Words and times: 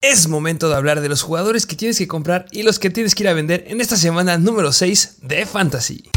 Es 0.00 0.28
momento 0.28 0.68
de 0.68 0.76
hablar 0.76 1.00
de 1.00 1.08
los 1.08 1.22
jugadores 1.22 1.66
que 1.66 1.74
tienes 1.74 1.98
que 1.98 2.06
comprar 2.06 2.46
y 2.52 2.62
los 2.62 2.78
que 2.78 2.88
tienes 2.88 3.16
que 3.16 3.24
ir 3.24 3.28
a 3.28 3.32
vender 3.32 3.64
en 3.66 3.80
esta 3.80 3.96
semana 3.96 4.38
número 4.38 4.72
6 4.72 5.16
de 5.22 5.44
Fantasy. 5.44 6.08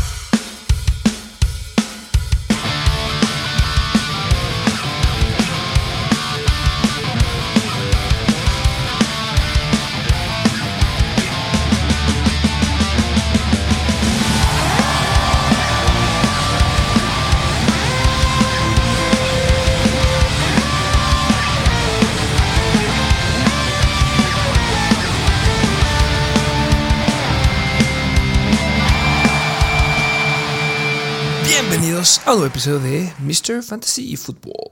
Nuevo 32.36 32.46
episodio 32.46 32.80
de 32.80 33.12
Mr. 33.20 33.62
Fantasy 33.62 34.16
Football. 34.16 34.72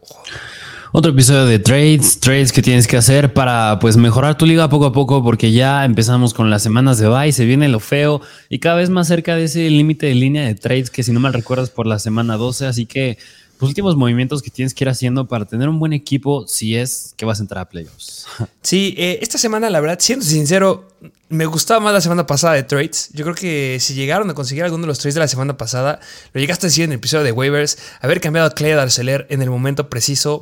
Otro 0.94 1.12
episodio 1.12 1.45
de 1.45 1.59
trades, 1.59 2.18
trades 2.22 2.54
que 2.54 2.62
tienes 2.62 2.88
que 2.88 2.95
hacer 2.95 3.34
para 3.34 3.80
pues 3.80 3.98
mejorar 3.98 4.38
tu 4.38 4.45
liga 4.45 4.70
poco 4.70 4.85
a 4.85 4.94
poco 4.94 5.22
porque 5.22 5.52
ya 5.52 5.84
empezamos 5.84 6.34
con 6.34 6.49
las 6.49 6.63
semanas 6.63 6.99
de 6.99 7.09
bye, 7.09 7.34
se 7.34 7.44
viene 7.44 7.68
lo 7.68 7.82
feo 7.82 8.22
y 8.48 8.59
cada 8.59 8.77
vez 8.77 8.90
más 8.90 9.09
cerca 9.09 9.35
de 9.35 9.44
ese 9.44 9.70
límite 9.70 10.05
de 10.05 10.16
línea 10.16 10.45
de 10.45 10.55
trades 10.55 10.90
que 10.90 11.04
si 11.04 11.12
no 11.12 11.20
mal 11.20 11.34
recuerdas 11.34 11.70
por 11.70 11.85
la 11.85 11.99
semana 11.99 12.38
12, 12.38 12.66
así 12.66 12.85
que 12.85 13.18
los 13.59 13.68
últimos 13.68 13.98
movimientos 13.98 14.41
que 14.41 14.49
tienes 14.49 14.73
que 14.73 14.86
ir 14.86 14.90
haciendo 14.90 15.27
para 15.27 15.45
tener 15.45 15.68
un 15.68 15.80
buen 15.80 15.91
equipo 15.91 16.48
si 16.48 16.77
es 16.77 17.13
que 17.18 17.26
vas 17.26 17.40
a 17.40 17.44
entrar 17.44 17.62
a 17.62 17.70
playoffs. 17.70 18.26
Sí, 18.62 18.95
eh, 18.98 19.20
esta 19.22 19.38
semana 19.38 19.70
la 19.70 19.82
verdad, 19.82 19.98
siendo 19.99 20.26
sincero, 20.26 20.88
me 21.27 21.45
gustaba 21.45 21.80
más 21.80 21.94
la 21.94 22.02
semana 22.02 22.26
pasada 22.26 22.54
de 22.54 22.63
trades. 22.63 23.10
Yo 23.13 23.24
creo 23.26 23.35
que 23.35 23.77
si 23.82 23.96
llegaron 23.96 24.30
a 24.30 24.34
conseguir 24.34 24.63
alguno 24.63 24.84
de 24.84 24.87
los 24.87 24.99
trades 24.99 25.15
de 25.15 25.20
la 25.20 25.27
semana 25.27 25.57
pasada, 25.57 25.99
lo 26.34 26.40
llegaste 26.40 26.68
a 26.68 26.70
decir 26.70 26.85
en 26.85 26.91
el 26.91 26.98
episodio 26.98 27.24
de 27.24 27.32
waivers, 27.32 27.77
haber 27.99 28.21
cambiado 28.21 28.48
a 28.48 28.55
Clay 28.55 28.74
Darceler 28.74 29.27
en 29.30 29.41
el 29.41 29.49
momento 29.49 29.90
preciso, 29.90 30.41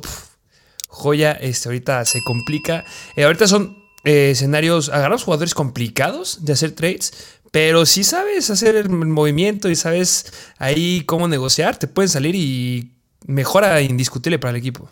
joya, 0.88 1.32
este, 1.32 1.68
ahorita 1.68 2.04
se 2.04 2.20
complica. 2.22 2.84
Eh, 3.16 3.24
ahorita 3.24 3.48
son 3.48 3.78
eh, 4.04 4.30
escenarios, 4.30 4.90
agarramos 4.90 5.24
jugadores 5.24 5.54
complicados 5.54 6.44
de 6.44 6.52
hacer 6.52 6.72
trades, 6.72 7.12
pero 7.50 7.84
si 7.84 8.04
sabes 8.04 8.48
hacer 8.50 8.76
el 8.76 8.90
movimiento 8.90 9.68
y 9.70 9.76
sabes 9.76 10.32
ahí 10.58 11.02
cómo 11.04 11.26
negociar, 11.26 11.78
te 11.78 11.88
pueden 11.88 12.08
salir 12.08 12.34
y 12.36 12.97
mejora 13.28 13.80
indiscutible 13.82 14.40
para 14.40 14.50
el 14.50 14.56
equipo. 14.56 14.90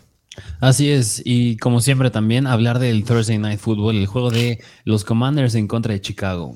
Así 0.61 0.89
es, 0.89 1.21
y 1.25 1.57
como 1.57 1.81
siempre 1.81 2.11
también 2.11 2.47
hablar 2.47 2.79
del 2.79 3.03
Thursday 3.03 3.39
Night 3.39 3.59
Football, 3.59 3.97
el 3.97 4.05
juego 4.05 4.29
de 4.29 4.63
los 4.85 5.03
Commanders 5.03 5.55
en 5.55 5.67
contra 5.67 5.93
de 5.93 5.99
Chicago. 5.99 6.55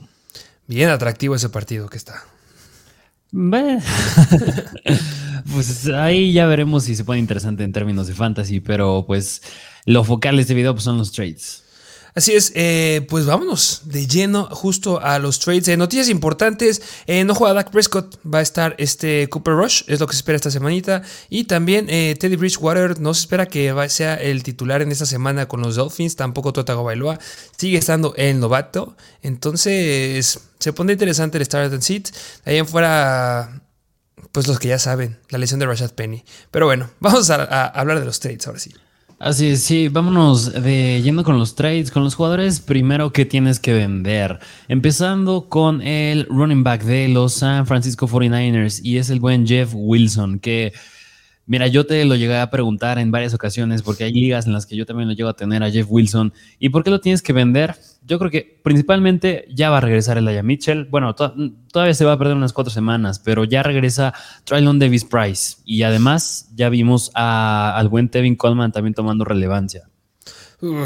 Bien 0.67 0.89
atractivo 0.89 1.35
ese 1.35 1.49
partido 1.49 1.89
que 1.89 1.97
está. 1.97 2.23
Pues 5.52 5.87
ahí 5.87 6.33
ya 6.33 6.45
veremos 6.45 6.83
si 6.83 6.95
se 6.95 7.03
pone 7.03 7.19
interesante 7.19 7.63
en 7.63 7.73
términos 7.73 8.05
de 8.05 8.13
fantasy, 8.13 8.59
pero 8.59 9.05
pues 9.07 9.41
lo 9.85 10.03
focal 10.03 10.35
de 10.35 10.43
este 10.43 10.53
video 10.53 10.73
pues, 10.73 10.83
son 10.83 10.99
los 10.99 11.11
trades. 11.11 11.61
Así 12.14 12.34
es, 12.34 12.52
eh, 12.56 13.06
pues 13.09 13.26
vámonos 13.26 13.84
de 13.86 14.06
lleno 14.06 14.48
justo 14.52 15.00
a 15.02 15.17
los 15.20 15.40
trades. 15.40 15.67
Eh, 15.70 15.78
noticias 15.78 16.09
importantes, 16.09 16.81
eh, 17.08 17.23
no 17.23 17.36
juega 17.36 17.54
Dak 17.54 17.72
Prescott, 17.72 18.20
va 18.26 18.40
a 18.40 18.42
estar 18.42 18.76
este 18.78 19.30
Cooper 19.30 19.54
Rush, 19.54 19.84
es 19.88 20.00
lo 20.00 20.08
que 20.08 20.14
se 20.14 20.17
espera 20.17 20.36
esta 20.36 20.52
semanita. 20.52 21.04
Y 21.30 21.45
también 21.45 21.88
eh, 21.89 22.16
Teddy 22.20 22.36
Bridgewater 22.36 23.00
no 23.00 23.14
se 23.14 23.22
espera 23.22 23.48
que 23.48 23.73
sea 23.88 24.16
el 24.16 24.44
titular 24.44 24.82
en 24.82 24.92
esta 24.92 25.06
semana 25.06 25.48
con 25.48 25.62
los 25.62 25.76
Dolphins, 25.76 26.17
tampoco 26.17 26.52
Totago 26.52 26.84
Bailoa, 26.84 27.17
sigue 27.56 27.78
estando 27.78 28.14
el 28.17 28.39
novato. 28.39 28.98
Entonces 29.22 30.39
se 30.59 30.73
pone 30.73 30.94
interesante 30.94 31.38
el 31.38 31.45
start 31.45 31.72
and 31.72 31.82
seat. 31.82 32.09
Ahí 32.44 32.58
en 32.58 32.67
fuera, 32.67 33.62
pues 34.34 34.48
los 34.48 34.59
que 34.59 34.67
ya 34.67 34.80
saben, 34.80 35.17
la 35.30 35.38
lesión 35.38 35.61
de 35.61 35.66
Rashad 35.66 35.92
Penny. 35.92 36.26
Pero 36.52 36.66
bueno, 36.66 36.89
vamos 37.00 37.30
a, 37.30 37.44
a 37.44 37.67
hablar 37.67 38.00
de 38.00 38.05
los 38.05 38.20
trades 38.20 38.45
ahora 38.48 38.60
sí. 38.60 38.73
Así 39.23 39.49
es, 39.49 39.61
sí, 39.61 39.87
vámonos 39.87 40.52
de 40.52 40.99
yendo 41.04 41.23
con 41.23 41.37
los 41.37 41.54
trades, 41.54 41.92
con 41.92 42.04
los 42.04 42.15
jugadores 42.15 42.59
primero 42.59 43.14
que 43.14 43.23
tienes 43.23 43.59
que 43.59 43.71
vender. 43.71 44.39
Empezando 44.67 45.48
con 45.48 45.83
el 45.83 46.26
running 46.26 46.64
back 46.64 46.82
de 46.82 47.08
los 47.08 47.33
San 47.33 47.67
Francisco 47.67 48.08
49ers 48.08 48.82
y 48.83 48.98
es 48.98 49.11
el 49.11 49.20
buen 49.20 49.45
Jeff 49.45 49.73
Wilson, 49.76 50.39
que 50.39 50.73
mira, 51.45 51.67
yo 51.67 51.86
te 51.86 52.04
lo 52.04 52.15
llegué 52.15 52.36
a 52.39 52.49
preguntar 52.49 52.98
en 52.98 53.11
varias 53.11 53.36
ocasiones 53.36 53.83
porque 53.83 54.05
hay 54.05 54.11
ligas 54.11 54.48
en 54.48 54.54
las 54.54 54.65
que 54.65 54.76
yo 54.76 54.87
también 54.87 55.08
lo 55.08 55.14
llego 55.14 55.30
a 55.30 55.36
tener 55.36 55.61
a 55.61 55.70
Jeff 55.70 55.86
Wilson. 55.88 56.33
¿Y 56.58 56.70
por 56.70 56.83
qué 56.83 56.89
lo 56.89 56.99
tienes 56.99 57.21
que 57.21 57.32
vender? 57.32 57.76
Yo 58.04 58.17
creo 58.17 58.32
que 58.32 58.60
principalmente 58.64 59.45
ya 59.54 59.70
va 59.70 59.78
a 59.78 59.82
regresar 59.82 60.17
el 60.17 60.28
Aya 60.28 60.42
Mitchell. 60.42 60.86
Bueno, 60.86 61.14
to- 61.14 61.36
todavía 61.72 61.94
se 61.94 62.04
va 62.04 62.14
a 62.14 62.17
perder 62.17 62.36
unas 62.36 62.52
cuatro 62.52 62.72
semanas, 62.72 63.20
pero 63.20 63.44
ya 63.44 63.62
regresa 63.62 64.14
Trylon 64.44 64.80
Davis 64.80 65.06
Price. 65.06 65.58
Y 65.66 65.84
además 65.84 66.50
ya 66.56 66.70
vimos 66.70 67.12
a- 67.14 67.78
al 67.78 67.89
buen 67.89 68.10
Tevin 68.10 68.36
Coleman 68.36 68.72
también 68.72 68.95
tomando 68.95 69.23
relevancia. 69.23 69.88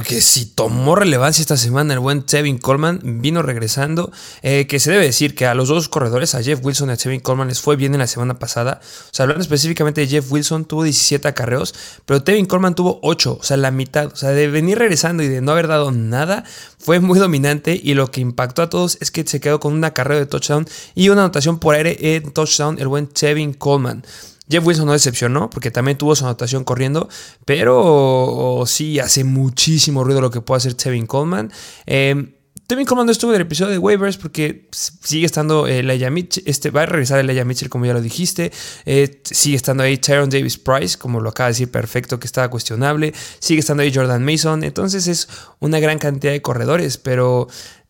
Que 0.05 0.21
si 0.21 0.45
tomó 0.45 0.95
relevancia 0.95 1.41
esta 1.41 1.57
semana 1.57 1.93
el 1.93 1.99
buen 1.99 2.23
Tevin 2.23 2.57
Coleman, 2.57 3.01
vino 3.21 3.41
regresando. 3.41 4.09
eh, 4.41 4.67
que 4.67 4.79
se 4.79 4.91
debe 4.91 5.03
decir 5.03 5.35
que 5.35 5.45
a 5.47 5.53
los 5.53 5.67
dos 5.67 5.89
corredores, 5.89 6.33
a 6.33 6.41
Jeff 6.41 6.63
Wilson 6.63 6.89
y 6.89 6.93
a 6.93 6.97
Tevin 6.97 7.19
Coleman, 7.19 7.49
les 7.49 7.59
fue 7.59 7.75
bien 7.75 7.93
en 7.93 7.99
la 7.99 8.07
semana 8.07 8.39
pasada. 8.39 8.79
O 8.81 9.09
sea, 9.11 9.23
hablando 9.23 9.41
específicamente 9.41 9.99
de 9.99 10.07
Jeff 10.07 10.31
Wilson, 10.31 10.63
tuvo 10.63 10.83
17 10.83 11.27
acarreos, 11.27 11.75
pero 12.05 12.23
Tevin 12.23 12.45
Coleman 12.45 12.73
tuvo 12.73 12.99
8, 13.03 13.37
o 13.37 13.43
sea, 13.43 13.57
la 13.57 13.71
mitad. 13.71 14.05
O 14.13 14.15
sea, 14.15 14.29
de 14.29 14.47
venir 14.47 14.79
regresando 14.79 15.23
y 15.23 15.27
de 15.27 15.41
no 15.41 15.51
haber 15.51 15.67
dado 15.67 15.91
nada, 15.91 16.45
fue 16.79 17.01
muy 17.01 17.19
dominante. 17.19 17.77
Y 17.81 17.95
lo 17.95 18.11
que 18.11 18.21
impactó 18.21 18.61
a 18.61 18.69
todos 18.69 18.97
es 19.01 19.11
que 19.11 19.27
se 19.27 19.41
quedó 19.41 19.59
con 19.59 19.73
un 19.73 19.83
acarreo 19.83 20.19
de 20.19 20.25
touchdown 20.25 20.65
y 20.95 21.09
una 21.09 21.23
anotación 21.23 21.59
por 21.59 21.75
aire 21.75 22.15
en 22.15 22.31
touchdown, 22.31 22.79
el 22.79 22.87
buen 22.87 23.07
Tevin 23.07 23.53
Coleman. 23.53 24.05
Jeff 24.49 24.65
Wilson 24.65 24.85
no 24.85 24.93
decepcionó 24.93 25.49
porque 25.49 25.71
también 25.71 25.97
tuvo 25.97 26.15
su 26.15 26.25
anotación 26.25 26.63
corriendo, 26.63 27.09
pero 27.45 28.63
sí 28.65 28.99
hace 28.99 29.23
muchísimo 29.23 30.03
ruido 30.03 30.21
lo 30.21 30.31
que 30.31 30.41
puede 30.41 30.57
hacer 30.57 30.73
Tevin 30.75 31.07
Coleman. 31.07 31.51
Eh, 31.85 32.31
Tevin 32.67 32.85
Coleman 32.85 33.05
no 33.05 33.11
estuvo 33.11 33.31
en 33.31 33.35
el 33.35 33.41
episodio 33.43 33.71
de 33.71 33.77
waivers 33.77 34.17
porque 34.17 34.67
sigue 34.71 35.27
estando 35.27 35.67
Elijah 35.67 36.09
Mitchell, 36.09 36.43
este, 36.47 36.71
va 36.71 36.81
a 36.81 36.85
regresar 36.87 37.19
el 37.19 37.45
Mitchell 37.45 37.69
como 37.69 37.85
ya 37.85 37.93
lo 37.93 38.01
dijiste, 38.01 38.51
Eh, 38.85 39.21
sigue 39.23 39.55
estando 39.55 39.83
ahí 39.83 39.97
Tyron 39.97 40.29
Davis 40.29 40.57
Price, 40.57 40.97
como 40.97 41.19
lo 41.19 41.29
acaba 41.29 41.49
de 41.49 41.51
decir 41.51 41.69
perfecto 41.69 42.19
que 42.19 42.25
estaba 42.25 42.49
cuestionable, 42.49 43.13
sigue 43.39 43.59
estando 43.59 43.83
ahí 43.83 43.93
Jordan 43.93 44.23
Mason, 44.25 44.63
entonces 44.63 45.05
es 45.07 45.27
una 45.59 45.79
gran 45.79 45.99
cantidad 45.99 46.33
de 46.33 46.41
corredores, 46.41 46.97
pero 46.97 47.47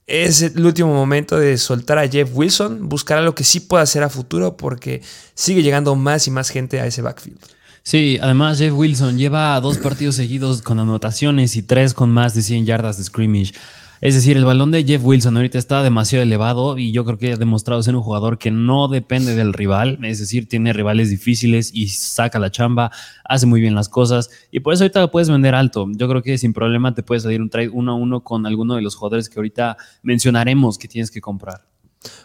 es 0.08 0.42
el 0.42 0.66
último 0.66 0.94
momento 0.94 1.38
de 1.38 1.58
soltar 1.58 1.98
a 1.98 2.08
Jeff 2.08 2.30
Wilson, 2.34 2.88
buscar 2.88 3.18
algo 3.18 3.34
que 3.34 3.44
sí 3.44 3.60
pueda 3.60 3.84
hacer 3.84 4.04
a 4.04 4.10
futuro 4.10 4.56
porque 4.56 5.02
sigue 5.34 5.64
llegando 5.64 5.96
más 5.96 6.28
y 6.28 6.32
más 6.32 6.50
gente 6.50 6.80
a 6.80 6.86
ese 6.86 7.02
backfield. 7.02 7.40
Sí, 7.82 8.18
además 8.22 8.58
Jeff 8.58 8.74
Wilson 8.74 9.18
lleva 9.18 9.60
dos 9.62 9.78
partidos 9.78 10.16
seguidos 10.16 10.62
con 10.62 10.80
anotaciones 10.80 11.56
y 11.56 11.62
tres 11.62 11.94
con 11.94 12.10
más 12.12 12.34
de 12.34 12.42
100 12.42 12.66
yardas 12.66 12.98
de 12.98 13.04
scrimmage. 13.04 13.54
Es 14.02 14.14
decir, 14.14 14.36
el 14.36 14.44
balón 14.44 14.72
de 14.72 14.84
Jeff 14.84 15.02
Wilson 15.04 15.38
ahorita 15.38 15.58
está 15.58 15.82
demasiado 15.82 16.24
elevado 16.24 16.78
y 16.78 16.92
yo 16.92 17.06
creo 17.06 17.18
que 17.18 17.34
ha 17.34 17.38
demostrado 17.38 17.82
ser 17.82 17.96
un 17.96 18.02
jugador 18.02 18.38
que 18.38 18.52
no 18.52 18.88
depende 18.88 19.36
del 19.36 19.54
rival, 19.54 20.00
es 20.04 20.20
decir, 20.20 20.50
tiene 20.50 20.74
rivales 20.74 21.10
difíciles 21.10 21.72
y 21.74 21.88
saca 21.88 22.38
la 22.38 22.52
chamba, 22.52 22.92
hace 23.24 23.46
muy 23.46 23.62
bien 23.62 23.74
las 23.74 23.88
cosas 23.88 24.30
y 24.52 24.60
por 24.60 24.74
eso 24.74 24.84
ahorita 24.84 25.00
lo 25.00 25.12
puedes 25.12 25.30
vender 25.30 25.56
alto. 25.56 25.88
Yo 25.92 26.10
creo 26.10 26.22
que 26.22 26.38
sin 26.38 26.54
problema 26.54 26.94
te 26.94 27.04
puedes 27.04 27.24
salir 27.24 27.42
un 27.42 27.50
trade 27.50 27.70
uno 27.70 27.94
a 27.94 27.96
uno 27.96 28.22
con 28.22 28.46
alguno 28.46 28.76
de 28.76 28.82
los 28.82 28.96
jugadores 28.96 29.30
que 29.30 29.40
ahorita 29.40 29.78
mencionaremos 30.04 30.78
que 30.78 30.88
tienes 30.88 31.10
que 31.10 31.22
comprar. 31.22 31.75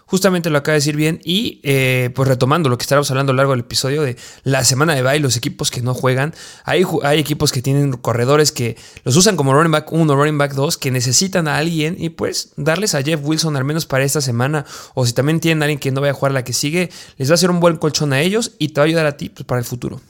Justamente 0.07 0.51
lo 0.51 0.59
acaba 0.59 0.75
de 0.75 0.79
decir 0.79 0.97
bien. 0.97 1.21
Y 1.25 1.61
eh, 1.63 2.11
pues 2.15 2.29
retomando 2.29 2.69
lo 2.69 2.79
que 2.79 2.83
estábamos 2.83 3.11
hablando 3.11 3.31
a 3.31 3.35
lo 3.35 3.39
largo 3.39 3.53
del 3.53 3.61
episodio 3.61 4.03
de 4.03 4.17
la 4.45 4.65
semana 4.65 4.95
de 4.95 5.03
bye, 5.03 5.21
los 5.21 5.37
equipos 5.37 5.71
que 5.71 5.83
no 5.83 5.95
juegan. 5.95 6.35
Hay, 6.65 6.85
hay 7.03 7.19
equipos 7.19 7.53
que 7.53 7.63
tienen 7.63 7.93
corredores 7.93 8.53
que 8.53 8.77
los 9.05 9.17
usan 9.17 9.37
como 9.37 9.53
running 9.53 9.73
back 9.73 9.93
1, 9.93 10.15
running 10.15 10.39
back 10.39 10.55
2, 10.55 10.79
que 10.79 10.91
necesitan 10.91 11.49
a 11.49 11.59
alguien 11.59 11.97
y 11.99 12.11
pues 12.11 12.53
darles 12.57 12.95
a 12.95 13.03
Jeff 13.03 13.21
Wilson 13.23 13.57
al 13.57 13.65
menos 13.65 13.87
para 13.87 14.05
esta 14.05 14.21
semana. 14.21 14.65
O 14.95 15.07
si 15.07 15.13
también 15.13 15.41
tienen 15.41 15.63
a 15.63 15.67
alguien 15.67 15.79
que 15.79 15.91
no 15.91 16.01
vaya 16.01 16.13
a 16.13 16.15
jugar 16.15 16.33
la 16.33 16.45
que 16.45 16.53
sigue, 16.53 16.91
les 17.17 17.29
va 17.29 17.33
a 17.33 17.35
hacer 17.35 17.51
un 17.51 17.61
buen 17.61 17.77
colchón 17.77 18.13
a 18.13 18.21
ellos 18.21 18.53
y 18.59 18.69
te 18.69 18.81
va 18.81 18.85
a 18.85 18.87
ayudar 18.87 19.07
a 19.07 19.17
ti 19.17 19.29
pues, 19.29 19.45
para 19.45 19.59
el 19.59 19.65
futuro. 19.65 20.01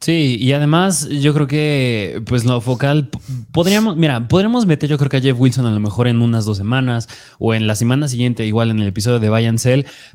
Sí, 0.00 0.36
y 0.38 0.52
además 0.52 1.08
yo 1.08 1.34
creo 1.34 1.48
que 1.48 2.22
pues 2.26 2.44
lo 2.44 2.60
focal 2.60 3.10
podríamos, 3.50 3.96
mira, 3.96 4.28
podríamos 4.28 4.64
meter 4.64 4.88
yo 4.88 4.96
creo 4.96 5.10
que 5.10 5.16
a 5.16 5.20
Jeff 5.20 5.38
Wilson 5.38 5.66
a 5.66 5.72
lo 5.72 5.80
mejor 5.80 6.06
en 6.06 6.22
unas 6.22 6.44
dos 6.44 6.56
semanas 6.56 7.08
o 7.40 7.52
en 7.52 7.66
la 7.66 7.74
semana 7.74 8.06
siguiente 8.06 8.46
igual 8.46 8.70
en 8.70 8.78
el 8.78 8.86
episodio 8.86 9.18
de 9.18 9.28
Buy 9.28 9.46
and 9.46 9.58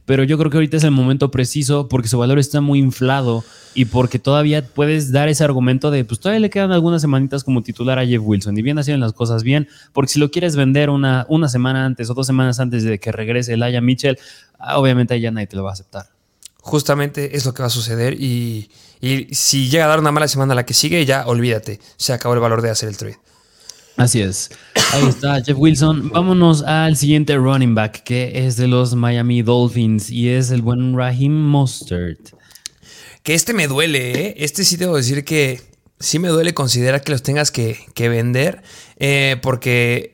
pero 0.06 0.24
yo 0.24 0.38
creo 0.38 0.50
que 0.50 0.57
ahorita 0.57 0.77
es 0.77 0.85
el 0.85 0.91
momento 0.91 1.31
preciso 1.31 1.89
porque 1.89 2.07
su 2.07 2.18
valor 2.18 2.39
está 2.39 2.62
muy 2.62 2.80
inflado 2.80 3.44
y 3.75 3.85
porque 3.85 4.19
todavía 4.19 4.65
puedes 4.65 5.12
dar 5.12 5.27
ese 5.27 5.44
argumento 5.44 5.91
de 5.91 6.06
pues 6.06 6.21
todavía 6.21 6.39
le 6.39 6.50
quedan 6.50 6.71
algunas 6.71 7.01
semanitas 7.01 7.44
como 7.44 7.62
titular 7.62 8.00
a 8.00 8.06
Jeff 8.06 8.21
Wilson 8.24 8.57
y 8.57 8.62
bien 8.62 8.80
haciendo 8.80 9.06
las 9.06 9.13
cosas 9.13 9.44
bien, 9.44 9.68
porque 9.91 10.13
si 10.13 10.19
lo 10.19 10.31
quieres 10.31 10.56
vender 10.56 10.89
una, 10.89 11.25
una 11.27 11.50
semana 11.50 11.85
antes 11.85 12.09
o 12.09 12.13
dos 12.13 12.25
semanas 12.25 12.62
antes 12.62 12.83
de 12.83 13.00
que 13.00 13.12
regrese 13.12 13.53
el 13.53 13.81
Mitchell, 13.81 14.18
ah, 14.59 14.80
obviamente 14.80 15.19
ya 15.19 15.31
nadie 15.31 15.47
te 15.47 15.57
lo 15.57 15.63
va 15.63 15.71
a 15.71 15.74
aceptar. 15.74 16.06
Justamente 16.65 17.36
es 17.38 17.45
lo 17.45 17.54
que 17.54 17.62
va 17.62 17.68
a 17.68 17.69
suceder 17.69 18.19
y, 18.19 18.71
y 19.01 19.27
si 19.36 19.69
llega 19.69 19.86
a 19.86 19.89
dar 19.89 20.00
una 20.00 20.12
mala 20.12 20.27
semana 20.27 20.54
a 20.54 20.56
la 20.56 20.65
que 20.65 20.74
sigue, 20.74 21.06
ya 21.06 21.27
olvídate, 21.27 21.80
se 21.98 22.13
acabó 22.13 22.33
el 22.33 22.39
valor 22.39 22.62
de 22.62 22.69
hacer 22.69 22.89
el 22.89 22.98
trade. 22.98 23.19
Así 23.98 24.21
es. 24.21 24.50
Ahí 24.92 25.07
está 25.07 25.42
Jeff 25.44 25.57
Wilson. 25.57 26.10
Vámonos 26.10 26.63
al 26.63 26.98
siguiente 26.98 27.36
running 27.36 27.75
back, 27.75 28.04
que 28.04 28.48
es 28.48 28.57
de 28.57 28.68
los 28.68 28.95
Miami 28.95 29.44
Dolphins 29.44 30.10
y 30.10 30.30
es 30.30 30.50
el 30.50 30.62
buen 30.62 30.98
Raheem 30.98 31.33
Mostert. 31.33 32.31
Que 33.21 33.36
este 33.36 33.54
me 33.54 33.68
duele, 33.68 34.12
¿eh? 34.12 34.36
Este 34.38 34.63
sí 34.63 34.77
debo 34.77 34.98
decir 34.98 35.24
que 35.24 35.62
sí 36.00 36.19
me 36.19 36.30
duele 36.30 36.54
considerar 36.54 37.04
que 37.04 37.12
los 37.12 37.24
tengas 37.24 37.51
que, 37.51 37.77
vender, 37.95 38.63
eh, 38.98 39.38
porque 39.42 40.12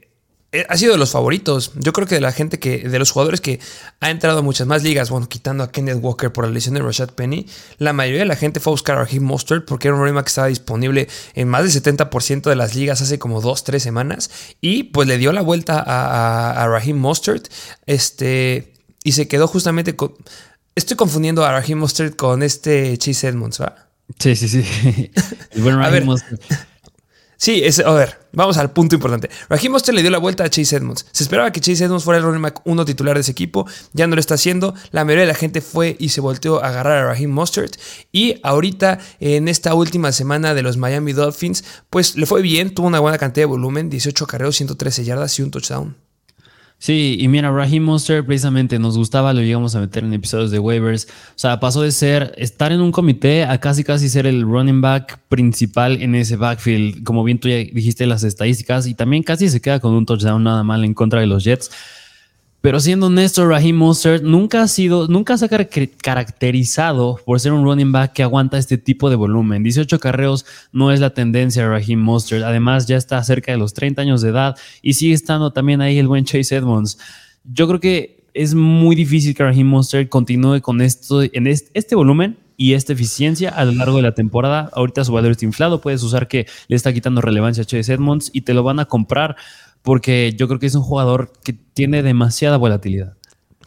ha 0.68 0.78
sido 0.78 0.94
de 0.94 0.98
los 0.98 1.12
favoritos. 1.12 1.72
Yo 1.76 1.94
creo 1.94 2.08
que 2.08 2.16
de 2.16 2.22
la 2.22 2.32
gente 2.32 2.60
que, 2.60 2.80
de 2.80 3.00
los 3.00 3.12
jugadores 3.12 3.40
que 3.40 3.60
ha 4.00 4.10
entrado 4.10 4.40
a 4.40 4.42
muchas 4.42 4.66
más 4.66 4.82
ligas, 4.82 5.10
bueno, 5.12 5.30
quitando 5.30 5.64
a 5.64 5.72
Kenneth 5.72 6.00
Walker 6.02 6.32
por 6.32 6.46
la 6.46 6.52
lesión 6.52 6.74
de 6.74 6.82
Rashad 6.82 7.12
Penny, 7.12 7.46
la 7.78 7.94
mayoría 7.94 8.22
de 8.22 8.26
la 8.26 8.36
gente 8.36 8.60
fue 8.60 8.72
a 8.72 8.74
buscar 8.74 8.98
a 8.98 9.04
Raheem 9.04 9.24
Mostert 9.24 9.66
porque 9.66 9.88
era 9.88 9.96
un 9.96 10.02
running 10.02 10.22
que 10.24 10.28
estaba 10.28 10.48
disponible 10.48 11.08
en 11.36 11.48
más 11.48 11.62
del 11.64 11.84
70% 11.84 12.42
de 12.50 12.56
las 12.56 12.74
ligas 12.76 13.02
hace 13.02 13.20
como 13.20 13.42
2-3 13.42 13.80
semanas 13.80 14.32
y 14.60 14.84
pues 14.84 15.08
le 15.08 15.18
dio 15.18 15.32
la 15.34 15.42
vuelta 15.42 15.84
a, 15.86 16.64
a, 16.64 16.68
Raheem 16.68 16.98
Mostert 16.98 17.48
este, 17.86 18.74
y 19.04 19.12
se 19.12 19.28
quedó 19.28 19.48
justamente 19.48 19.96
con... 19.96 20.16
Estoy 20.74 20.98
confundiendo 20.98 21.46
a 21.46 21.52
Raheem 21.52 21.78
Mostert 21.78 22.16
con 22.16 22.42
este 22.42 22.98
Chase 22.98 23.28
Edmonds, 23.28 23.62
¿va? 23.62 23.90
Sí, 24.18 24.36
sí, 24.36 24.48
sí. 24.48 25.12
bueno, 25.58 25.84
a 25.86 25.90
ver, 25.90 26.06
Sí, 27.42 27.64
a 27.86 27.92
ver, 27.94 28.18
vamos 28.34 28.58
al 28.58 28.74
punto 28.74 28.96
importante. 28.96 29.30
Raheem 29.48 29.72
Mostert 29.72 29.96
le 29.96 30.02
dio 30.02 30.12
la 30.12 30.18
vuelta 30.18 30.44
a 30.44 30.50
Chase 30.50 30.76
Edmonds. 30.76 31.06
Se 31.14 31.24
esperaba 31.24 31.54
que 31.54 31.62
Chase 31.62 31.86
Edmonds 31.86 32.04
fuera 32.04 32.18
el 32.18 32.26
running 32.26 32.42
back 32.42 32.60
uno 32.66 32.84
titular 32.84 33.16
de 33.16 33.22
ese 33.22 33.32
equipo. 33.32 33.66
Ya 33.94 34.08
no 34.08 34.16
lo 34.16 34.20
está 34.20 34.34
haciendo. 34.34 34.74
La 34.92 35.06
mayoría 35.06 35.22
de 35.22 35.32
la 35.32 35.36
gente 35.36 35.62
fue 35.62 35.96
y 36.00 36.10
se 36.10 36.20
volteó 36.20 36.62
a 36.62 36.68
agarrar 36.68 36.98
a 36.98 37.06
Raheem 37.06 37.32
Mostert. 37.32 37.78
Y 38.12 38.42
ahorita, 38.44 39.00
en 39.22 39.48
esta 39.48 39.74
última 39.74 40.12
semana 40.12 40.54
de 40.54 40.64
los 40.64 40.76
Miami 40.76 41.14
Dolphins, 41.14 41.64
pues 41.90 42.18
le 42.18 42.26
fue 42.26 42.42
bien. 42.42 42.76
Tuvo 42.76 42.88
una 42.88 43.00
buena 43.00 43.18
cantidad 43.18 43.44
de 43.44 43.52
volumen: 43.52 43.90
18 43.90 44.28
carreos, 44.28 44.58
113 44.58 45.06
yardas 45.06 45.40
y 45.40 45.42
un 45.42 45.52
touchdown. 45.52 46.09
Sí, 46.82 47.18
y 47.20 47.28
mira, 47.28 47.52
Raheem 47.52 47.84
Monster 47.84 48.26
precisamente 48.26 48.80
nos 48.80 48.98
gustaba, 48.98 49.34
lo 49.34 49.42
llegamos 49.42 49.76
a 49.76 49.82
meter 49.82 50.06
en 50.06 50.14
episodios 50.14 50.50
de 50.50 50.60
waivers. 50.60 51.10
O 51.10 51.34
sea, 51.36 51.60
pasó 51.60 51.82
de 51.82 51.92
ser 51.92 52.34
estar 52.38 52.72
en 52.72 52.80
un 52.80 52.94
comité 52.94 53.44
a 53.44 53.60
casi 53.60 53.84
casi 53.84 54.08
ser 54.08 54.26
el 54.26 54.44
running 54.44 54.80
back 54.80 55.20
principal 55.28 56.02
en 56.02 56.16
ese 56.16 56.38
backfield. 56.38 57.04
Como 57.04 57.26
bien 57.26 57.38
tú 57.38 57.50
ya 57.50 57.58
dijiste 57.58 58.08
las 58.08 58.24
estadísticas, 58.24 58.88
y 58.88 58.94
también 58.94 59.24
casi 59.24 59.50
se 59.50 59.60
queda 59.60 59.82
con 59.82 59.94
un 59.94 60.06
touchdown 60.06 60.42
nada 60.42 60.64
mal 60.64 60.86
en 60.86 60.94
contra 60.94 61.20
de 61.20 61.28
los 61.28 61.44
Jets. 61.44 61.70
Pero 62.62 62.82
siendo 62.82 63.06
honesto, 63.06 63.48
Raheem 63.48 63.78
Mostert 63.78 64.22
nunca 64.24 64.62
ha 64.62 64.68
sido, 64.68 65.08
nunca 65.08 65.38
se 65.38 65.46
ha 65.46 65.50
caracterizado 65.50 67.20
por 67.26 67.40
ser 67.40 67.54
un 67.54 67.64
running 67.64 67.94
back 67.94 68.12
que 68.12 68.24
aguanta 68.24 68.58
este 68.58 68.78
tipo 68.78 69.10
de 69.10 69.16
volumen. 69.16 69.64
18 69.64 69.98
carreos 70.00 70.46
no 70.74 70.92
es 70.92 71.00
la 71.00 71.12
tendencia 71.12 71.64
de 71.64 71.70
Raheem 71.70 72.02
Mostert. 72.02 72.44
Además, 72.44 72.86
ya 72.86 72.98
está 72.98 73.24
cerca 73.24 73.54
de 73.54 73.58
los 73.58 73.74
30 73.74 74.02
años 74.02 74.22
de 74.22 74.30
edad 74.30 74.58
y 74.82 74.94
sigue 74.96 75.14
estando 75.14 75.52
también 75.52 75.80
ahí 75.80 76.00
el 76.00 76.10
buen 76.10 76.26
Chase 76.26 76.54
Edmonds. 76.58 76.98
Yo 77.46 77.66
creo 77.66 77.80
que 77.80 78.26
es 78.34 78.54
muy 78.54 78.96
difícil 78.96 79.34
que 79.34 79.44
Raheem 79.44 79.68
Mostert 79.68 80.10
continúe 80.10 80.62
con 80.62 80.82
esto, 80.82 81.24
en 81.24 81.48
este, 81.48 81.96
volumen 81.96 82.38
y 82.58 82.74
esta 82.74 82.92
eficiencia 82.92 83.52
a 83.52 83.64
lo 83.64 83.72
largo 83.72 83.98
de 83.98 84.04
la 84.04 84.14
temporada. 84.14 84.70
Ahorita 84.74 85.06
su 85.06 85.14
valor 85.14 85.32
está 85.32 85.46
inflado, 85.46 85.80
puedes 85.80 86.04
usar 86.04 86.28
que 86.28 86.46
le 86.68 86.76
está 86.76 86.92
quitando 86.92 87.22
relevancia 87.22 87.64
a 87.64 87.66
Chase 87.66 87.94
Edmonds 87.94 88.30
y 88.34 88.42
te 88.42 88.54
lo 88.54 88.64
van 88.64 88.80
a 88.80 88.86
comprar 88.86 89.38
porque 89.82 90.34
yo 90.38 90.48
creo 90.48 90.60
que 90.60 90.68
es 90.68 90.76
un 90.76 90.84
jugador 90.84 91.32
que 91.44 91.54
tiene 91.54 92.04
demasiada 92.04 92.58
volatilidad 92.58 93.19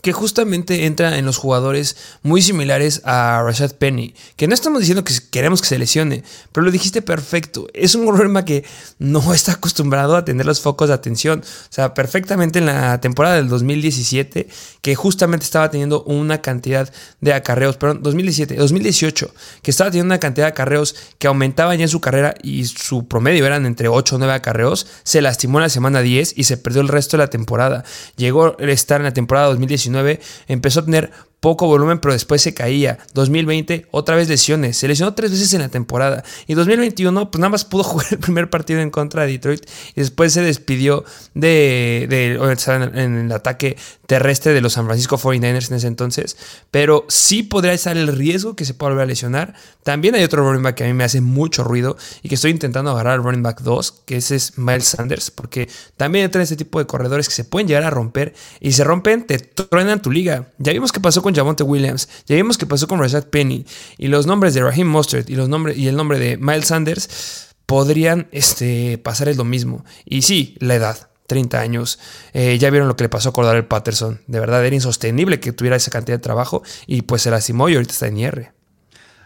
que 0.02 0.12
justamente 0.12 0.84
entra 0.84 1.16
en 1.16 1.24
los 1.24 1.36
jugadores 1.36 1.96
muy 2.22 2.42
similares 2.42 3.00
a 3.04 3.40
Rashad 3.44 3.72
Penny, 3.76 4.14
que 4.36 4.48
no 4.48 4.54
estamos 4.54 4.80
diciendo 4.80 5.04
que 5.04 5.14
queremos 5.30 5.62
que 5.62 5.68
se 5.68 5.78
lesione, 5.78 6.24
pero 6.50 6.64
lo 6.64 6.72
dijiste 6.72 7.02
perfecto, 7.02 7.68
es 7.72 7.94
un 7.94 8.06
problema 8.06 8.44
que 8.44 8.64
no 8.98 9.32
está 9.34 9.52
acostumbrado 9.52 10.16
a 10.16 10.24
tener 10.24 10.44
los 10.44 10.60
focos 10.60 10.88
de 10.88 10.94
atención, 10.94 11.40
o 11.40 11.72
sea, 11.72 11.94
perfectamente 11.94 12.58
en 12.58 12.66
la 12.66 13.00
temporada 13.00 13.36
del 13.36 13.48
2017, 13.48 14.48
que 14.80 14.94
justamente 14.96 15.44
estaba 15.44 15.70
teniendo 15.70 16.02
una 16.02 16.42
cantidad 16.42 16.92
de 17.20 17.32
acarreos, 17.32 17.76
perdón, 17.76 18.02
2017, 18.02 18.56
2018, 18.56 19.32
que 19.62 19.70
estaba 19.70 19.90
teniendo 19.90 20.12
una 20.12 20.20
cantidad 20.20 20.46
de 20.46 20.50
acarreos 20.50 20.96
que 21.18 21.28
aumentaba 21.28 21.76
ya 21.76 21.84
en 21.84 21.88
su 21.88 22.00
carrera 22.00 22.34
y 22.42 22.64
su 22.64 23.06
promedio 23.06 23.46
eran 23.46 23.66
entre 23.66 23.86
8 23.86 24.16
o 24.16 24.18
9 24.18 24.34
acarreos, 24.34 24.88
se 25.04 25.22
lastimó 25.22 25.58
en 25.58 25.62
la 25.62 25.68
semana 25.68 26.00
10 26.00 26.34
y 26.36 26.44
se 26.44 26.56
perdió 26.56 26.80
el 26.80 26.88
resto 26.88 27.16
de 27.16 27.22
la 27.22 27.30
temporada. 27.30 27.84
Llegó 28.16 28.56
a 28.58 28.64
estar 28.64 29.00
en 29.00 29.04
la 29.04 29.12
temporada 29.12 29.46
2019 29.46 29.91
empezó 30.48 30.80
a 30.80 30.84
tener 30.84 31.10
poco 31.42 31.66
volumen, 31.66 31.98
pero 31.98 32.14
después 32.14 32.40
se 32.40 32.54
caía. 32.54 33.00
2020, 33.14 33.88
otra 33.90 34.14
vez 34.14 34.28
lesiones. 34.28 34.76
Se 34.76 34.86
lesionó 34.86 35.12
tres 35.14 35.32
veces 35.32 35.52
en 35.54 35.60
la 35.60 35.68
temporada. 35.68 36.22
Y 36.46 36.54
2021, 36.54 37.32
pues 37.32 37.40
nada 37.40 37.50
más 37.50 37.64
pudo 37.64 37.82
jugar 37.82 38.06
el 38.12 38.18
primer 38.18 38.48
partido 38.48 38.78
en 38.78 38.90
contra 38.90 39.26
de 39.26 39.32
Detroit. 39.32 39.68
Y 39.96 40.00
después 40.00 40.32
se 40.32 40.40
despidió 40.42 41.04
de, 41.34 42.04
en 42.94 43.18
el 43.18 43.32
ataque 43.32 43.76
terrestre 44.06 44.52
de 44.52 44.60
los 44.60 44.74
San 44.74 44.84
Francisco 44.84 45.18
49ers 45.18 45.70
en 45.70 45.76
ese 45.78 45.88
entonces. 45.88 46.36
Pero 46.70 47.06
sí 47.08 47.42
podría 47.42 47.72
estar 47.72 47.96
el 47.96 48.06
riesgo 48.06 48.54
que 48.54 48.64
se 48.64 48.74
pueda 48.74 48.90
volver 48.90 49.02
a 49.02 49.06
lesionar. 49.06 49.54
También 49.82 50.14
hay 50.14 50.22
otro 50.22 50.44
running 50.44 50.62
back 50.62 50.76
que 50.76 50.84
a 50.84 50.86
mí 50.86 50.92
me 50.92 51.02
hace 51.02 51.20
mucho 51.20 51.64
ruido 51.64 51.96
y 52.22 52.28
que 52.28 52.36
estoy 52.36 52.52
intentando 52.52 52.92
agarrar 52.92 53.14
al 53.14 53.24
running 53.24 53.42
back 53.42 53.62
2, 53.62 54.02
que 54.06 54.18
ese 54.18 54.36
es 54.36 54.58
Miles 54.58 54.84
Sanders. 54.84 55.32
Porque 55.32 55.68
también 55.96 56.26
entra 56.26 56.40
este 56.40 56.54
tipo 56.54 56.78
de 56.78 56.86
corredores 56.86 57.28
que 57.28 57.34
se 57.34 57.42
pueden 57.42 57.66
llegar 57.66 57.82
a 57.82 57.90
romper. 57.90 58.32
Y 58.60 58.70
se 58.70 58.84
rompen, 58.84 59.26
te 59.26 59.38
truenan 59.38 60.00
tu 60.00 60.12
liga. 60.12 60.46
Ya 60.58 60.72
vimos 60.72 60.92
qué 60.92 61.00
pasó 61.00 61.20
con 61.20 61.31
Javonte 61.34 61.62
Williams, 61.62 62.08
ya 62.26 62.36
vimos 62.36 62.58
que 62.58 62.66
pasó 62.66 62.86
con 62.88 62.98
Rashad 62.98 63.24
Penny 63.24 63.64
y 63.98 64.08
los 64.08 64.26
nombres 64.26 64.54
de 64.54 64.62
Raheem 64.62 64.88
Mostert 64.88 65.28
y, 65.30 65.36
los 65.36 65.48
y 65.76 65.88
el 65.88 65.96
nombre 65.96 66.18
de 66.18 66.36
Miles 66.36 66.66
Sanders 66.66 67.48
podrían 67.66 68.28
este, 68.32 68.98
pasar 68.98 69.28
es 69.28 69.36
lo 69.36 69.44
mismo. 69.44 69.84
Y 70.04 70.22
sí, 70.22 70.56
la 70.60 70.74
edad, 70.74 71.08
30 71.26 71.60
años. 71.60 71.98
Eh, 72.34 72.58
ya 72.58 72.70
vieron 72.70 72.88
lo 72.88 72.96
que 72.96 73.04
le 73.04 73.08
pasó 73.08 73.30
a 73.30 73.32
Cordell 73.32 73.64
Patterson. 73.64 74.20
De 74.26 74.40
verdad, 74.40 74.64
era 74.64 74.74
insostenible 74.74 75.40
que 75.40 75.52
tuviera 75.52 75.76
esa 75.76 75.90
cantidad 75.90 76.18
de 76.18 76.22
trabajo 76.22 76.62
y 76.86 77.02
pues 77.02 77.22
se 77.22 77.30
lastimó 77.30 77.68
y 77.68 77.74
ahorita 77.74 77.92
está 77.92 78.08
en 78.08 78.18
IR. 78.18 78.52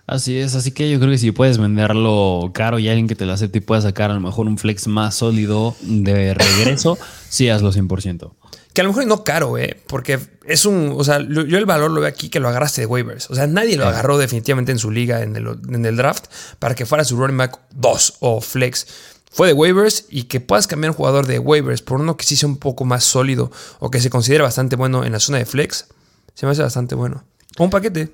Así 0.07 0.39
es, 0.39 0.55
así 0.55 0.71
que 0.71 0.89
yo 0.89 1.01
creo 1.01 1.11
que 1.11 1.19
si 1.19 1.33
puedes 1.33 1.59
venderlo 1.59 2.53
caro 2.55 2.79
y 2.79 2.89
alguien 2.89 3.09
que 3.09 3.17
te 3.17 3.27
lo 3.27 3.33
acepte 3.33 3.59
y 3.59 3.61
pueda 3.61 3.83
sacar 3.83 4.13
a 4.13 4.15
lo 4.15 4.21
mejor 4.21 4.47
un 4.47 4.57
flex 4.57 4.87
más 4.87 5.17
sólido 5.17 5.75
de 5.83 6.33
regreso, 6.33 6.97
sí 7.29 7.49
hazlo 7.49 7.73
100%. 7.73 8.31
Que 8.77 8.83
a 8.83 8.85
lo 8.85 8.91
mejor 8.91 9.07
no 9.07 9.25
caro, 9.25 9.57
¿eh? 9.57 9.81
Porque 9.87 10.21
es 10.45 10.67
un. 10.67 10.93
O 10.99 11.03
sea, 11.03 11.19
yo 11.19 11.41
el 11.41 11.65
valor 11.65 11.91
lo 11.91 12.03
veo 12.03 12.11
aquí 12.11 12.29
que 12.29 12.41
lo 12.41 12.49
agarraste 12.51 12.83
de 12.83 12.87
waivers. 12.87 13.31
O 13.31 13.35
sea, 13.35 13.47
nadie 13.47 13.79
lo 13.79 13.87
agarró 13.87 14.19
definitivamente 14.19 14.71
en 14.71 14.79
su 14.79 14.91
liga, 14.91 15.23
en 15.23 15.35
el, 15.35 15.47
en 15.47 15.87
el 15.87 15.97
draft, 15.97 16.27
para 16.59 16.75
que 16.75 16.85
fuera 16.85 17.03
su 17.03 17.17
running 17.17 17.39
back 17.39 17.59
2 17.71 18.17
o 18.21 18.43
flex. 18.43 18.87
Fue 19.31 19.47
de 19.47 19.55
waivers 19.55 20.05
y 20.11 20.25
que 20.25 20.41
puedas 20.41 20.67
cambiar 20.67 20.91
un 20.91 20.97
jugador 20.99 21.27
de 21.27 21.39
waivers 21.39 21.81
por 21.81 22.03
uno 22.03 22.19
que 22.19 22.27
sí 22.27 22.37
sea 22.37 22.51
un 22.51 22.59
poco 22.59 22.85
más 22.85 23.03
sólido 23.03 23.51
o 23.79 23.91
que 23.91 23.99
se 23.99 24.11
considere 24.11 24.43
bastante 24.43 24.77
bueno 24.77 25.05
en 25.05 25.13
la 25.13 25.21
zona 25.21 25.39
de 25.39 25.47
flex, 25.47 25.87
se 26.35 26.45
me 26.45 26.53
hace 26.53 26.61
bastante 26.61 26.95
bueno. 26.95 27.25
Un 27.59 27.71
paquete. 27.71 28.13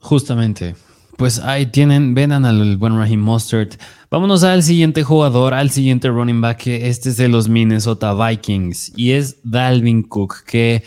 Justamente. 0.00 0.74
Pues 1.20 1.38
ahí 1.38 1.66
tienen, 1.66 2.14
vendan 2.14 2.46
al 2.46 2.78
buen 2.78 2.96
Raheem 2.96 3.20
Mustard. 3.20 3.68
Vámonos 4.10 4.42
al 4.42 4.62
siguiente 4.62 5.02
jugador, 5.02 5.52
al 5.52 5.68
siguiente 5.68 6.08
running 6.08 6.40
back, 6.40 6.66
este 6.68 7.10
es 7.10 7.18
de 7.18 7.28
los 7.28 7.46
Minnesota 7.46 8.14
Vikings 8.14 8.94
y 8.96 9.10
es 9.10 9.36
Dalvin 9.42 10.02
Cook, 10.02 10.44
que 10.46 10.82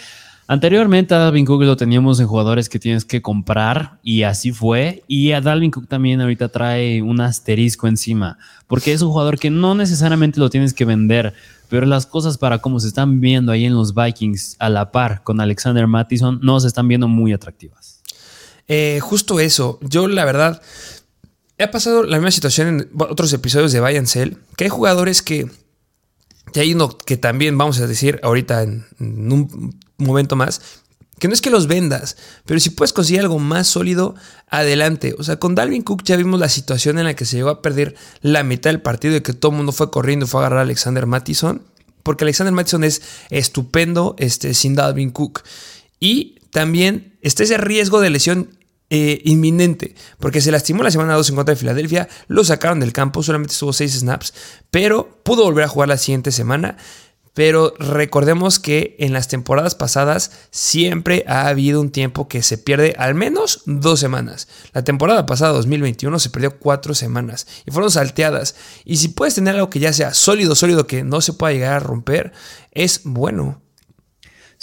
anteriormente 0.48 1.14
a 1.14 1.20
Dalvin 1.20 1.46
Cook 1.46 1.62
lo 1.62 1.78
teníamos 1.78 2.20
en 2.20 2.26
jugadores 2.26 2.68
que 2.68 2.80
tienes 2.80 3.06
que 3.06 3.22
comprar 3.22 4.00
y 4.02 4.24
así 4.24 4.52
fue. 4.52 5.04
Y 5.08 5.34
a 5.34 5.42
Dalvin 5.42 5.70
Cook 5.70 5.88
también 5.88 6.20
ahorita 6.20 6.50
trae 6.50 7.04
un 7.04 7.22
asterisco 7.22 7.88
encima, 7.88 8.40
porque 8.66 8.92
es 8.92 9.04
un 9.04 9.12
jugador 9.12 9.38
que 9.38 9.52
no 9.52 9.76
necesariamente 9.76 10.40
lo 10.40 10.50
tienes 10.50 10.74
que 10.74 10.86
vender, 10.86 11.36
pero 11.70 11.86
las 11.86 12.08
cosas 12.08 12.40
para 12.40 12.58
cómo 12.58 12.80
se 12.80 12.88
están 12.88 13.22
viendo 13.22 13.52
ahí 13.52 13.66
en 13.66 13.76
los 13.76 13.94
Vikings 13.94 14.56
a 14.58 14.70
la 14.70 14.92
par 14.92 15.22
con 15.22 15.40
Alexander 15.40 15.86
Mattison 15.86 16.40
no 16.42 16.60
se 16.60 16.70
están 16.70 16.88
viendo 16.88 17.08
muy 17.08 17.34
atractivas. 17.34 17.93
Eh, 18.68 19.00
justo 19.02 19.40
eso. 19.40 19.80
Yo, 19.82 20.08
la 20.08 20.26
verdad, 20.26 20.62
he 21.58 21.68
pasado 21.68 22.04
la 22.04 22.18
misma 22.18 22.32
situación 22.32 22.68
en 22.68 22.90
otros 23.00 23.32
episodios 23.34 23.72
de 23.72 23.80
Buy 23.80 24.06
Cell, 24.06 24.36
que 24.56 24.66
hay 24.66 24.70
jugadores 24.70 25.22
que. 25.22 25.50
Y 26.54 26.60
hay 26.60 26.74
uno 26.74 26.98
que 26.98 27.18
también 27.18 27.58
vamos 27.58 27.80
a 27.80 27.88
decir 27.88 28.20
ahorita 28.22 28.62
en, 28.62 28.86
un 29.00 29.80
momento 29.98 30.36
más, 30.36 30.62
que 31.18 31.28
no 31.28 31.34
es 31.34 31.42
que 31.42 31.50
los 31.50 31.68
vendas, 31.68 32.16
pero 32.46 32.60
si 32.60 32.70
puedes 32.70 32.94
conseguir 32.94 33.22
algo 33.22 33.40
más 33.40 33.68
sólido, 33.68 34.14
adelante. 34.50 35.16
O 35.18 35.24
sea, 35.24 35.38
con 35.38 35.56
Dalvin 35.56 35.82
Cook 35.82 36.04
ya 36.04 36.16
vimos 36.16 36.40
la 36.40 36.50
situación 36.50 37.00
en 37.00 37.06
la 37.06 37.16
que 37.16 37.26
se 37.26 37.38
llegó 37.38 37.50
a 37.50 37.62
perder 37.64 37.96
la 38.22 38.44
mitad 38.44 38.70
del 38.70 38.82
partido 38.82 39.16
y 39.16 39.22
que 39.22 39.34
todo 39.34 39.52
el 39.52 39.58
mundo 39.58 39.72
fue 39.72 39.90
corriendo 39.90 40.26
y 40.26 40.30
fue 40.30 40.42
a 40.42 40.46
agarrar 40.46 40.60
a 40.60 40.64
Alexander 40.64 41.08
Mattison. 41.08 41.64
Porque 42.04 42.26
Alexander 42.26 42.54
Mattison 42.54 42.84
es 42.84 43.02
estupendo 43.30 44.16
este, 44.20 44.54
sin 44.54 44.76
Dalvin 44.76 45.10
Cook. 45.10 45.44
Y 46.00 46.36
también 46.54 47.18
está 47.22 47.44
ese 47.44 47.58
riesgo 47.58 48.00
de 48.00 48.12
lesión 48.12 48.58
eh, 48.92 49.22
inminente, 49.26 49.96
porque 50.20 50.40
se 50.40 50.52
lastimó 50.52 50.84
la 50.84 50.92
semana 50.92 51.16
2 51.16 51.32
en 51.32 51.36
contra 51.36 51.56
de 51.56 51.60
Filadelfia, 51.60 52.08
lo 52.28 52.44
sacaron 52.44 52.80
del 52.80 52.94
campo, 52.94 53.24
solamente 53.24 53.54
estuvo 53.54 53.74
6 53.74 54.02
snaps, 54.02 54.36
pero 54.70 55.20
pudo 55.24 55.46
volver 55.46 55.66
a 55.66 55.68
jugar 55.68 55.90
la 55.90 55.98
siguiente 55.98 56.32
semana. 56.32 56.78
pero 57.34 57.74
recordemos 57.80 58.60
que 58.60 58.96
en 59.00 59.12
las 59.12 59.28
temporadas 59.28 59.74
pasadas 59.74 60.30
siempre 60.52 61.26
ha 61.28 61.48
habido 61.48 61.82
un 61.82 61.90
tiempo 61.90 62.28
que 62.28 62.44
se 62.44 62.60
pierde 62.60 62.94
al 63.00 63.16
menos 63.16 63.64
dos 63.66 64.00
semanas. 64.00 64.48
La 64.74 64.84
temporada 64.84 65.26
pasada, 65.26 65.54
2021, 65.54 66.20
se 66.20 66.30
perdió 66.30 66.60
cuatro 66.60 66.94
semanas 66.94 67.48
y 67.66 67.72
fueron 67.72 67.90
salteadas. 67.90 68.56
Y 68.86 68.98
si 68.98 69.08
puedes 69.08 69.34
tener 69.34 69.56
algo 69.56 69.72
que 69.72 69.80
ya 69.80 69.92
sea 69.92 70.14
sólido, 70.14 70.54
sólido, 70.54 70.86
que 70.86 71.04
no 71.04 71.22
se 71.22 71.34
pueda 71.34 71.54
llegar 71.54 71.74
a 71.74 71.80
romper, 71.80 72.34
es 72.72 73.02
bueno. 73.04 73.63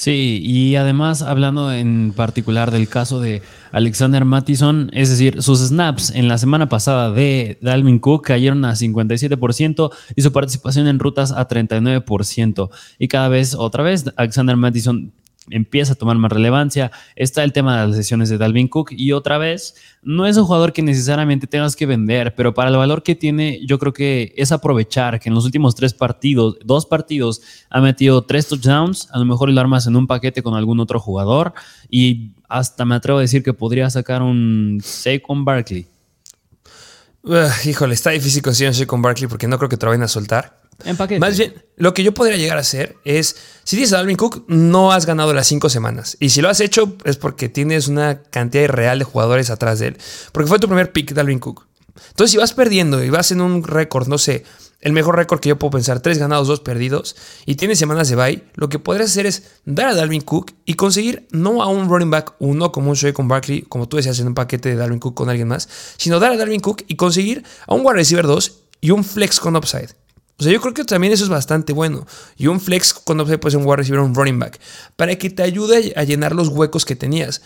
Sí, 0.01 0.41
y 0.43 0.77
además 0.77 1.21
hablando 1.21 1.71
en 1.75 2.15
particular 2.17 2.71
del 2.71 2.89
caso 2.89 3.21
de 3.21 3.43
Alexander 3.71 4.25
Mattison, 4.25 4.89
es 4.95 5.11
decir, 5.11 5.43
sus 5.43 5.59
snaps 5.59 6.09
en 6.15 6.27
la 6.27 6.39
semana 6.39 6.71
pasada 6.71 7.11
de 7.11 7.59
Dalvin 7.61 7.99
Cook 7.99 8.25
cayeron 8.25 8.65
a 8.65 8.73
57% 8.73 9.91
y 10.17 10.23
su 10.23 10.33
participación 10.33 10.87
en 10.87 11.01
rutas 11.01 11.33
a 11.33 11.47
39%. 11.47 12.71
Y 12.99 13.09
cada 13.09 13.29
vez, 13.29 13.55
otra 13.55 13.83
vez, 13.83 14.07
Alexander 14.17 14.57
Mattison 14.57 15.13
empieza 15.49 15.93
a 15.95 15.97
tomar 15.97 16.17
más 16.17 16.31
relevancia. 16.31 16.91
Está 17.17 17.43
el 17.45 17.53
tema 17.53 17.81
de 17.81 17.89
las 17.89 17.97
lesiones 17.97 18.29
de 18.29 18.39
Dalvin 18.39 18.69
Cook 18.69 18.93
y 18.93 19.13
otra 19.13 19.39
vez, 19.39 19.75
no 20.03 20.27
es 20.27 20.37
un 20.37 20.45
jugador 20.45 20.73
que 20.73 20.83
necesariamente 20.83 21.47
tengas 21.47 21.77
que 21.77 21.87
vender, 21.87 22.35
pero 22.35 22.55
para 22.55 22.71
el 22.71 22.77
valor 22.77 23.03
que 23.03 23.15
tiene, 23.15 23.61
yo 23.67 23.79
creo 23.79 23.93
que 23.93 24.33
es 24.37 24.53
aprovechar 24.53 25.21
que 25.21 25.29
en 25.29 25.35
los 25.35 25.45
últimos 25.45 25.75
tres 25.75 25.95
partidos, 25.95 26.59
dos 26.65 26.87
partidos, 26.87 27.43
ha 27.71 27.81
metido 27.81 28.23
tres 28.23 28.49
touchdowns, 28.49 29.09
a 29.11 29.19
lo 29.19 29.25
mejor 29.25 29.51
lo 29.51 29.61
armas 29.61 29.87
en 29.87 29.97
un 29.97 30.07
paquete 30.07 30.43
con 30.43 30.55
algún 30.55 30.81
otro 30.81 31.01
jugador 31.01 31.53
y 31.89 32.33
hasta 32.49 32.85
me 32.85 32.95
atrevo 32.95 33.19
a 33.19 33.23
decir 33.23 33.43
que 33.43 33.53
podría 33.53 33.89
sacar 33.91 34.23
un 34.23 34.81
Saquon 34.83 35.45
Barkley. 35.45 35.87
híjole, 37.65 37.95
está 37.95 38.11
difícil 38.11 38.43
conseguir 38.43 38.71
un 38.71 38.75
Saquon 38.75 39.03
Barkley 39.03 39.29
porque 39.29 39.49
no 39.49 39.59
creo 39.59 39.69
que 39.69 39.77
te 39.77 39.87
lo 39.87 39.91
vayan 39.91 40.05
a 40.05 40.09
soltar. 40.09 40.60
Más 41.21 41.39
bien, 41.39 41.55
lo 41.77 41.95
que 41.95 42.03
yo 42.03 42.13
podría 42.15 42.37
llegar 42.37 42.57
a 42.57 42.61
hacer 42.61 42.97
es, 43.05 43.37
si 43.65 43.77
tienes 43.77 43.93
a 43.93 43.99
Dalvin 43.99 44.17
Cook, 44.17 44.45
no 44.49 44.93
has 44.93 45.07
ganado 45.07 45.33
las 45.33 45.47
cinco 45.47 45.69
semanas. 45.69 46.17
Y 46.21 46.31
si 46.31 46.41
lo 46.41 46.49
has 46.49 46.61
hecho, 46.61 46.97
es 47.05 47.17
porque 47.17 47.49
tienes 47.49 47.89
una 47.89 48.23
cantidad 48.23 48.69
real 48.69 48.99
de 48.99 49.05
jugadores 49.05 49.51
atrás 49.51 49.79
de 49.79 49.89
él. 49.89 49.99
Porque 50.33 50.49
fue 50.49 50.59
tu 50.59 50.67
primer 50.67 50.93
pick, 50.93 51.13
Dalvin 51.13 51.39
Cook. 51.39 51.67
Entonces, 52.11 52.33
si 52.33 52.39
vas 52.39 52.53
perdiendo 52.53 53.03
y 53.03 53.11
vas 53.11 53.31
en 53.31 53.41
un 53.41 53.63
récord, 53.63 54.09
no 54.09 54.19
sé, 54.19 54.45
el 54.81 54.93
mejor 54.93 55.17
récord 55.17 55.41
que 55.41 55.51
yo 55.51 55.59
puedo 55.59 55.73
pensar, 55.73 56.01
tres 56.01 56.19
ganados, 56.19 56.49
dos 56.49 56.61
perdidos, 56.61 57.17
y 57.45 57.57
tienes 57.57 57.79
semanas 57.79 58.09
de 58.09 58.17
bye, 58.17 58.45
lo 58.55 58.69
que 58.69 58.79
podrías 58.79 59.11
hacer 59.11 59.27
es 59.27 59.45
dar 59.65 59.89
a 59.89 59.95
Dalvin 59.95 60.23
Cook 60.23 60.53
y 60.65 60.75
conseguir 60.75 61.27
no 61.33 61.63
a 61.63 61.67
un 61.67 61.89
running 61.89 62.11
back 62.11 62.35
uno 62.39 62.73
como 62.73 62.91
un 62.91 62.97
show 62.97 63.13
con 63.13 63.29
Barkley, 63.29 63.63
como 63.63 63.89
tú 63.89 63.97
decías 63.97 64.19
en 64.21 64.29
un 64.29 64.35
paquete 64.35 64.71
de 64.71 64.77
Dalvin 64.77 64.99
Cook 64.99 65.15
con 65.15 65.29
alguien 65.29 65.49
más, 65.49 65.69
sino 65.97 66.19
dar 66.19 66.33
a 66.33 66.37
Dalvin 66.37 66.61
Cook 66.61 66.85
y 66.89 66.97
conseguir 66.97 67.45
a 67.67 67.75
un 67.75 67.85
wide 67.85 67.95
receiver 67.95 68.27
2 68.27 68.59
y 68.81 68.91
un 68.91 69.05
flex 69.05 69.39
con 69.39 69.57
upside. 69.57 69.91
O 70.41 70.43
sea, 70.43 70.51
yo 70.51 70.61
creo 70.61 70.73
que 70.73 70.85
también 70.85 71.13
eso 71.13 71.25
es 71.25 71.29
bastante 71.29 71.75
bueno. 71.75 72.07
Y 72.37 72.47
un 72.47 72.61
flex 72.61 72.95
cuando 72.95 73.27
se 73.27 73.37
puede 73.37 73.53
ser 73.53 73.61
un 73.61 73.67
wide 73.67 74.01
un 74.01 74.15
running 74.15 74.39
back. 74.39 74.59
Para 74.97 75.17
que 75.17 75.29
te 75.29 75.43
ayude 75.43 75.93
a 75.97 76.05
llenar 76.05 76.35
los 76.35 76.49
huecos 76.49 76.87
que 76.87 76.97
tenías. 76.97 77.43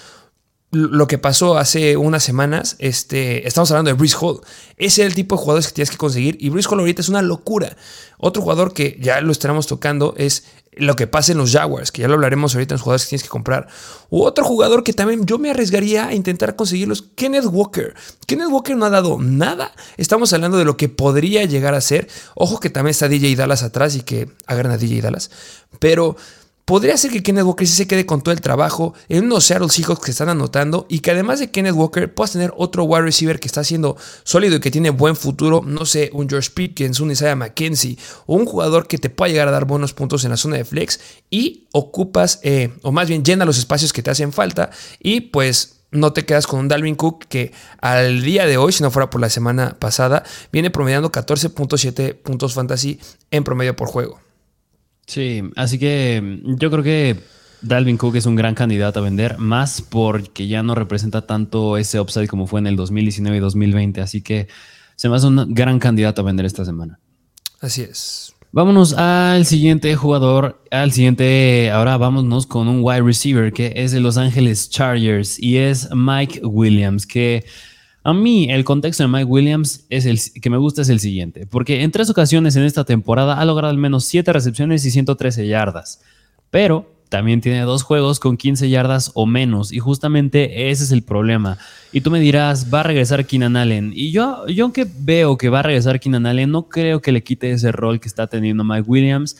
Lo 0.75 1.07
que 1.07 1.19
pasó 1.19 1.57
hace 1.57 1.97
unas 1.97 2.25
semanas, 2.25 2.75
este, 2.81 3.47
estamos 3.47 3.71
hablando 3.71 3.90
de 3.90 3.95
Brice 3.95 4.16
Hall. 4.21 4.40
Ese 4.76 5.02
es 5.02 5.07
el 5.07 5.14
tipo 5.14 5.37
de 5.37 5.43
jugadores 5.43 5.69
que 5.69 5.73
tienes 5.73 5.90
que 5.90 5.97
conseguir. 5.97 6.37
Y 6.40 6.49
Brice 6.49 6.69
Hall 6.69 6.81
ahorita 6.81 7.00
es 7.00 7.09
una 7.09 7.23
locura. 7.23 7.76
Otro 8.19 8.43
jugador 8.43 8.73
que 8.73 8.99
ya 9.00 9.21
lo 9.21 9.31
estaremos 9.31 9.69
tocando 9.69 10.14
es 10.16 10.45
lo 10.76 10.97
que 10.97 11.07
pasa 11.07 11.33
en 11.33 11.38
los 11.38 11.52
Jaguars, 11.52 11.93
que 11.93 12.02
ya 12.02 12.09
lo 12.09 12.14
hablaremos 12.14 12.54
ahorita 12.54 12.75
en 12.75 12.76
los 12.76 12.83
jugadores 12.83 13.04
que 13.04 13.11
tienes 13.11 13.23
que 13.23 13.28
comprar. 13.28 13.69
U 14.11 14.25
otro 14.25 14.45
jugador 14.45 14.83
que 14.83 14.93
también 14.93 15.25
yo 15.26 15.38
me 15.38 15.50
arriesgaría 15.50 16.07
a 16.09 16.14
intentar 16.14 16.57
conseguirlos, 16.57 17.04
Kenneth 17.14 17.47
Walker. 17.47 17.95
Kenneth 18.26 18.49
Walker 18.49 18.76
no 18.76 18.87
ha 18.87 18.90
dado 18.90 19.19
nada. 19.21 19.73
Estamos 19.97 20.33
hablando 20.33 20.59
de 20.59 20.64
lo 20.64 20.76
que 20.76 20.88
podría 20.88 21.45
llegar 21.45 21.75
a 21.75 21.81
ser. 21.81 22.09
Ojo 22.35 22.59
que 22.59 22.71
también 22.71 22.90
está 22.90 23.09
DJ 23.09 23.37
Dallas 23.37 23.62
atrás 23.62 23.95
y 23.95 24.02
que 24.02 24.28
agarran 24.47 24.73
a 24.73 24.78
DJ 24.78 25.02
Dallas. 25.02 25.31
Pero 25.78 26.16
Podría 26.64 26.97
ser 26.97 27.11
que 27.11 27.23
Kenneth 27.23 27.44
Walker 27.44 27.66
sí 27.66 27.75
se 27.75 27.87
quede 27.87 28.06
con 28.06 28.23
todo 28.23 28.33
el 28.33 28.40
trabajo 28.40 28.94
en 29.11 29.26
unos 29.26 29.44
Seattle 29.44 29.68
Seahawks 29.68 30.02
que 30.02 30.12
están 30.12 30.30
anotando 30.30 30.87
y 30.88 31.00
que 31.00 31.11
además 31.11 31.38
de 31.38 31.50
Kenneth 31.50 31.75
Walker 31.75 32.14
puedas 32.14 32.33
tener 32.33 32.54
otro 32.56 32.85
wide 32.85 33.02
receiver 33.02 33.38
que 33.38 33.49
está 33.49 33.62
siendo 33.64 33.99
sólido 34.23 34.56
y 34.56 34.61
que 34.61 34.71
tiene 34.71 34.88
buen 34.88 35.14
futuro, 35.14 35.62
no 35.66 35.85
sé, 35.85 36.09
un 36.14 36.26
George 36.26 36.49
Pickens, 36.54 37.00
un 37.00 37.11
Isaiah 37.11 37.37
McKenzie 37.37 37.99
o 38.25 38.37
un 38.37 38.47
jugador 38.47 38.87
que 38.87 38.97
te 38.97 39.11
pueda 39.11 39.30
llegar 39.30 39.49
a 39.49 39.50
dar 39.50 39.66
buenos 39.66 39.92
puntos 39.92 40.25
en 40.25 40.30
la 40.30 40.38
zona 40.38 40.56
de 40.56 40.64
flex 40.64 41.00
y 41.28 41.68
ocupas, 41.73 42.40
eh, 42.42 42.73
o 42.80 42.92
más 42.92 43.09
bien 43.09 43.23
llena 43.23 43.44
los 43.44 43.59
espacios 43.59 43.92
que 43.92 44.02
te 44.02 44.11
hacen 44.11 44.33
falta 44.33 44.71
y 45.00 45.21
pues 45.21 45.80
no 45.90 46.14
te 46.14 46.25
quedas 46.25 46.47
con 46.47 46.61
un 46.61 46.68
Dalvin 46.68 46.94
Cook 46.94 47.26
que 47.28 47.52
al 47.83 48.23
día 48.23 48.47
de 48.47 48.56
hoy, 48.56 48.73
si 48.73 48.83
no 48.83 48.90
fuera 48.90 49.11
por 49.11 49.21
la 49.21 49.28
semana 49.28 49.76
pasada, 49.78 50.25
viene 50.50 50.71
promediando 50.71 51.12
14.7 51.12 52.14
puntos 52.14 52.54
fantasy 52.54 52.99
en 53.30 53.44
promedio 53.44 53.76
por 53.76 53.88
juego. 53.88 54.24
Sí, 55.06 55.42
así 55.56 55.78
que 55.78 56.20
mm, 56.23 56.56
yo 56.56 56.70
creo 56.70 56.82
que 56.82 57.16
Dalvin 57.62 57.96
Cook 57.96 58.16
es 58.16 58.26
un 58.26 58.37
gran 58.37 58.54
candidato 58.54 59.00
a 59.00 59.02
vender, 59.02 59.38
más 59.38 59.82
porque 59.82 60.46
ya 60.46 60.62
no 60.62 60.75
representa 60.75 61.23
tanto 61.26 61.76
ese 61.76 62.00
upside 62.00 62.28
como 62.28 62.46
fue 62.46 62.61
en 62.61 62.66
el 62.66 62.76
2019 62.76 63.37
y 63.37 63.40
2020. 63.40 64.00
Así 64.00 64.23
que 64.23 64.49
se 64.96 65.08
me 65.08 65.16
hace 65.16 65.26
un 65.26 65.54
gran 65.54 65.78
candidato 65.78 66.23
a 66.23 66.25
vender 66.25 66.46
esta 66.46 66.64
semana. 66.64 66.99
Así 67.61 67.82
es. 67.82 68.34
Vámonos 68.52 68.92
al 68.92 69.46
siguiente 69.46 69.96
jugador, 69.96 70.62
al 70.70 70.92
siguiente, 70.92 71.73
ahora 71.73 71.96
vámonos 71.96 72.46
con 72.46 72.68
un 72.68 72.84
wide 72.84 73.02
receiver 73.02 73.52
que 73.52 73.73
es 73.75 73.90
de 73.90 73.99
Los 73.99 74.16
Ángeles 74.16 74.70
Chargers 74.70 75.40
y 75.40 75.56
es 75.56 75.88
Mike 75.92 76.40
Williams, 76.44 77.04
que 77.04 77.44
a 78.04 78.12
mí 78.12 78.50
el 78.50 78.64
contexto 78.64 79.02
de 79.02 79.08
Mike 79.08 79.25
Williams 79.25 79.87
es 79.88 80.04
el 80.04 80.20
que 80.40 80.50
me 80.50 80.58
gusta 80.58 80.82
es 80.82 80.90
el 80.90 81.00
siguiente, 81.00 81.46
porque 81.46 81.82
en 81.82 81.90
tres 81.90 82.11
ocasiones 82.11 82.54
en 82.54 82.64
esta 82.64 82.84
temporada 82.84 83.40
ha 83.40 83.44
logrado 83.46 83.70
al 83.70 83.78
menos 83.78 84.04
7 84.04 84.30
recepciones 84.30 84.84
y 84.84 84.90
113 84.90 85.49
yardas, 85.49 86.02
pero 86.50 86.94
también 87.08 87.40
tiene 87.40 87.62
dos 87.62 87.82
juegos 87.82 88.20
con 88.20 88.37
15 88.37 88.68
yardas 88.68 89.11
o 89.14 89.25
menos 89.25 89.73
y 89.73 89.78
justamente 89.78 90.70
ese 90.70 90.84
es 90.84 90.92
el 90.92 91.02
problema. 91.02 91.56
Y 91.92 92.02
tú 92.02 92.11
me 92.11 92.20
dirás, 92.20 92.73
va 92.73 92.80
a 92.80 92.82
regresar 92.82 93.25
Keenan 93.25 93.56
Allen. 93.56 93.92
Y 93.94 94.11
yo, 94.11 94.46
yo 94.49 94.64
aunque 94.64 94.87
veo 94.99 95.38
que 95.38 95.49
va 95.49 95.61
a 95.61 95.62
regresar 95.62 95.99
Keenan 95.99 96.26
Allen, 96.26 96.50
no 96.50 96.68
creo 96.68 97.00
que 97.00 97.12
le 97.12 97.23
quite 97.23 97.52
ese 97.52 97.73
rol 97.73 98.00
que 98.00 98.08
está 98.08 98.26
teniendo 98.26 98.64
Mike 98.64 98.84
Williams. 98.87 99.37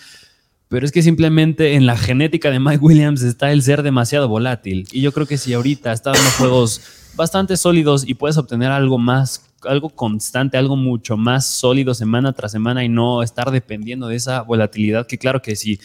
Pero 0.69 0.87
es 0.87 0.93
que 0.93 1.03
simplemente 1.03 1.75
en 1.75 1.85
la 1.85 1.97
genética 1.97 2.51
de 2.51 2.61
Mike 2.61 2.79
Williams 2.79 3.23
está 3.23 3.53
el 3.53 3.63
ser 3.63 3.83
demasiado 3.83 4.29
volátil. 4.29 4.87
Y 4.91 5.03
yo 5.03 5.13
creo 5.13 5.27
que 5.27 5.37
si 5.37 5.53
ahorita 5.53 5.93
está 5.93 6.13
dando 6.13 6.31
juegos 6.39 6.81
bastante 7.17 7.57
sólidos 7.57 8.07
y 8.07 8.15
puedes 8.15 8.37
obtener 8.37 8.71
algo 8.71 8.99
más, 8.99 9.47
algo 9.63 9.91
constante, 9.91 10.57
algo 10.57 10.77
mucho 10.77 11.17
más 11.17 11.47
sólido 11.47 11.95
semana 11.95 12.33
tras 12.33 12.53
semana 12.53 12.85
y 12.85 12.89
no 12.89 13.23
estar 13.23 13.51
dependiendo 13.51 14.09
de 14.09 14.17
esa 14.17 14.43
volatilidad 14.43 15.07
que 15.07 15.19
claro 15.19 15.41
que 15.41 15.57
si 15.57 15.79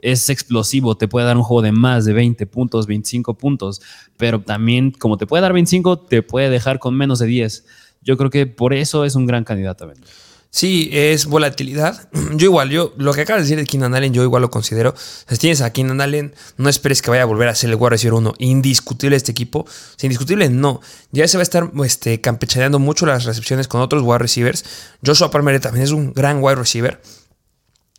es 0.00 0.28
explosivo, 0.30 0.96
te 0.96 1.06
puede 1.06 1.26
dar 1.26 1.36
un 1.36 1.44
juego 1.44 1.62
de 1.62 1.70
más 1.70 2.04
de 2.04 2.12
20 2.12 2.46
puntos, 2.46 2.86
25 2.86 3.34
puntos, 3.34 3.80
pero 4.16 4.40
también 4.40 4.90
como 4.90 5.16
te 5.16 5.26
puede 5.26 5.42
dar 5.42 5.52
25, 5.52 6.00
te 6.00 6.22
puede 6.22 6.50
dejar 6.50 6.80
con 6.80 6.96
menos 6.96 7.20
de 7.20 7.26
10. 7.26 7.64
Yo 8.02 8.16
creo 8.16 8.28
que 8.28 8.46
por 8.46 8.74
eso 8.74 9.04
es 9.04 9.14
un 9.14 9.26
gran 9.26 9.44
candidato 9.44 9.84
a 9.84 9.88
vender. 9.88 10.10
Sí, 10.54 10.90
es 10.92 11.24
volatilidad. 11.24 12.10
Yo 12.34 12.44
igual, 12.44 12.68
yo 12.68 12.92
lo 12.98 13.14
que 13.14 13.22
acabas 13.22 13.40
de 13.40 13.44
decir 13.44 13.58
de 13.58 13.64
Keenan 13.64 13.94
Allen, 13.94 14.12
yo 14.12 14.22
igual 14.22 14.42
lo 14.42 14.50
considero. 14.50 14.94
Si 14.96 15.38
tienes 15.38 15.62
a 15.62 15.72
Keenan 15.72 16.02
Allen, 16.02 16.34
no 16.58 16.68
esperes 16.68 17.00
que 17.00 17.08
vaya 17.08 17.22
a 17.22 17.26
volver 17.26 17.48
a 17.48 17.54
ser 17.54 17.70
el 17.70 17.76
wide 17.76 17.88
receiver 17.88 18.12
uno 18.12 18.34
indiscutible 18.36 19.16
este 19.16 19.32
equipo. 19.32 19.66
Si 19.96 20.06
indiscutible, 20.06 20.50
no. 20.50 20.82
Ya 21.10 21.26
se 21.26 21.38
va 21.38 21.40
a 21.40 21.42
estar 21.44 21.70
este, 21.86 22.20
campechaneando 22.20 22.78
mucho 22.78 23.06
las 23.06 23.24
recepciones 23.24 23.66
con 23.66 23.80
otros 23.80 24.02
wide 24.02 24.18
receivers. 24.18 24.64
Joshua 25.04 25.30
Palmer 25.30 25.58
también 25.58 25.84
es 25.84 25.90
un 25.90 26.12
gran 26.12 26.42
wide 26.42 26.56
receiver. 26.56 27.00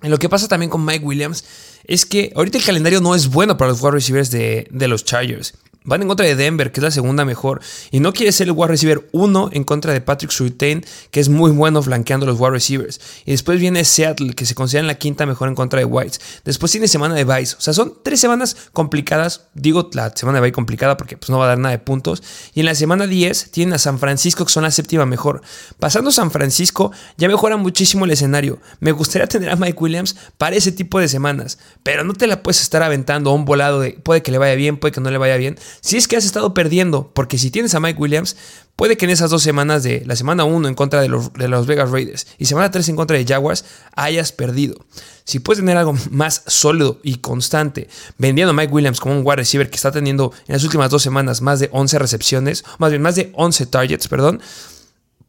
Y 0.03 0.09
lo 0.09 0.19
que 0.19 0.29
pasa 0.29 0.47
también 0.47 0.69
con 0.69 0.85
Mike 0.85 1.03
Williams 1.03 1.43
es 1.85 2.05
que 2.05 2.33
ahorita 2.35 2.59
el 2.59 2.63
calendario 2.63 3.01
no 3.01 3.15
es 3.15 3.29
bueno 3.29 3.57
para 3.57 3.71
los 3.71 3.81
wide 3.81 3.93
receivers 3.93 4.29
de, 4.29 4.67
de 4.69 4.87
los 4.87 5.05
Chargers. 5.05 5.55
Van 5.85 6.01
en 6.01 6.07
contra 6.07 6.25
de 6.25 6.35
Denver, 6.35 6.71
que 6.71 6.79
es 6.79 6.83
la 6.83 6.91
segunda 6.91 7.25
mejor. 7.25 7.61
Y 7.91 7.99
no 7.99 8.13
quiere 8.13 8.31
ser 8.31 8.47
el 8.47 8.53
wide 8.53 8.69
receiver 8.69 9.07
1 9.11 9.49
en 9.51 9.63
contra 9.63 9.91
de 9.91 10.01
Patrick 10.01 10.31
Surtain, 10.31 10.85
que 11.11 11.19
es 11.19 11.29
muy 11.29 11.51
bueno 11.51 11.81
flanqueando 11.81 12.25
los 12.25 12.39
wide 12.39 12.51
receivers. 12.51 13.01
Y 13.25 13.31
después 13.31 13.59
viene 13.59 13.83
Seattle, 13.83 14.33
que 14.33 14.45
se 14.45 14.55
considera 14.55 14.87
la 14.87 14.95
quinta 14.95 15.25
mejor 15.25 15.49
en 15.49 15.55
contra 15.55 15.79
de 15.79 15.85
Whites. 15.85 16.21
Después 16.45 16.71
tiene 16.71 16.87
semana 16.87 17.15
de 17.15 17.25
Vice. 17.25 17.55
O 17.57 17.61
sea, 17.61 17.73
son 17.73 17.95
tres 18.01 18.19
semanas 18.19 18.55
complicadas. 18.71 19.47
Digo 19.53 19.89
la 19.93 20.11
semana 20.15 20.39
de 20.39 20.43
Vice 20.43 20.53
complicada 20.53 20.95
porque 20.95 21.17
pues, 21.17 21.29
no 21.29 21.37
va 21.37 21.45
a 21.45 21.49
dar 21.49 21.57
nada 21.57 21.73
de 21.73 21.79
puntos. 21.79 22.23
Y 22.53 22.61
en 22.61 22.67
la 22.67 22.75
semana 22.75 23.05
10 23.05 23.51
tienen 23.51 23.73
a 23.73 23.77
San 23.77 23.99
Francisco, 23.99 24.45
que 24.45 24.51
son 24.51 24.63
la 24.63 24.71
séptima 24.71 25.05
mejor. 25.05 25.41
Pasando 25.79 26.11
San 26.11 26.31
Francisco, 26.31 26.91
ya 27.17 27.27
mejora 27.27 27.57
muchísimo 27.57 28.05
el 28.05 28.11
escenario. 28.11 28.59
Me 28.79 28.91
gustaría 28.93 29.27
tener 29.27 29.49
a 29.49 29.55
Mike 29.57 29.77
Williams 29.79 30.15
para 30.37 30.55
ese 30.55 30.71
tipo 30.71 30.99
de 30.99 31.09
semanas. 31.09 31.59
Pero 31.83 32.03
no 32.03 32.13
te 32.13 32.27
la 32.27 32.41
puedes 32.41 32.61
estar 32.61 32.83
aventando 32.83 33.31
a 33.31 33.33
un 33.33 33.45
volado 33.45 33.81
de 33.81 33.91
puede 33.91 34.21
que 34.21 34.31
le 34.31 34.37
vaya 34.37 34.55
bien, 34.55 34.77
puede 34.77 34.91
que 34.93 35.01
no 35.01 35.11
le 35.11 35.17
vaya 35.17 35.37
bien 35.37 35.57
si 35.81 35.97
es 35.97 36.07
que 36.07 36.17
has 36.17 36.25
estado 36.25 36.53
perdiendo, 36.53 37.11
porque 37.13 37.37
si 37.37 37.51
tienes 37.51 37.75
a 37.75 37.79
Mike 37.79 37.99
Williams, 37.99 38.35
puede 38.75 38.97
que 38.97 39.05
en 39.05 39.11
esas 39.11 39.29
dos 39.29 39.43
semanas 39.43 39.83
de 39.83 40.03
la 40.05 40.15
semana 40.15 40.43
1 40.43 40.67
en 40.67 40.75
contra 40.75 41.01
de 41.01 41.09
los, 41.09 41.33
de 41.33 41.47
los 41.47 41.67
Vegas 41.67 41.91
Raiders 41.91 42.27
y 42.37 42.45
semana 42.45 42.71
3 42.71 42.89
en 42.89 42.95
contra 42.95 43.17
de 43.17 43.25
Jaguars, 43.25 43.65
hayas 43.95 44.31
perdido. 44.31 44.75
Si 45.23 45.39
puedes 45.39 45.59
tener 45.59 45.77
algo 45.77 45.95
más 46.11 46.43
sólido 46.47 46.99
y 47.03 47.17
constante, 47.17 47.87
vendiendo 48.17 48.51
a 48.51 48.53
Mike 48.53 48.73
Williams 48.73 48.99
como 48.99 49.17
un 49.17 49.25
wide 49.25 49.37
receiver 49.37 49.69
que 49.69 49.75
está 49.75 49.91
teniendo 49.91 50.33
en 50.47 50.53
las 50.53 50.63
últimas 50.63 50.89
dos 50.89 51.01
semanas 51.01 51.41
más 51.41 51.59
de 51.59 51.69
11 51.71 51.99
recepciones, 51.99 52.63
más 52.77 52.91
bien 52.91 53.01
más 53.01 53.15
de 53.15 53.31
11 53.33 53.65
targets, 53.67 54.07
perdón, 54.07 54.41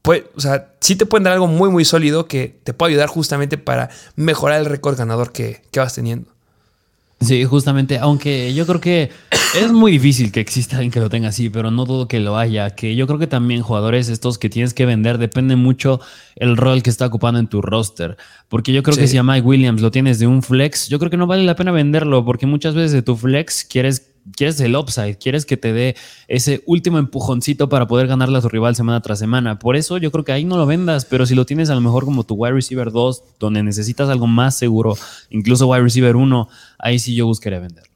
pues, 0.05 0.25
o 0.37 0.41
sea, 0.41 0.75
sí 0.81 0.97
te 0.97 1.07
pueden 1.07 1.25
dar 1.25 1.33
algo 1.33 1.47
muy, 1.47 1.71
muy 1.71 1.87
sólido 1.87 2.29
que 2.29 2.61
te 2.63 2.75
puede 2.75 2.93
ayudar 2.93 3.09
justamente 3.09 3.57
para 3.57 3.89
mejorar 4.17 4.61
el 4.61 4.67
récord 4.67 4.99
ganador 4.99 5.33
que, 5.33 5.63
que 5.71 5.81
vas 5.81 5.95
teniendo. 5.95 6.34
Sí, 7.21 7.45
justamente, 7.45 7.99
aunque 7.99 8.53
yo 8.55 8.67
creo 8.67 8.81
que 8.81 9.11
es 9.59 9.73
muy 9.73 9.93
difícil 9.93 10.31
que 10.31 10.41
exista 10.41 10.77
alguien 10.77 10.91
que 10.91 11.01
lo 11.01 11.09
tenga 11.09 11.29
así, 11.29 11.49
pero 11.49 11.71
no 11.71 11.87
dudo 11.87 12.07
que 12.07 12.21
lo 12.21 12.37
haya, 12.37 12.71
que 12.71 12.97
yo 12.97 13.07
creo 13.07 13.19
que 13.19 13.27
también 13.27 13.63
jugadores 13.63 14.09
estos 14.09 14.37
que 14.37 14.51
tienes 14.51 14.75
que 14.75 14.85
vender 14.85 15.17
depende 15.19 15.57
mucho 15.57 16.01
el 16.37 16.57
rol 16.57 16.83
que 16.83 16.91
está 16.91 17.07
ocupando 17.07 17.41
en 17.41 17.47
tu 17.47 17.63
roster, 17.63 18.17
porque 18.49 18.73
yo 18.73 18.83
creo 18.83 18.97
que 18.97 19.07
si 19.07 19.17
a 19.17 19.23
Mike 19.23 19.47
Williams 19.47 19.81
lo 19.81 19.91
tienes 19.91 20.19
de 20.19 20.27
un 20.27 20.43
flex, 20.43 20.89
yo 20.89 20.99
creo 20.99 21.11
que 21.11 21.17
no 21.17 21.27
vale 21.27 21.45
la 21.45 21.57
pena 21.57 21.73
venderlo, 21.73 22.25
porque 22.25 22.47
muchas 22.47 22.75
veces 22.75 22.93
de 22.93 23.03
tu 23.03 23.17
flex 23.17 23.65
quieres 23.65 24.14
quieres 24.37 24.61
el 24.61 24.77
upside, 24.77 25.19
quieres 25.19 25.47
que 25.47 25.57
te 25.57 25.73
dé 25.73 25.97
ese 26.29 26.63
último 26.67 26.99
empujoncito 26.99 27.69
para 27.69 27.87
poder 27.87 28.07
ganarle 28.07 28.39
a 28.39 28.41
tu 28.41 28.49
rival 28.49 28.77
semana 28.77 29.01
tras 29.01 29.19
semana. 29.19 29.59
Por 29.59 29.77
eso 29.77 29.99
yo 29.99 30.11
creo 30.11 30.25
que 30.25 30.33
ahí 30.33 30.45
no 30.45 30.57
lo 30.57 30.67
vendas, 30.67 31.05
pero 31.05 31.27
si 31.27 31.35
lo 31.35 31.47
tienes 31.47 31.71
a 31.71 31.75
lo 31.75 31.81
mejor 31.81 32.05
como 32.05 32.25
tu 32.25 32.35
wide 32.35 32.55
receiver 32.55 32.91
2, 32.91 33.23
donde 33.39 33.63
necesitas 33.63 34.09
algo 34.09 34.27
más 34.27 34.57
seguro, 34.57 34.97
incluso 35.31 35.67
wide 35.67 35.83
receiver 35.83 36.17
1, 36.17 36.49
ahí 36.79 36.99
sí 36.99 37.15
yo 37.15 37.27
buscaría 37.27 37.61
vender 37.61 37.94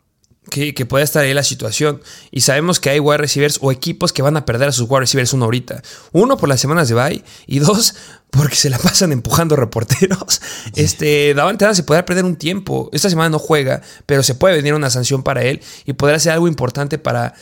que, 0.49 0.75
que 0.75 0.87
pueda 0.87 1.05
estar 1.05 1.25
ahí 1.25 1.35
la 1.35 1.43
situación. 1.43 2.00
Y 2.31 2.40
sabemos 2.40 2.81
que 2.81 2.90
hay 2.90 3.00
wide 3.00 3.19
receivers 3.19 3.59
o 3.61 3.73
equipos 3.73 4.12
que 4.12 4.23
van 4.23 4.37
a 4.37 4.45
perder 4.45 4.69
a 4.69 4.73
sus 4.73 4.88
wide 4.88 5.00
receivers 5.00 5.33
uno 5.33 5.45
ahorita. 5.47 5.83
Uno 6.12 6.37
por 6.37 6.49
las 6.49 6.61
semanas 6.61 6.88
de 6.88 6.95
bye 6.95 7.25
y 7.47 7.59
dos 7.61 7.95
porque 8.31 8.57
se 8.57 8.71
la 8.71 8.78
pasan 8.78 9.12
empujando 9.12 9.57
reporteros. 9.57 10.40
Este, 10.75 11.35
Davante 11.35 11.75
se 11.75 11.83
podrá 11.83 12.05
perder 12.05 12.25
un 12.25 12.37
tiempo. 12.37 12.90
Esta 12.93 13.11
semana 13.11 13.31
no 13.31 13.38
juega, 13.38 13.83
pero 14.07 14.23
se 14.23 14.35
puede 14.35 14.57
venir 14.57 14.75
una 14.75 14.90
sanción 14.90 15.23
para 15.23 15.43
él 15.43 15.61
y 15.87 15.93
podrá 15.95 16.19
ser 16.19 16.33
algo 16.33 16.49
importante 16.49 16.99
para 16.99 17.35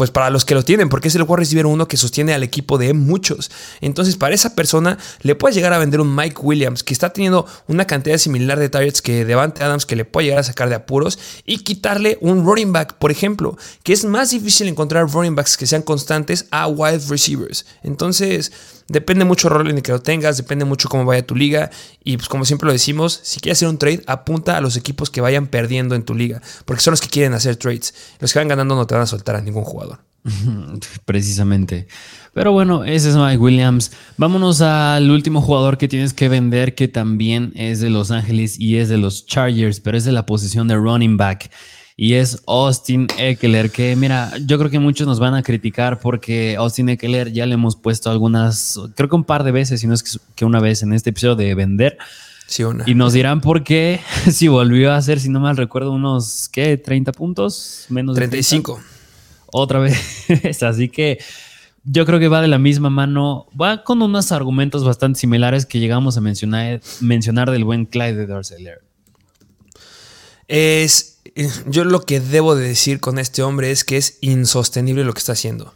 pues 0.00 0.10
para 0.10 0.30
los 0.30 0.46
que 0.46 0.54
lo 0.54 0.62
tienen, 0.62 0.88
porque 0.88 1.08
es 1.08 1.14
el 1.14 1.24
wide 1.24 1.36
receiver 1.36 1.66
uno 1.66 1.86
que 1.86 1.98
sostiene 1.98 2.32
al 2.32 2.42
equipo 2.42 2.78
de 2.78 2.94
muchos. 2.94 3.50
Entonces, 3.82 4.16
para 4.16 4.34
esa 4.34 4.54
persona 4.54 4.96
le 5.20 5.34
puede 5.34 5.54
llegar 5.54 5.74
a 5.74 5.78
vender 5.78 6.00
un 6.00 6.16
Mike 6.16 6.40
Williams 6.40 6.82
que 6.82 6.94
está 6.94 7.12
teniendo 7.12 7.44
una 7.68 7.86
cantidad 7.86 8.16
similar 8.16 8.58
de 8.58 8.70
targets 8.70 9.02
que 9.02 9.26
Devante 9.26 9.62
Adams 9.62 9.84
que 9.84 9.96
le 9.96 10.06
puede 10.06 10.28
llegar 10.28 10.40
a 10.40 10.44
sacar 10.44 10.70
de 10.70 10.76
apuros 10.76 11.18
y 11.44 11.58
quitarle 11.58 12.16
un 12.22 12.46
running 12.46 12.72
back, 12.72 12.94
por 12.94 13.10
ejemplo, 13.10 13.58
que 13.82 13.92
es 13.92 14.06
más 14.06 14.30
difícil 14.30 14.68
encontrar 14.68 15.06
running 15.06 15.34
backs 15.34 15.58
que 15.58 15.66
sean 15.66 15.82
constantes 15.82 16.46
a 16.50 16.66
wide 16.66 17.02
receivers. 17.10 17.66
Entonces, 17.82 18.52
Depende 18.90 19.24
mucho 19.24 19.46
el 19.46 19.54
rol 19.54 19.70
en 19.70 19.76
el 19.76 19.82
que 19.84 19.92
lo 19.92 20.02
tengas, 20.02 20.36
depende 20.36 20.64
mucho 20.64 20.88
cómo 20.88 21.04
vaya 21.04 21.24
tu 21.24 21.36
liga. 21.36 21.70
Y 22.02 22.16
pues 22.16 22.28
como 22.28 22.44
siempre 22.44 22.66
lo 22.66 22.72
decimos, 22.72 23.20
si 23.22 23.38
quieres 23.38 23.58
hacer 23.58 23.68
un 23.68 23.78
trade, 23.78 24.02
apunta 24.08 24.56
a 24.56 24.60
los 24.60 24.76
equipos 24.76 25.10
que 25.10 25.20
vayan 25.20 25.46
perdiendo 25.46 25.94
en 25.94 26.02
tu 26.02 26.12
liga. 26.12 26.42
Porque 26.64 26.82
son 26.82 26.90
los 26.90 27.00
que 27.00 27.08
quieren 27.08 27.32
hacer 27.32 27.54
trades. 27.54 27.94
Los 28.18 28.32
que 28.32 28.40
van 28.40 28.48
ganando 28.48 28.74
no 28.74 28.88
te 28.88 28.94
van 28.94 29.04
a 29.04 29.06
soltar 29.06 29.36
a 29.36 29.42
ningún 29.42 29.62
jugador. 29.62 30.00
Precisamente. 31.04 31.86
Pero 32.34 32.50
bueno, 32.50 32.82
ese 32.82 33.10
es 33.10 33.16
Mike 33.16 33.38
Williams. 33.38 33.92
Vámonos 34.16 34.60
al 34.60 35.08
último 35.08 35.40
jugador 35.40 35.78
que 35.78 35.86
tienes 35.86 36.12
que 36.12 36.28
vender, 36.28 36.74
que 36.74 36.88
también 36.88 37.52
es 37.54 37.78
de 37.78 37.90
Los 37.90 38.10
Ángeles 38.10 38.58
y 38.58 38.78
es 38.78 38.88
de 38.88 38.98
los 38.98 39.24
Chargers, 39.24 39.78
pero 39.78 39.96
es 39.98 40.04
de 40.04 40.10
la 40.10 40.26
posición 40.26 40.66
de 40.66 40.74
running 40.74 41.16
back 41.16 41.48
y 42.02 42.14
es 42.14 42.42
Austin 42.46 43.08
Eckler, 43.18 43.70
que 43.70 43.94
mira, 43.94 44.32
yo 44.46 44.56
creo 44.56 44.70
que 44.70 44.78
muchos 44.78 45.06
nos 45.06 45.20
van 45.20 45.34
a 45.34 45.42
criticar 45.42 46.00
porque 46.00 46.56
Austin 46.56 46.88
Eckler 46.88 47.30
ya 47.30 47.44
le 47.44 47.52
hemos 47.52 47.76
puesto 47.76 48.08
algunas, 48.08 48.80
creo 48.96 49.10
que 49.10 49.16
un 49.16 49.24
par 49.24 49.44
de 49.44 49.52
veces, 49.52 49.82
si 49.82 49.86
no 49.86 49.92
es 49.92 50.18
que 50.34 50.46
una 50.46 50.60
vez 50.60 50.82
en 50.82 50.94
este 50.94 51.10
episodio 51.10 51.36
de 51.36 51.54
vender. 51.54 51.98
Sí, 52.46 52.62
una. 52.64 52.84
Y 52.86 52.94
nos 52.94 53.12
dirán 53.12 53.42
por 53.42 53.64
qué, 53.64 54.00
si 54.30 54.48
volvió 54.48 54.92
a 54.92 54.96
hacer, 54.96 55.20
si 55.20 55.28
no 55.28 55.40
mal 55.40 55.58
recuerdo, 55.58 55.92
unos, 55.92 56.48
¿qué? 56.50 56.78
30 56.78 57.12
puntos, 57.12 57.84
menos 57.90 58.16
35. 58.16 58.80
Otra 59.52 59.80
vez. 59.80 60.62
Así 60.62 60.88
que 60.88 61.18
yo 61.84 62.06
creo 62.06 62.18
que 62.18 62.28
va 62.28 62.40
de 62.40 62.48
la 62.48 62.58
misma 62.58 62.88
mano, 62.88 63.46
va 63.60 63.84
con 63.84 64.00
unos 64.00 64.32
argumentos 64.32 64.84
bastante 64.84 65.20
similares 65.20 65.66
que 65.66 65.78
llegamos 65.78 66.16
a 66.16 66.22
mencionar, 66.22 66.80
mencionar 67.02 67.50
del 67.50 67.64
buen 67.64 67.84
Clyde 67.84 68.14
de 68.14 68.26
Darceler. 68.26 68.80
Es 70.48 71.09
yo 71.66 71.84
lo 71.84 72.02
que 72.02 72.20
debo 72.20 72.54
de 72.54 72.68
decir 72.68 73.00
con 73.00 73.18
este 73.18 73.42
hombre 73.42 73.70
es 73.70 73.84
que 73.84 73.96
es 73.96 74.18
insostenible 74.20 75.04
lo 75.04 75.12
que 75.12 75.20
está 75.20 75.32
haciendo. 75.32 75.74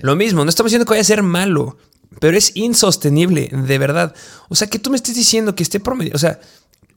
Lo 0.00 0.16
mismo, 0.16 0.44
no 0.44 0.50
estamos 0.50 0.70
diciendo 0.70 0.86
que 0.86 0.92
vaya 0.92 1.02
a 1.02 1.04
ser 1.04 1.22
malo, 1.22 1.76
pero 2.20 2.36
es 2.36 2.52
insostenible, 2.54 3.50
de 3.52 3.78
verdad. 3.78 4.14
O 4.48 4.54
sea, 4.54 4.68
que 4.68 4.78
tú 4.78 4.90
me 4.90 4.96
estés 4.96 5.14
diciendo 5.14 5.54
que 5.54 5.62
esté 5.62 5.80
promedio, 5.80 6.12
o 6.14 6.18
sea, 6.18 6.40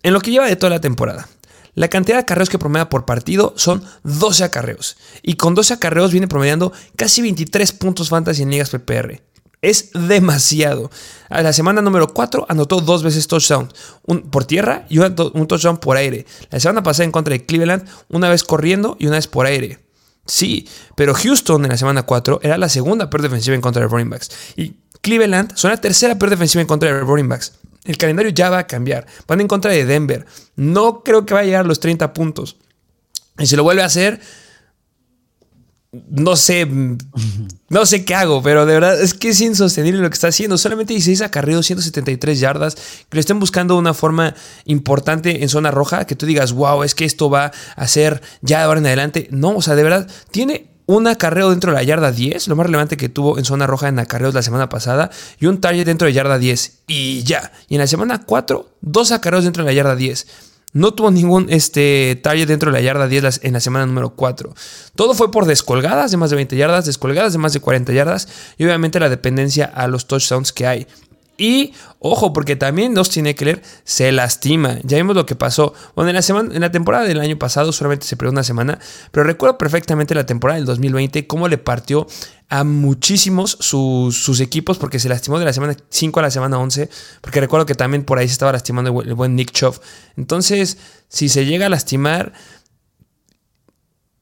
en 0.04 0.14
lo 0.14 0.22
que 0.22 0.32
lleva 0.32 0.48
de 0.48 0.56
toda 0.56 0.70
la 0.70 0.82
temporada. 0.82 1.28
La 1.74 1.90
cantidad 1.90 2.16
de 2.16 2.22
acarreos 2.22 2.50
que 2.50 2.58
promedia 2.58 2.90
por 2.90 3.06
partido 3.06 3.54
son 3.58 3.84
12 4.04 4.46
acarreos. 4.46 4.96
Y 5.22 5.36
con 5.36 5.56
12 5.56 5.74
acarreos 5.74 6.12
viene 6.12 6.28
promediando 6.28 6.72
casi 6.96 7.22
23 7.22 7.74
puntos 7.74 8.10
fantasy 8.10 8.44
en 8.44 8.52
ligas 8.52 8.70
PPR. 8.70 9.22
Es 9.66 9.90
demasiado. 9.94 10.92
A 11.28 11.42
la 11.42 11.52
semana 11.52 11.82
número 11.82 12.14
4 12.14 12.46
anotó 12.50 12.82
dos 12.82 13.02
veces 13.02 13.28
touchdown. 13.28 13.74
Un 14.04 14.30
por 14.30 14.46
tierra 14.46 14.86
y 14.90 15.00
un, 15.00 15.16
touchdown 15.16 15.78
por 15.78 15.98
aire. 15.98 16.28
La 16.52 16.60
semana 16.60 16.84
pasada 16.84 17.06
en 17.06 17.12
contra 17.12 17.32
de 17.32 17.48
Cleveland, 17.48 17.84
una 18.10 18.30
vez 18.30 18.44
corriendo 18.44 18.96
y 19.00 19.08
una 19.08 19.16
vez 19.16 19.26
por 19.26 19.48
aire. 19.48 19.80
Sí, 20.28 20.70
pero 20.96 21.16
Houston 21.16 21.66
en 21.66 21.72
la 21.72 21.78
semana 21.78 22.04
4 22.04 22.42
era 22.44 22.60
la 22.60 22.70
segunda 22.70 23.10
peor 23.10 23.24
defensiva 23.24 23.56
en 23.56 23.62
contra 23.62 23.82
de 23.82 23.88
running 23.88 24.12
backs. 24.12 24.30
Y 24.56 24.76
Cleveland 25.02 25.56
son 25.56 25.72
la 25.72 25.82
tercera 25.82 26.14
peor 26.20 26.30
defensiva 26.30 26.62
en 26.62 26.68
contra 26.68 26.94
de 26.94 27.00
running 27.00 27.28
backs. 27.28 27.54
El 27.86 27.98
calendario 27.98 28.32
ya 28.32 28.52
va 28.52 28.60
a 28.60 28.68
cambiar. 28.68 29.08
Van 29.28 29.42
en 29.42 29.48
contra 29.48 29.72
de 29.72 29.84
Denver. 29.84 30.28
No 30.56 31.02
creo 31.04 31.26
que 31.26 31.34
vaya 31.34 31.44
a 31.44 31.48
llegar 31.48 31.66
a 31.66 31.68
los 31.68 31.80
30 31.80 32.14
puntos. 32.14 32.58
Y 33.40 33.48
si 33.48 33.56
lo 33.56 33.64
vuelve 33.64 33.82
a 33.82 33.86
hacer, 33.86 34.22
no 36.10 36.36
sé, 36.36 36.68
no 37.70 37.86
sé 37.86 38.06
qué 38.06 38.16
hago, 38.16 38.42
pero 38.42 38.66
de 38.66 38.74
verdad 38.74 39.02
es 39.02 39.14
que 39.14 39.30
es 39.30 39.42
insostenible 39.42 40.02
lo 40.02 40.10
que 40.10 40.16
está 40.16 40.28
haciendo. 40.28 40.58
Solamente 40.58 40.94
16 40.94 41.22
acarreos, 41.22 41.66
173 41.66 42.40
yardas, 42.40 42.76
que 42.76 43.18
lo 43.18 43.20
estén 43.20 43.40
buscando 43.40 43.78
una 43.78 43.94
forma 43.94 44.36
importante 44.66 45.44
en 45.44 45.50
zona 45.50 45.72
roja, 45.72 46.06
que 46.06 46.16
tú 46.16 46.26
digas, 46.26 46.54
wow, 46.54 46.84
es 46.84 46.96
que 46.96 47.06
esto 47.06 47.30
va 47.30 47.52
a 47.76 47.88
ser 47.88 48.22
ya 48.42 48.60
de 48.60 48.64
ahora 48.66 48.80
en 48.80 48.86
adelante. 48.88 49.28
No, 49.32 49.56
o 49.56 49.62
sea, 49.62 49.76
de 49.76 49.84
verdad, 49.84 50.08
tiene 50.32 50.76
un 50.88 51.08
acarreo 51.08 51.50
dentro 51.50 51.72
de 51.72 51.78
la 51.78 51.84
yarda 51.84 52.12
10, 52.12 52.48
lo 52.48 52.56
más 52.56 52.66
relevante 52.66 52.98
que 52.98 53.10
tuvo 53.10 53.38
en 53.38 53.46
zona 53.46 53.68
roja 53.68 53.88
en 53.88 54.00
acarreos 54.00 54.34
la 54.34 54.44
semana 54.44 54.70
pasada, 54.70 55.10
y 55.40 55.48
un 55.48 55.60
target 55.60 55.86
dentro 55.86 56.08
de 56.08 56.14
yarda 56.14 56.38
10, 56.38 56.80
y 56.88 57.24
ya. 57.24 57.52
Y 57.68 57.76
en 57.76 57.82
la 57.82 57.88
semana 57.88 58.22
4, 58.24 58.70
dos 58.82 59.12
acarreos 59.12 59.44
dentro 59.44 59.64
de 59.64 59.72
la 59.72 59.74
yarda 59.74 59.96
10. 59.96 60.28
No 60.76 60.94
tuvo 60.94 61.10
ningún 61.10 61.48
este, 61.50 62.20
target 62.22 62.48
dentro 62.48 62.70
de 62.70 62.78
la 62.78 62.84
yarda 62.84 63.08
10 63.08 63.40
en 63.44 63.54
la 63.54 63.62
semana 63.62 63.86
número 63.86 64.10
4. 64.10 64.54
Todo 64.94 65.14
fue 65.14 65.32
por 65.32 65.46
descolgadas 65.46 66.12
de 66.12 66.18
más 66.18 66.32
de 66.32 66.36
20 66.36 66.58
yardas, 66.58 66.86
descolgadas 66.86 67.32
de 67.32 67.40
más 67.40 67.54
de 67.54 67.62
40 67.62 67.94
yardas 67.94 68.28
y 68.58 68.66
obviamente 68.66 69.00
la 69.00 69.08
dependencia 69.08 69.64
a 69.74 69.88
los 69.88 70.06
touchdowns 70.06 70.52
que 70.52 70.68
hay. 70.68 70.86
Y 71.38 71.74
ojo, 72.00 72.32
porque 72.32 72.56
también 72.56 72.98
Austin 72.98 73.28
Eckler 73.28 73.62
se 73.84 74.12
lastima. 74.12 74.80
Ya 74.84 74.98
vimos 74.98 75.16
lo 75.16 75.26
que 75.26 75.36
pasó. 75.36 75.74
Bueno, 75.96 76.10
en 76.10 76.16
la, 76.16 76.22
semana, 76.22 76.54
en 76.54 76.62
la 76.62 76.72
temporada 76.72 77.06
del 77.06 77.20
año 77.20 77.38
pasado 77.38 77.74
solamente 77.74 78.06
se 78.06 78.16
perdió 78.16 78.32
una 78.32 78.44
semana, 78.44 78.80
pero 79.12 79.26
recuerdo 79.26 79.58
perfectamente 79.58 80.16
la 80.16 80.26
temporada 80.26 80.58
del 80.58 80.66
2020, 80.66 81.28
cómo 81.28 81.48
le 81.48 81.58
partió 81.58 82.08
a 82.48 82.64
muchísimos 82.64 83.58
sus, 83.60 84.40
equipos 84.40 84.78
porque 84.78 85.00
se 85.00 85.10
lastimó 85.10 85.40
de 85.40 85.46
la 85.46 85.54
semana 85.54 85.76
5 85.90 86.20
a 86.20 86.24
la 86.24 86.32
semana 86.32 86.60
11, 86.60 86.90
porque 87.22 87.42
recuerdo 87.42 87.66
que 87.66 87.76
también 87.76 88.04
por 88.04 88.18
ahí 88.18 88.28
se 88.28 88.34
estaba 88.34 88.52
lastimando 88.52 89.02
el 89.02 89.14
buen 89.14 89.36
Nick 89.36 89.52
Chubb. 89.52 89.80
Entonces, 90.16 90.78
si 91.10 91.28
se 91.28 91.46
llega 91.46 91.66
a 91.66 91.70
lastimar, 91.70 92.34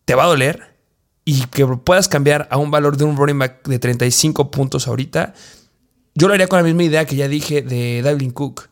te 0.05 0.15
va 0.15 0.23
a 0.23 0.27
doler 0.27 0.73
y 1.25 1.45
que 1.47 1.65
puedas 1.65 2.07
cambiar 2.07 2.47
a 2.49 2.57
un 2.57 2.71
valor 2.71 2.97
de 2.97 3.03
un 3.03 3.17
running 3.17 3.39
back 3.39 3.67
de 3.67 3.79
35 3.79 4.51
puntos 4.51 4.87
ahorita 4.87 5.33
yo 6.15 6.27
lo 6.27 6.33
haría 6.33 6.47
con 6.47 6.57
la 6.57 6.63
misma 6.63 6.83
idea 6.83 7.05
que 7.05 7.15
ya 7.15 7.27
dije 7.27 7.61
de 7.61 8.01
Devlin 8.03 8.31
Cook. 8.31 8.69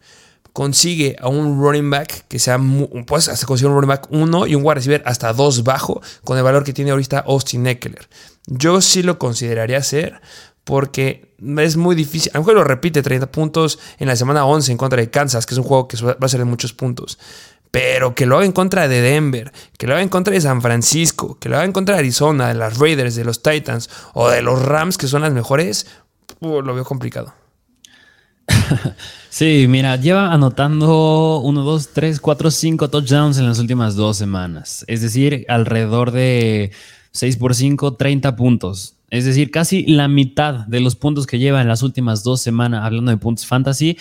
Consigue 0.54 1.16
a 1.20 1.30
un 1.30 1.62
running 1.62 1.90
back 1.90 2.26
que 2.28 2.38
sea, 2.38 2.60
pues 3.08 3.30
hasta 3.30 3.46
consigue 3.46 3.70
un 3.70 3.76
running 3.76 3.88
back 3.88 4.08
1 4.10 4.48
y 4.48 4.56
un 4.56 4.64
wide 4.64 4.76
receiver 4.76 5.02
hasta 5.06 5.32
2 5.32 5.64
bajo 5.64 6.02
con 6.26 6.38
el 6.38 6.44
valor 6.44 6.66
que 6.66 6.74
tiene 6.74 6.92
ahorita 6.92 7.20
Austin 7.20 7.68
Eckler. 7.68 8.10
Yo 8.48 8.82
sí 8.82 9.02
lo 9.02 9.18
consideraría 9.18 9.78
hacer 9.78 10.20
porque 10.64 11.34
es 11.58 11.78
muy 11.78 11.96
difícil. 11.96 12.32
A 12.34 12.38
lo 12.38 12.42
mejor 12.42 12.56
lo 12.56 12.64
repite 12.64 13.02
30 13.02 13.32
puntos 13.32 13.80
en 13.98 14.08
la 14.08 14.16
semana 14.16 14.46
11 14.46 14.74
en 14.74 14.78
contra 14.78 15.00
de 15.00 15.10
Kansas, 15.10 15.46
que 15.46 15.54
es 15.54 15.58
un 15.58 15.64
juego 15.64 15.88
que 15.88 15.98
va 16.04 16.16
a 16.20 16.30
ser 16.30 16.40
de 16.40 16.46
muchos 16.46 16.74
puntos. 16.74 17.18
Pero 17.72 18.16
que 18.16 18.26
lo 18.26 18.36
haga 18.36 18.46
en 18.46 18.52
contra 18.52 18.90
de 18.90 19.00
Denver, 19.02 19.54
que 19.78 19.88
lo 19.88 19.94
haga 19.94 20.04
en 20.04 20.10
contra 20.10 20.34
de 20.34 20.42
San 20.42 20.62
Francisco, 20.62 21.40
que 21.40 21.48
lo 21.48 21.56
haga 21.56 21.64
en 21.64 21.72
contra 21.72 21.96
de 21.96 22.00
Arizona, 22.00 22.50
de 22.50 22.56
las 22.56 22.78
Raiders, 22.78 23.16
de 23.16 23.24
los 23.24 23.42
Titans 23.42 23.90
o 24.14 24.30
de 24.30 24.42
los 24.42 24.62
Rams, 24.62 24.98
que 24.98 25.08
son 25.08 25.22
las 25.22 25.32
mejores, 25.32 25.88
Lo 26.42 26.74
veo 26.74 26.84
complicado. 26.84 27.34
sí, 29.30 29.66
mira, 29.70 29.96
lleva 29.96 30.34
anotando 30.34 31.40
1, 31.40 31.62
2, 31.62 31.90
3, 31.94 32.20
4, 32.20 32.52
5 32.52 32.90
touchdowns 32.90 33.38
en 33.38 33.48
las 33.48 33.60
últimas 33.60 33.96
dos 33.96 34.18
semanas. 34.18 34.84
Es 34.88 35.02
decir, 35.02 35.46
alrededor 35.48 36.12
de 36.12 36.72
6 37.12 37.38
por 37.38 37.56
5, 37.56 37.94
30 37.94 38.36
puntos. 38.36 38.96
Es 39.10 39.26
decir, 39.26 39.52
casi 39.52 39.86
la 39.86 40.08
mitad 40.08 40.66
de 40.68 40.80
los 40.80 40.96
puntos 40.96 41.28
que 41.28 41.38
lleva 41.38 41.62
en 41.62 41.68
las 41.68 41.84
últimas 41.84 42.24
dos 42.24 42.42
semanas, 42.42 42.86
hablando 42.86 43.12
de 43.12 43.18
puntos 43.18 43.46
fantasy, 43.46 43.98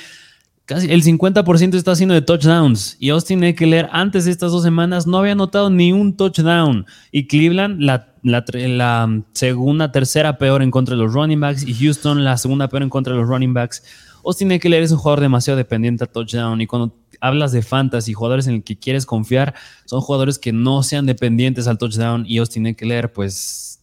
casi 0.67 0.91
el 0.91 1.03
50% 1.03 1.75
está 1.75 1.93
haciendo 1.93 2.15
de 2.15 2.23
touchdowns. 2.23 2.97
Y 3.01 3.11
Austin 3.11 3.43
Eckler 3.43 3.89
antes 3.93 4.25
de 4.25 4.31
estas 4.31 4.53
dos 4.53 4.63
semanas 4.63 5.07
no 5.07 5.19
había 5.19 5.33
anotado 5.33 5.69
ni 5.69 5.93
un 5.93 6.17
touchdown. 6.17 6.87
Y 7.11 7.27
Cleveland, 7.27 7.81
la 7.81 8.10
la, 8.23 8.45
la, 8.53 9.23
segunda, 9.33 9.93
tercera 9.93 10.39
peor 10.39 10.63
en 10.63 10.71
contra 10.71 10.97
de 10.97 11.03
los 11.03 11.13
running 11.13 11.41
backs 11.41 11.67
y 11.67 11.75
Houston 11.75 12.25
la 12.25 12.37
segunda 12.37 12.69
peor 12.69 12.83
en 12.83 12.91
contra 12.91 13.13
de 13.13 13.21
los 13.21 13.29
running 13.29 13.55
backs. 13.55 13.83
Austin 14.25 14.53
Eckler 14.53 14.83
es 14.83 14.93
un 14.93 14.99
jugador 14.99 15.21
demasiado 15.21 15.57
dependiente 15.57 16.05
a 16.05 16.07
touchdown 16.07 16.61
y 16.61 16.67
cuando 16.67 16.95
hablas 17.21 17.53
de 17.53 17.63
fantasy, 17.63 18.13
jugadores 18.13 18.47
en 18.47 18.57
el 18.57 18.63
que 18.63 18.79
quieres 18.79 19.07
confiar, 19.07 19.55
son 19.85 20.01
jugadores 20.01 20.39
que 20.39 20.53
no 20.53 20.83
sean 20.83 21.07
dependientes 21.07 21.67
al 21.67 21.79
touchdown 21.79 22.25
y 22.27 22.39
Austin 22.39 22.67
Eckler, 22.67 23.13
pues 23.13 23.81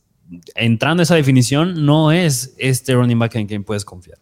entrando 0.55 1.01
a 1.01 1.03
esa 1.03 1.15
definición, 1.15 1.85
no 1.85 2.11
es 2.11 2.55
este 2.57 2.93
running 2.93 3.17
back 3.17 3.35
en 3.35 3.47
quien 3.47 3.63
puedes 3.63 3.85
confiar. 3.85 4.19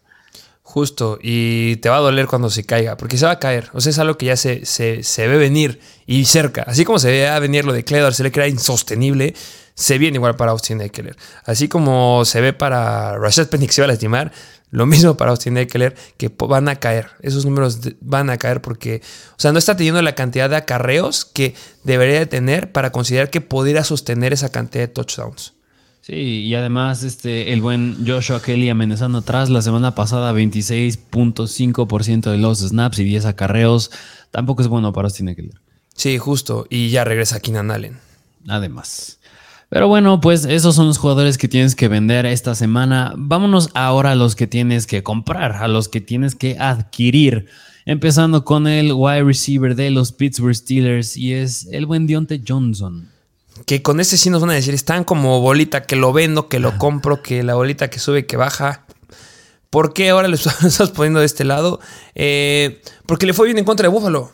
Justo, 0.75 1.19
y 1.21 1.77
te 1.77 1.87
va 1.87 1.95
a 1.95 1.99
doler 2.01 2.27
cuando 2.27 2.49
se 2.49 2.65
caiga, 2.65 2.97
porque 2.97 3.17
se 3.17 3.25
va 3.25 3.31
a 3.31 3.39
caer. 3.39 3.69
O 3.71 3.79
sea, 3.79 3.91
es 3.91 3.97
algo 3.97 4.17
que 4.17 4.25
ya 4.25 4.35
se, 4.35 4.65
se, 4.65 5.25
ve 5.25 5.37
venir 5.37 5.79
y 6.05 6.25
cerca. 6.25 6.63
Así 6.63 6.83
como 6.83 6.99
se 6.99 7.09
ve 7.11 7.29
a 7.29 7.39
venir 7.39 7.63
lo 7.63 7.71
de 7.71 7.85
Cledor, 7.85 8.13
se 8.13 8.23
le 8.23 8.31
crea 8.33 8.49
insostenible, 8.49 9.35
se 9.73 9.97
viene 9.97 10.17
igual 10.17 10.35
para 10.35 10.51
Austin 10.51 10.81
Eckler. 10.81 11.15
Así 11.45 11.69
como 11.69 12.25
se 12.25 12.41
ve 12.41 12.51
para 12.51 13.17
Rashad 13.17 13.47
Penny 13.47 13.67
que 13.67 13.71
se 13.71 13.83
va 13.83 13.85
a 13.85 13.87
lastimar, 13.87 14.33
lo 14.69 14.85
mismo 14.85 15.15
para 15.15 15.31
Austin 15.31 15.55
Eckler, 15.55 15.95
que 16.17 16.29
van 16.37 16.67
a 16.67 16.75
caer. 16.75 17.07
Esos 17.21 17.45
números 17.45 17.79
van 18.01 18.29
a 18.29 18.37
caer 18.37 18.59
porque, 18.59 19.01
o 19.29 19.39
sea, 19.39 19.53
no 19.53 19.59
está 19.59 19.77
teniendo 19.77 20.01
la 20.01 20.13
cantidad 20.13 20.49
de 20.49 20.57
acarreos 20.57 21.23
que 21.23 21.55
debería 21.85 22.19
de 22.19 22.25
tener 22.25 22.73
para 22.73 22.91
considerar 22.91 23.29
que 23.29 23.39
pudiera 23.39 23.85
sostener 23.85 24.33
esa 24.33 24.49
cantidad 24.49 24.83
de 24.83 24.89
touchdowns. 24.89 25.53
Sí, 26.05 26.43
y 26.43 26.53
además 26.53 27.01
este, 27.01 27.51
el 27.51 27.61
buen 27.61 28.05
Joshua 28.05 28.39
Kelly 28.39 28.69
amenazando 28.69 29.17
atrás 29.17 29.49
la 29.49 29.63
semana 29.63 29.95
pasada 29.95 30.33
26.5% 30.33 32.29
de 32.29 32.37
los 32.37 32.59
snaps 32.59 32.99
y 32.99 33.05
10 33.05 33.25
acarreos. 33.25 33.89
Tampoco 34.29 34.61
es 34.61 34.67
bueno 34.67 34.93
para 34.93 35.07
Austin 35.07 35.29
Eckler. 35.29 35.59
Sí, 35.95 36.19
justo. 36.19 36.67
Y 36.69 36.89
ya 36.89 37.05
regresa 37.05 37.39
Keenan 37.39 37.71
Allen. 37.71 37.97
Además. 38.47 39.17
Pero 39.69 39.87
bueno, 39.87 40.21
pues 40.21 40.45
esos 40.45 40.75
son 40.75 40.85
los 40.85 40.99
jugadores 40.99 41.39
que 41.39 41.47
tienes 41.47 41.73
que 41.73 41.87
vender 41.87 42.27
esta 42.27 42.53
semana. 42.53 43.15
Vámonos 43.17 43.71
ahora 43.73 44.11
a 44.11 44.15
los 44.15 44.35
que 44.35 44.45
tienes 44.45 44.85
que 44.85 45.01
comprar, 45.01 45.53
a 45.53 45.67
los 45.67 45.89
que 45.89 46.01
tienes 46.01 46.35
que 46.35 46.59
adquirir. 46.59 47.47
Empezando 47.87 48.45
con 48.45 48.67
el 48.67 48.93
wide 48.93 49.23
receiver 49.23 49.73
de 49.75 49.89
los 49.89 50.11
Pittsburgh 50.11 50.53
Steelers 50.53 51.17
y 51.17 51.33
es 51.33 51.67
el 51.71 51.87
buen 51.87 52.05
Dionte 52.05 52.43
Johnson 52.47 53.14
que 53.65 53.81
con 53.81 53.99
este 53.99 54.17
sí 54.17 54.29
nos 54.29 54.41
van 54.41 54.51
a 54.51 54.53
decir, 54.53 54.73
están 54.73 55.03
como 55.03 55.39
bolita 55.39 55.83
que 55.83 55.95
lo 55.95 56.11
vendo, 56.11 56.49
que 56.49 56.59
lo 56.59 56.77
compro, 56.77 57.21
que 57.21 57.43
la 57.43 57.55
bolita 57.55 57.89
que 57.89 57.99
sube, 57.99 58.25
que 58.25 58.37
baja. 58.37 58.85
¿Por 59.69 59.93
qué 59.93 60.09
ahora 60.09 60.27
lo 60.27 60.35
estamos 60.35 60.91
poniendo 60.91 61.21
de 61.21 61.25
este 61.25 61.45
lado? 61.45 61.79
Eh, 62.13 62.81
porque 63.05 63.25
le 63.25 63.33
fue 63.33 63.45
bien 63.45 63.57
en 63.57 63.65
contra 63.65 63.87
de 63.87 63.93
Buffalo. 63.93 64.31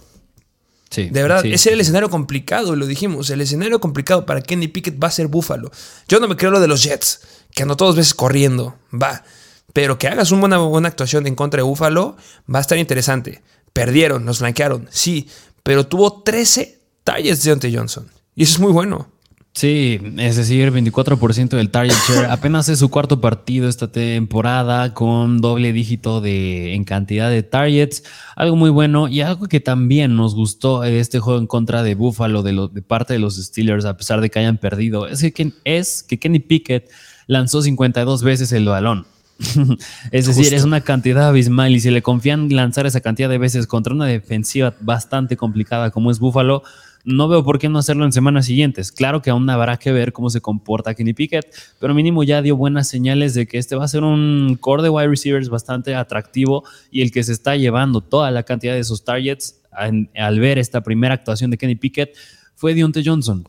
Sí, 0.89 1.07
de 1.09 1.21
verdad, 1.21 1.45
ese 1.45 1.69
era 1.69 1.75
el 1.75 1.81
escenario 1.81 2.09
complicado, 2.09 2.75
lo 2.75 2.85
dijimos. 2.85 3.29
El 3.29 3.39
escenario 3.39 3.79
complicado 3.79 4.25
para 4.25 4.41
Kenny 4.41 4.67
Pickett 4.67 5.01
va 5.01 5.07
a 5.07 5.11
ser 5.11 5.27
Buffalo. 5.27 5.71
Yo 6.09 6.19
no 6.19 6.27
me 6.27 6.35
creo 6.35 6.51
lo 6.51 6.59
de 6.59 6.67
los 6.67 6.83
Jets, 6.83 7.21
que 7.53 7.63
andó 7.63 7.77
todos 7.77 7.95
veces 7.95 8.13
corriendo, 8.13 8.75
va. 8.93 9.23
Pero 9.71 9.97
que 9.97 10.09
hagas 10.09 10.31
una 10.31 10.41
buena, 10.41 10.57
buena 10.57 10.89
actuación 10.89 11.27
en 11.27 11.35
contra 11.35 11.59
de 11.59 11.63
Buffalo 11.63 12.17
va 12.53 12.59
a 12.59 12.61
estar 12.61 12.77
interesante. 12.77 13.41
Perdieron, 13.71 14.25
nos 14.25 14.39
flanquearon, 14.39 14.89
sí, 14.91 15.29
pero 15.63 15.87
tuvo 15.87 16.23
13 16.23 16.81
talles 17.05 17.41
de 17.41 17.49
Deontay 17.49 17.73
Johnson. 17.73 18.11
Y 18.41 18.45
eso 18.45 18.55
es 18.55 18.59
muy 18.59 18.71
bueno. 18.71 19.07
Sí, 19.53 20.01
es 20.17 20.35
decir, 20.35 20.71
24% 20.71 21.49
del 21.49 21.69
target 21.69 21.93
share. 22.07 22.25
Apenas 22.31 22.69
es 22.69 22.79
su 22.79 22.89
cuarto 22.89 23.21
partido 23.21 23.69
esta 23.69 23.91
temporada 23.91 24.95
con 24.95 25.41
doble 25.41 25.71
dígito 25.73 26.21
de, 26.21 26.73
en 26.73 26.83
cantidad 26.83 27.29
de 27.29 27.43
targets. 27.43 28.01
Algo 28.35 28.55
muy 28.55 28.71
bueno 28.71 29.07
y 29.07 29.21
algo 29.21 29.45
que 29.45 29.59
también 29.59 30.15
nos 30.15 30.33
gustó 30.33 30.81
de 30.81 30.99
este 30.99 31.19
juego 31.19 31.37
en 31.37 31.45
contra 31.45 31.83
de 31.83 31.93
Buffalo 31.93 32.41
de, 32.41 32.67
de 32.73 32.81
parte 32.81 33.13
de 33.13 33.19
los 33.19 33.35
Steelers, 33.35 33.85
a 33.85 33.95
pesar 33.95 34.21
de 34.21 34.31
que 34.31 34.39
hayan 34.39 34.57
perdido, 34.57 35.05
es 35.05 35.21
que, 35.21 35.53
es 35.63 36.01
que 36.01 36.17
Kenny 36.17 36.39
Pickett 36.39 36.89
lanzó 37.27 37.61
52 37.61 38.23
veces 38.23 38.51
el 38.53 38.65
balón. 38.65 39.05
es 40.11 40.25
decir, 40.25 40.53
es 40.53 40.63
una 40.63 40.81
cantidad 40.81 41.27
abismal 41.27 41.75
y 41.75 41.79
si 41.79 41.91
le 41.91 42.01
confían 42.01 42.49
lanzar 42.49 42.85
esa 42.87 43.01
cantidad 43.01 43.29
de 43.29 43.37
veces 43.37 43.67
contra 43.67 43.93
una 43.93 44.05
defensiva 44.05 44.73
bastante 44.81 45.37
complicada 45.37 45.91
como 45.91 46.09
es 46.09 46.19
Buffalo, 46.19 46.63
no 47.03 47.27
veo 47.27 47.43
por 47.43 47.59
qué 47.59 47.69
no 47.69 47.79
hacerlo 47.79 48.05
en 48.05 48.11
semanas 48.11 48.45
siguientes. 48.45 48.91
Claro 48.91 49.21
que 49.21 49.29
aún 49.29 49.49
habrá 49.49 49.77
que 49.77 49.91
ver 49.91 50.13
cómo 50.13 50.29
se 50.29 50.41
comporta 50.41 50.93
Kenny 50.93 51.13
Pickett, 51.13 51.53
pero 51.79 51.93
mínimo 51.93 52.23
ya 52.23 52.41
dio 52.41 52.55
buenas 52.55 52.87
señales 52.87 53.33
de 53.33 53.47
que 53.47 53.57
este 53.57 53.75
va 53.75 53.85
a 53.85 53.87
ser 53.87 54.03
un 54.03 54.57
core 54.59 54.83
de 54.83 54.89
wide 54.89 55.07
receivers 55.07 55.49
bastante 55.49 55.95
atractivo 55.95 56.63
y 56.91 57.01
el 57.01 57.11
que 57.11 57.23
se 57.23 57.33
está 57.33 57.55
llevando 57.55 58.01
toda 58.01 58.31
la 58.31 58.43
cantidad 58.43 58.73
de 58.73 58.79
esos 58.79 59.03
targets 59.03 59.61
al 59.71 60.39
ver 60.39 60.57
esta 60.57 60.81
primera 60.81 61.13
actuación 61.13 61.49
de 61.51 61.57
Kenny 61.57 61.75
Pickett 61.75 62.15
fue 62.55 62.73
Deontay 62.73 63.03
Johnson. 63.05 63.47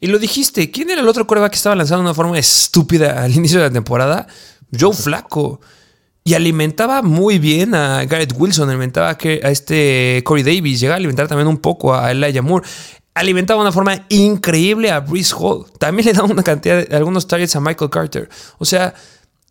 Y 0.00 0.06
lo 0.06 0.18
dijiste, 0.18 0.70
¿quién 0.70 0.90
era 0.90 1.00
el 1.00 1.08
otro 1.08 1.26
coreback 1.26 1.52
que 1.52 1.56
estaba 1.56 1.74
lanzando 1.74 2.02
de 2.02 2.08
una 2.08 2.14
forma 2.14 2.38
estúpida 2.38 3.22
al 3.22 3.34
inicio 3.34 3.58
de 3.58 3.66
la 3.66 3.72
temporada? 3.72 4.26
Joe 4.78 4.94
Flaco. 4.94 5.60
Y 6.26 6.32
alimentaba 6.32 7.02
muy 7.02 7.38
bien 7.38 7.74
a 7.74 8.02
Garrett 8.06 8.32
Wilson, 8.34 8.70
alimentaba 8.70 9.10
a 9.10 9.50
este 9.50 10.22
Corey 10.24 10.42
Davis, 10.42 10.80
llegaba 10.80 10.94
a 10.94 10.96
alimentar 10.96 11.28
también 11.28 11.48
un 11.48 11.58
poco 11.58 11.94
a 11.94 12.10
Elijah 12.10 12.40
Moore. 12.40 12.66
Alimentaba 13.12 13.60
de 13.60 13.66
una 13.66 13.72
forma 13.72 14.06
increíble 14.08 14.90
a 14.90 15.00
Brees 15.00 15.34
Hall. 15.34 15.66
También 15.78 16.06
le 16.06 16.12
daba 16.14 16.26
una 16.26 16.42
cantidad 16.42 16.88
de 16.88 16.96
algunos 16.96 17.28
targets 17.28 17.54
a 17.56 17.60
Michael 17.60 17.90
Carter. 17.90 18.30
O 18.56 18.64
sea, 18.64 18.94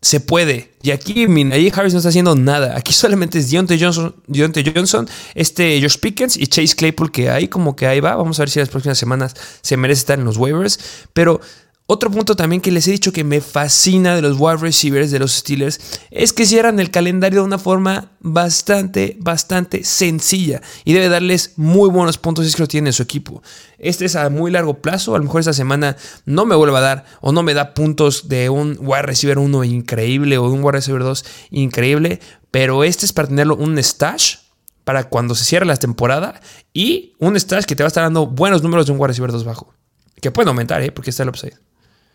se 0.00 0.18
puede. 0.18 0.72
Y 0.82 0.90
aquí 0.90 1.26
ahí 1.52 1.72
Harris 1.72 1.92
no 1.92 2.00
está 2.00 2.08
haciendo 2.08 2.34
nada. 2.34 2.76
Aquí 2.76 2.92
solamente 2.92 3.38
es 3.38 3.50
Deontay 3.52 3.80
Johnson, 3.80 4.12
Johnson, 4.28 5.08
este 5.36 5.80
Josh 5.80 5.98
Pickens 5.98 6.36
y 6.36 6.48
Chase 6.48 6.74
Claypool, 6.74 7.12
que 7.12 7.30
ahí 7.30 7.46
como 7.46 7.76
que 7.76 7.86
ahí 7.86 8.00
va. 8.00 8.16
Vamos 8.16 8.40
a 8.40 8.42
ver 8.42 8.50
si 8.50 8.58
las 8.58 8.68
próximas 8.68 8.98
semanas 8.98 9.34
se 9.62 9.76
merece 9.76 10.00
estar 10.00 10.18
en 10.18 10.24
los 10.24 10.36
waivers. 10.36 10.78
Pero 11.12 11.40
otro 11.86 12.10
punto 12.10 12.34
también 12.34 12.62
que 12.62 12.70
les 12.70 12.88
he 12.88 12.92
dicho 12.92 13.12
que 13.12 13.24
me 13.24 13.42
fascina 13.42 14.16
de 14.16 14.22
los 14.22 14.38
wide 14.40 14.56
receivers 14.56 15.10
de 15.10 15.18
los 15.18 15.32
Steelers 15.32 16.00
es 16.10 16.32
que 16.32 16.46
cierran 16.46 16.80
el 16.80 16.90
calendario 16.90 17.40
de 17.40 17.46
una 17.46 17.58
forma 17.58 18.12
bastante, 18.20 19.18
bastante 19.20 19.84
sencilla 19.84 20.62
y 20.86 20.94
debe 20.94 21.10
darles 21.10 21.52
muy 21.56 21.90
buenos 21.90 22.16
puntos 22.16 22.46
si 22.46 22.48
es 22.48 22.56
que 22.56 22.62
lo 22.62 22.68
tienen 22.68 22.86
en 22.86 22.92
su 22.94 23.02
equipo. 23.02 23.42
Este 23.76 24.06
es 24.06 24.16
a 24.16 24.30
muy 24.30 24.50
largo 24.50 24.80
plazo, 24.80 25.14
a 25.14 25.18
lo 25.18 25.24
mejor 25.24 25.40
esta 25.40 25.52
semana 25.52 25.98
no 26.24 26.46
me 26.46 26.54
vuelva 26.54 26.78
a 26.78 26.80
dar 26.80 27.04
o 27.20 27.32
no 27.32 27.42
me 27.42 27.52
da 27.52 27.74
puntos 27.74 28.30
de 28.30 28.48
un 28.48 28.78
wide 28.80 29.02
receiver 29.02 29.38
1 29.38 29.64
increíble 29.64 30.38
o 30.38 30.48
de 30.48 30.54
un 30.54 30.64
wide 30.64 30.72
receiver 30.72 31.02
2 31.02 31.22
increíble, 31.50 32.18
pero 32.50 32.82
este 32.82 33.04
es 33.04 33.12
para 33.12 33.28
tenerlo 33.28 33.56
un 33.56 33.76
stash 33.76 34.36
para 34.84 35.10
cuando 35.10 35.34
se 35.34 35.44
cierre 35.44 35.66
la 35.66 35.76
temporada 35.76 36.40
y 36.72 37.12
un 37.18 37.38
stash 37.38 37.66
que 37.66 37.76
te 37.76 37.82
va 37.82 37.88
a 37.88 37.88
estar 37.88 38.04
dando 38.04 38.26
buenos 38.26 38.62
números 38.62 38.86
de 38.86 38.92
un 38.92 38.98
wide 38.98 39.08
receiver 39.08 39.32
2 39.32 39.44
bajo. 39.44 39.74
Que 40.22 40.30
pueden 40.30 40.48
aumentar, 40.48 40.80
¿eh? 40.82 40.90
porque 40.90 41.10
está 41.10 41.24
el 41.24 41.28
upside. 41.28 41.58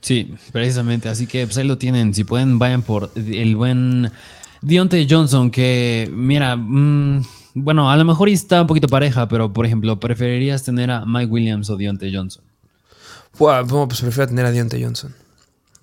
Sí, 0.01 0.33
precisamente. 0.51 1.09
Así 1.09 1.27
que 1.27 1.45
pues 1.45 1.57
ahí 1.57 1.67
lo 1.67 1.77
tienen. 1.77 2.13
Si 2.13 2.23
pueden, 2.23 2.59
vayan 2.59 2.81
por 2.81 3.11
el 3.15 3.55
buen 3.55 4.11
Dionte 4.61 5.05
Johnson, 5.09 5.51
que 5.51 6.09
mira, 6.13 6.55
mm, 6.55 7.23
bueno, 7.53 7.89
a 7.89 7.97
lo 7.97 8.05
mejor 8.05 8.29
está 8.29 8.61
un 8.61 8.67
poquito 8.67 8.87
pareja, 8.87 9.27
pero 9.27 9.51
por 9.51 9.65
ejemplo, 9.65 9.99
¿preferirías 9.99 10.63
tener 10.63 10.91
a 10.91 11.05
Mike 11.05 11.31
Williams 11.31 11.69
o 11.69 11.77
Dionte 11.77 12.11
Johnson? 12.13 12.43
Pues 13.37 14.01
prefiero 14.01 14.27
tener 14.27 14.45
a 14.45 14.51
Dionte 14.51 14.81
Johnson. 14.83 15.13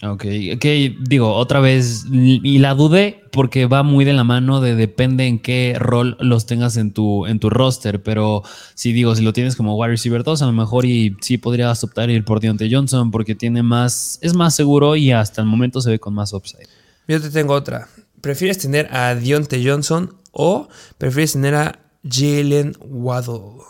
Ok, 0.03 0.27
ok, 0.55 0.65
digo, 1.01 1.35
otra 1.35 1.61
vez, 1.61 2.05
y 2.11 2.59
la 2.59 2.75
dudé 2.75 3.25
porque 3.33 3.65
va 3.65 3.83
muy 3.83 4.05
de 4.05 4.13
la 4.13 4.25
mano 4.25 4.61
de 4.61 4.75
depende 4.75 5.27
en 5.27 5.39
qué 5.39 5.75
rol 5.79 6.19
los 6.21 6.45
tengas 6.45 6.77
en 6.77 6.93
tu, 6.93 7.25
en 7.25 7.39
tu 7.39 7.49
roster, 7.49 8.03
pero 8.03 8.43
si 8.75 8.93
digo, 8.93 9.15
si 9.15 9.23
lo 9.23 9.33
tienes 9.33 9.57
como 9.57 9.75
wide 9.75 9.93
receiver 9.93 10.23
2, 10.23 10.43
a 10.43 10.47
lo 10.47 10.53
mejor 10.53 10.85
y 10.85 11.17
sí 11.23 11.39
podrías 11.39 11.83
optar 11.83 12.11
ir 12.11 12.27
por 12.27 12.41
Deontay 12.41 12.71
Johnson 12.71 13.11
porque 13.11 13.35
tiene 13.35 13.63
más, 13.63 14.19
es 14.21 14.35
más 14.35 14.55
seguro 14.55 14.97
y 14.97 15.13
hasta 15.13 15.41
el 15.41 15.47
momento 15.47 15.81
se 15.81 15.89
ve 15.89 15.99
con 15.99 16.13
más 16.13 16.35
upside. 16.35 16.69
Yo 17.09 17.19
te 17.19 17.31
tengo 17.31 17.55
otra. 17.55 17.89
¿Prefieres 18.21 18.59
tener 18.59 18.95
a 18.95 19.15
Deontay 19.15 19.67
Johnson 19.67 20.15
o 20.31 20.69
prefieres 20.99 21.33
tener 21.33 21.55
a 21.55 21.79
Jalen 22.07 22.77
Waddle? 22.81 23.63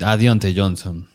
A 0.00 0.16
Deontay 0.16 0.56
Johnson 0.56 1.11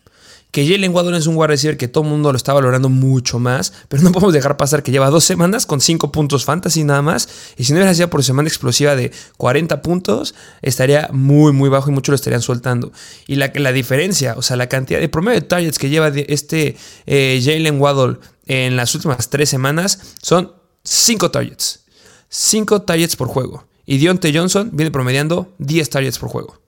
que 0.52 0.68
Jalen 0.68 0.94
Waddle 0.94 1.18
es 1.18 1.28
un 1.28 1.36
wide 1.36 1.48
receiver 1.48 1.78
que 1.78 1.88
todo 1.88 2.04
el 2.04 2.10
mundo 2.10 2.32
lo 2.32 2.38
está 2.38 2.54
valorando 2.54 2.90
mucho 2.90 3.40
más, 3.40 3.74
pero 3.90 4.04
no 4.04 4.12
podemos 4.14 4.34
dejar 4.34 4.58
pasar 4.58 4.84
que 4.84 4.92
lleva 4.92 5.10
dos 5.10 5.24
semanas 5.24 5.66
con 5.66 5.82
cinco 5.82 6.12
puntos 6.12 6.46
fantasy 6.46 6.84
nada 6.84 7.02
más, 7.02 7.30
y 7.58 7.64
si 7.64 7.74
no 7.74 7.78
hubiera 7.78 7.94
sido 7.94 8.10
por 8.10 8.24
semana 8.24 8.48
explosiva 8.48 8.96
de 8.96 9.12
40 9.38 9.82
puntos, 9.82 10.36
estaría 10.62 11.10
muy, 11.12 11.54
muy 11.54 11.70
bajo 11.70 11.90
y 11.90 11.94
muchos 11.94 12.14
lo 12.14 12.16
estarían 12.16 12.42
soltando. 12.42 12.92
Y 13.28 13.36
la, 13.36 13.52
la 13.56 13.72
diferencia, 13.72 14.36
o 14.38 14.42
sea, 14.42 14.56
la 14.58 14.68
cantidad 14.68 15.00
de 15.00 15.10
promedio 15.10 15.42
de 15.42 15.48
targets 15.48 15.78
que 15.78 15.90
lleva 15.90 16.08
este 16.10 16.76
eh, 17.06 17.42
Jalen 17.44 17.80
Waddle 17.80 18.18
en 18.46 18.76
las 18.76 18.96
últimas 18.96 19.30
tres 19.30 19.50
semanas 19.50 20.16
son 20.22 20.54
cinco 20.84 21.32
targets. 21.32 21.84
Cinco 22.30 22.82
targets 22.82 23.16
por 23.16 23.28
juego. 23.28 23.66
Y 23.86 23.98
Dionte 23.98 24.38
Johnson 24.38 24.70
viene 24.74 24.92
promediando 24.92 25.54
10 25.60 25.90
targets 25.90 26.20
por 26.20 26.30
juego. 26.30 26.60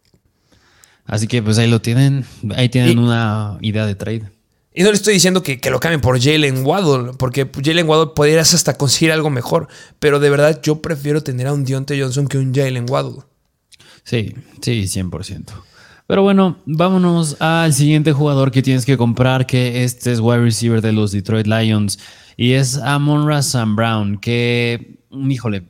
Así 1.09 1.27
que 1.27 1.41
pues 1.41 1.57
ahí 1.57 1.67
lo 1.67 1.81
tienen, 1.81 2.23
ahí 2.55 2.69
tienen 2.69 2.99
una 2.99 3.57
idea 3.61 3.87
de 3.87 3.95
trade. 3.95 4.29
Y 4.71 4.83
no 4.83 4.89
le 4.89 4.95
estoy 4.95 5.15
diciendo 5.15 5.41
que, 5.41 5.59
lo 5.71 5.79
cambien 5.79 6.01
por 6.01 6.21
Jalen 6.21 6.63
Waddle, 6.63 7.13
porque 7.17 7.49
Jalen 7.51 7.89
Waddle 7.89 8.11
podrías 8.15 8.53
hasta 8.53 8.77
conseguir 8.77 9.11
algo 9.11 9.31
mejor, 9.31 9.67
pero 9.97 10.19
de 10.19 10.29
verdad 10.29 10.61
yo 10.61 10.83
prefiero 10.83 11.23
tener 11.23 11.47
a 11.47 11.53
un 11.53 11.65
Dionte 11.65 11.99
Johnson 11.99 12.27
que 12.27 12.37
un 12.37 12.53
Jalen 12.53 12.85
Waddle. 12.87 13.23
Sí, 14.03 14.35
sí, 14.61 14.83
100%. 14.83 15.45
Pero 16.05 16.21
bueno, 16.21 16.59
vámonos 16.65 17.37
al 17.41 17.73
siguiente 17.73 18.13
jugador 18.13 18.51
que 18.51 18.61
tienes 18.61 18.85
que 18.85 18.95
comprar, 18.95 19.47
que 19.47 19.83
este 19.83 20.11
es 20.11 20.19
wide 20.19 20.41
receiver 20.41 20.81
de 20.81 20.93
los 20.93 21.11
Detroit 21.11 21.47
Lions 21.47 21.97
y 22.37 22.53
es 22.53 22.77
Amon 22.77 23.41
Sam 23.41 23.75
Brown, 23.75 24.17
que, 24.19 24.99
híjole, 25.11 25.63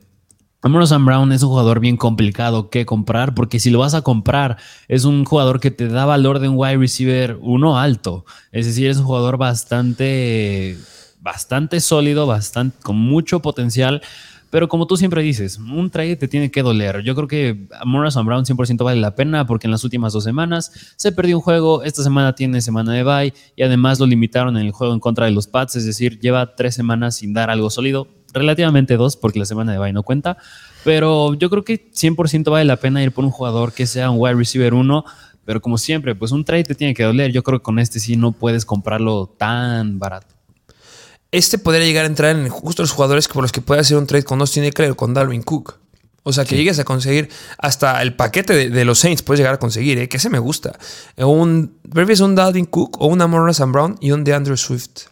Amon 0.62 0.86
Sam 0.86 1.06
Brown 1.06 1.32
es 1.32 1.42
un 1.42 1.48
jugador 1.48 1.80
bien 1.80 1.96
complicado 1.96 2.68
que 2.68 2.84
comprar, 2.84 3.34
porque 3.34 3.58
si 3.58 3.70
lo 3.70 3.78
vas 3.78 3.94
a 3.94 4.02
comprar, 4.02 4.58
es 4.88 5.04
un 5.04 5.24
jugador 5.24 5.58
que 5.58 5.70
te 5.70 5.88
da 5.88 6.04
valor 6.04 6.38
de 6.38 6.50
un 6.50 6.56
wide 6.58 6.76
receiver 6.76 7.38
uno 7.40 7.78
alto. 7.78 8.26
Es 8.52 8.66
decir, 8.66 8.90
es 8.90 8.98
un 8.98 9.04
jugador 9.04 9.38
bastante, 9.38 10.76
bastante 11.18 11.80
sólido, 11.80 12.26
bastante, 12.26 12.76
con 12.82 12.96
mucho 12.96 13.40
potencial 13.40 14.02
pero 14.50 14.68
como 14.68 14.86
tú 14.86 14.96
siempre 14.96 15.22
dices, 15.22 15.58
un 15.58 15.90
trade 15.90 16.16
te 16.16 16.28
tiene 16.28 16.50
que 16.50 16.62
doler. 16.62 17.02
Yo 17.02 17.14
creo 17.14 17.28
que 17.28 17.68
Morrison 17.84 18.26
Brown 18.26 18.44
100% 18.44 18.84
vale 18.84 19.00
la 19.00 19.14
pena 19.14 19.46
porque 19.46 19.68
en 19.68 19.70
las 19.70 19.84
últimas 19.84 20.12
dos 20.12 20.24
semanas 20.24 20.92
se 20.96 21.12
perdió 21.12 21.36
un 21.36 21.42
juego, 21.42 21.84
esta 21.84 22.02
semana 22.02 22.34
tiene 22.34 22.60
semana 22.60 22.92
de 22.92 23.04
bye 23.04 23.34
y 23.54 23.62
además 23.62 24.00
lo 24.00 24.06
limitaron 24.06 24.56
en 24.56 24.66
el 24.66 24.72
juego 24.72 24.92
en 24.92 25.00
contra 25.00 25.26
de 25.26 25.30
los 25.30 25.46
Pats, 25.46 25.76
es 25.76 25.86
decir, 25.86 26.18
lleva 26.18 26.56
tres 26.56 26.74
semanas 26.74 27.16
sin 27.16 27.32
dar 27.32 27.48
algo 27.48 27.70
sólido, 27.70 28.08
relativamente 28.32 28.96
dos 28.96 29.16
porque 29.16 29.38
la 29.38 29.44
semana 29.44 29.72
de 29.72 29.78
bye 29.78 29.92
no 29.92 30.02
cuenta, 30.02 30.36
pero 30.84 31.34
yo 31.34 31.48
creo 31.48 31.64
que 31.64 31.90
100% 31.92 32.50
vale 32.50 32.64
la 32.64 32.76
pena 32.76 33.02
ir 33.02 33.12
por 33.12 33.24
un 33.24 33.30
jugador 33.30 33.72
que 33.72 33.86
sea 33.86 34.10
un 34.10 34.16
wide 34.18 34.34
receiver 34.34 34.74
1. 34.74 35.04
Pero 35.44 35.60
como 35.60 35.78
siempre, 35.78 36.14
pues 36.14 36.32
un 36.32 36.44
trade 36.44 36.64
te 36.64 36.74
tiene 36.74 36.94
que 36.94 37.02
doler. 37.02 37.32
Yo 37.32 37.42
creo 37.42 37.58
que 37.58 37.62
con 37.64 37.78
este 37.78 37.98
sí 37.98 38.14
no 38.14 38.30
puedes 38.30 38.64
comprarlo 38.64 39.26
tan 39.26 39.98
barato 39.98 40.39
este 41.32 41.58
podría 41.58 41.86
llegar 41.86 42.04
a 42.04 42.08
entrar 42.08 42.36
en 42.36 42.48
justo 42.48 42.82
los 42.82 42.92
jugadores 42.92 43.28
por 43.28 43.42
los 43.42 43.52
que 43.52 43.60
puede 43.60 43.80
hacer 43.80 43.96
un 43.96 44.06
trade 44.06 44.24
con 44.24 44.40
Austin 44.40 44.64
Eckler 44.64 44.92
o 44.92 44.96
con 44.96 45.14
Darwin 45.14 45.42
Cook. 45.42 45.78
O 46.22 46.32
sea, 46.32 46.44
que 46.44 46.54
llegues 46.54 46.78
a 46.78 46.84
conseguir 46.84 47.30
hasta 47.56 48.02
el 48.02 48.14
paquete 48.14 48.68
de, 48.68 48.84
los 48.84 48.98
Saints, 48.98 49.22
puedes 49.22 49.38
llegar 49.38 49.54
a 49.54 49.58
conseguir, 49.58 49.98
¿eh? 49.98 50.08
que 50.08 50.18
ese 50.18 50.28
me 50.28 50.38
gusta. 50.38 50.78
Un, 51.16 51.78
prefieres 51.90 52.20
un 52.20 52.34
Dalvin 52.34 52.66
Cook 52.66 53.00
o 53.00 53.06
un 53.06 53.22
Amon 53.22 53.50
Brown 53.72 53.96
y 54.00 54.12
un 54.12 54.22
DeAndre 54.22 54.56
Swift 54.56 55.09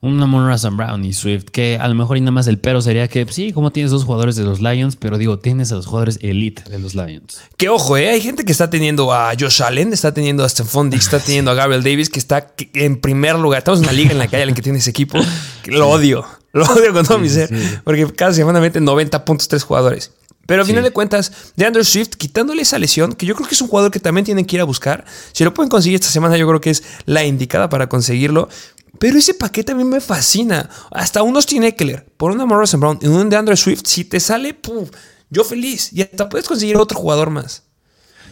un 0.00 0.22
Amon 0.22 0.48
Russell 0.48 0.74
Brown 0.74 1.04
y 1.04 1.12
Swift, 1.12 1.46
que 1.50 1.76
a 1.76 1.88
lo 1.88 1.94
mejor 1.94 2.16
y 2.16 2.20
nada 2.20 2.30
más 2.30 2.46
el 2.46 2.58
pero 2.58 2.80
sería 2.80 3.08
que 3.08 3.26
sí, 3.30 3.52
como 3.52 3.72
tienes 3.72 3.90
dos 3.90 4.04
jugadores 4.04 4.36
de 4.36 4.44
los 4.44 4.60
Lions, 4.60 4.96
pero 4.96 5.18
digo, 5.18 5.38
tienes 5.38 5.72
a 5.72 5.74
los 5.74 5.86
jugadores 5.86 6.18
elite 6.22 6.62
de 6.70 6.78
los 6.78 6.94
Lions. 6.94 7.40
Que 7.56 7.68
ojo, 7.68 7.96
¿eh? 7.96 8.10
hay 8.10 8.20
gente 8.20 8.44
que 8.44 8.52
está 8.52 8.70
teniendo 8.70 9.12
a 9.12 9.32
Josh 9.38 9.62
Allen, 9.62 9.92
está 9.92 10.14
teniendo 10.14 10.44
a 10.44 10.48
Stephon 10.48 10.90
Diggs, 10.90 11.04
está 11.12 11.18
teniendo 11.18 11.50
a 11.50 11.54
Gabriel 11.54 11.82
Davis, 11.82 12.10
que 12.10 12.20
está 12.20 12.52
en 12.74 13.00
primer 13.00 13.36
lugar. 13.36 13.58
Estamos 13.58 13.80
en 13.80 13.86
una 13.86 13.92
liga 13.92 14.12
en 14.12 14.18
la 14.18 14.28
que 14.28 14.36
hay 14.36 14.42
alguien 14.42 14.54
que 14.54 14.62
tiene 14.62 14.78
ese 14.78 14.90
equipo, 14.90 15.18
que 15.64 15.72
lo 15.72 15.88
odio, 15.88 16.24
lo 16.52 16.64
odio 16.64 16.92
con 16.92 17.04
todo 17.04 17.18
mi 17.18 17.28
ser, 17.28 17.50
porque 17.82 18.06
cada 18.12 18.32
semana 18.32 18.60
meten 18.60 18.84
90 18.84 19.24
puntos 19.24 19.48
tres 19.48 19.64
jugadores. 19.64 20.12
Pero 20.48 20.62
a 20.62 20.64
final 20.64 20.82
de 20.82 20.92
cuentas, 20.92 21.52
de 21.56 21.66
Andrew 21.66 21.84
Swift, 21.84 22.16
quitándole 22.16 22.62
esa 22.62 22.78
lesión, 22.78 23.12
que 23.12 23.26
yo 23.26 23.34
creo 23.34 23.46
que 23.46 23.54
es 23.54 23.60
un 23.60 23.68
jugador 23.68 23.90
que 23.90 24.00
también 24.00 24.24
tienen 24.24 24.46
que 24.46 24.56
ir 24.56 24.62
a 24.62 24.64
buscar. 24.64 25.04
Si 25.32 25.44
lo 25.44 25.52
pueden 25.52 25.68
conseguir 25.68 25.96
esta 25.96 26.08
semana, 26.08 26.38
yo 26.38 26.48
creo 26.48 26.58
que 26.58 26.70
es 26.70 26.84
la 27.04 27.22
indicada 27.22 27.68
para 27.68 27.90
conseguirlo. 27.90 28.48
Pero 28.98 29.18
ese 29.18 29.34
paquete 29.34 29.72
a 29.72 29.74
mí 29.74 29.84
me 29.84 30.00
fascina. 30.00 30.68
Hasta 30.90 31.22
unos 31.22 31.46
tiene 31.46 31.68
Eckler, 31.68 32.04
por 32.16 32.30
una 32.32 32.46
Morrison 32.46 32.80
Brown 32.80 32.98
y 33.00 33.06
un 33.06 33.28
de 33.28 33.36
Andrew 33.36 33.56
Swift, 33.56 33.82
si 33.84 34.04
te 34.04 34.20
sale, 34.20 34.54
pum, 34.54 34.86
yo 35.30 35.44
feliz. 35.44 35.92
Y 35.92 36.02
hasta 36.02 36.28
puedes 36.28 36.48
conseguir 36.48 36.76
otro 36.76 36.98
jugador 36.98 37.30
más. 37.30 37.62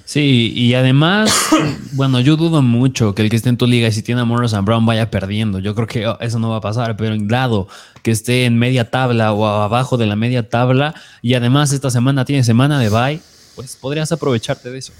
Sí, 0.06 0.52
y 0.54 0.74
además, 0.74 1.34
bueno, 1.92 2.20
yo 2.20 2.36
dudo 2.36 2.62
mucho 2.62 3.12
que 3.12 3.22
el 3.22 3.28
que 3.28 3.34
esté 3.34 3.48
en 3.48 3.56
tu 3.56 3.66
liga 3.66 3.88
y 3.88 3.92
si 3.92 4.02
tiene 4.02 4.20
a 4.20 4.24
Morrison 4.24 4.64
Brown 4.64 4.86
vaya 4.86 5.10
perdiendo. 5.10 5.58
Yo 5.58 5.74
creo 5.74 5.88
que 5.88 6.06
oh, 6.06 6.16
eso 6.20 6.38
no 6.38 6.48
va 6.48 6.58
a 6.58 6.60
pasar, 6.60 6.96
pero 6.96 7.12
en 7.12 7.26
lado 7.26 7.66
que 8.04 8.12
esté 8.12 8.44
en 8.44 8.56
media 8.56 8.88
tabla 8.88 9.32
o 9.32 9.44
abajo 9.44 9.96
de 9.96 10.06
la 10.06 10.14
media 10.14 10.48
tabla 10.48 10.94
y 11.22 11.34
además 11.34 11.72
esta 11.72 11.90
semana 11.90 12.24
tiene 12.24 12.44
semana 12.44 12.78
de 12.78 12.88
bye, 12.88 13.20
pues 13.56 13.74
podrías 13.74 14.12
aprovecharte 14.12 14.70
de 14.70 14.78
eso. 14.78 14.92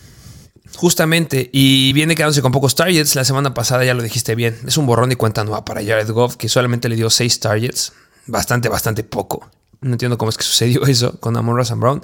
Justamente, 0.77 1.49
y 1.53 1.95
viene 1.95 2.15
quedándose 2.15 2.43
con 2.43 2.53
pocos 2.53 2.75
targets. 2.75 3.15
La 3.15 3.25
semana 3.25 3.55
pasada 3.55 3.85
ya 3.85 3.95
lo 3.95 4.03
dijiste 4.03 4.35
bien. 4.35 4.59
Es 4.67 4.77
un 4.77 4.87
borrón 4.87 5.11
y 5.11 5.17
cuenta 5.17 5.43
nueva 5.43 5.65
para 5.65 5.83
Jared 5.83 6.11
Goff, 6.11 6.37
que 6.37 6.51
solamente 6.51 6.89
le 6.91 6.97
dio 6.97 7.09
6 7.09 7.41
targets. 7.41 7.95
Bastante, 8.27 8.69
bastante 8.69 9.03
poco. 9.03 9.51
No 9.81 9.93
entiendo 9.93 10.19
cómo 10.19 10.29
es 10.29 10.37
que 10.37 10.45
sucedió 10.45 10.83
eso 10.87 11.19
con 11.19 11.37
Amon 11.37 11.57
Ross 11.57 11.73
Brown. 11.77 12.03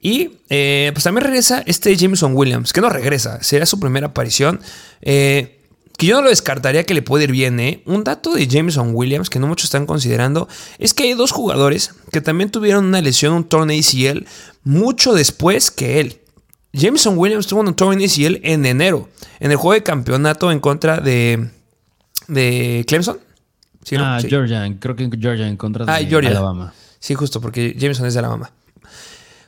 Y 0.00 0.38
eh, 0.48 0.90
pues 0.92 1.04
también 1.04 1.24
regresa 1.24 1.62
este 1.66 1.94
Jameson 1.96 2.34
Williams, 2.34 2.72
que 2.72 2.80
no 2.80 2.88
regresa, 2.88 3.42
será 3.42 3.66
su 3.66 3.80
primera 3.80 4.08
aparición. 4.08 4.60
Eh, 5.00 5.60
que 5.96 6.06
yo 6.06 6.16
no 6.16 6.22
lo 6.22 6.28
descartaría 6.28 6.84
que 6.84 6.94
le 6.94 7.02
puede 7.02 7.24
ir 7.24 7.32
bien, 7.32 7.58
¿eh? 7.58 7.82
Un 7.84 8.04
dato 8.04 8.32
de 8.32 8.46
Jameson 8.46 8.92
Williams 8.94 9.30
que 9.30 9.40
no 9.40 9.48
muchos 9.48 9.64
están 9.64 9.84
considerando 9.84 10.48
es 10.78 10.94
que 10.94 11.02
hay 11.04 11.14
dos 11.14 11.32
jugadores 11.32 11.92
que 12.12 12.20
también 12.20 12.50
tuvieron 12.50 12.84
una 12.84 13.00
lesión, 13.00 13.32
un 13.32 13.44
torneo 13.44 13.80
ACL, 13.80 14.24
mucho 14.62 15.12
después 15.12 15.72
que 15.72 15.98
él. 15.98 16.20
Jameson 16.72 17.16
Williams 17.16 17.46
tuvo 17.46 17.60
un 17.60 17.74
torneo 17.74 18.06
ACL 18.06 18.40
en 18.42 18.66
enero, 18.66 19.08
en 19.40 19.50
el 19.50 19.56
juego 19.56 19.74
de 19.74 19.82
campeonato 19.82 20.52
en 20.52 20.60
contra 20.60 20.98
de, 20.98 21.50
de 22.26 22.84
Clemson. 22.86 23.18
ah, 23.98 24.18
Georgia, 24.20 24.76
creo 24.78 24.94
que 24.94 25.08
Georgia 25.18 25.48
en 25.48 25.56
contra 25.56 25.86
de 25.86 25.92
ah, 25.92 26.18
Alabama. 26.30 26.74
Sí, 27.00 27.14
justo, 27.14 27.40
porque 27.40 27.74
Jameson 27.78 28.06
es 28.06 28.14
de 28.14 28.18
Alabama. 28.20 28.50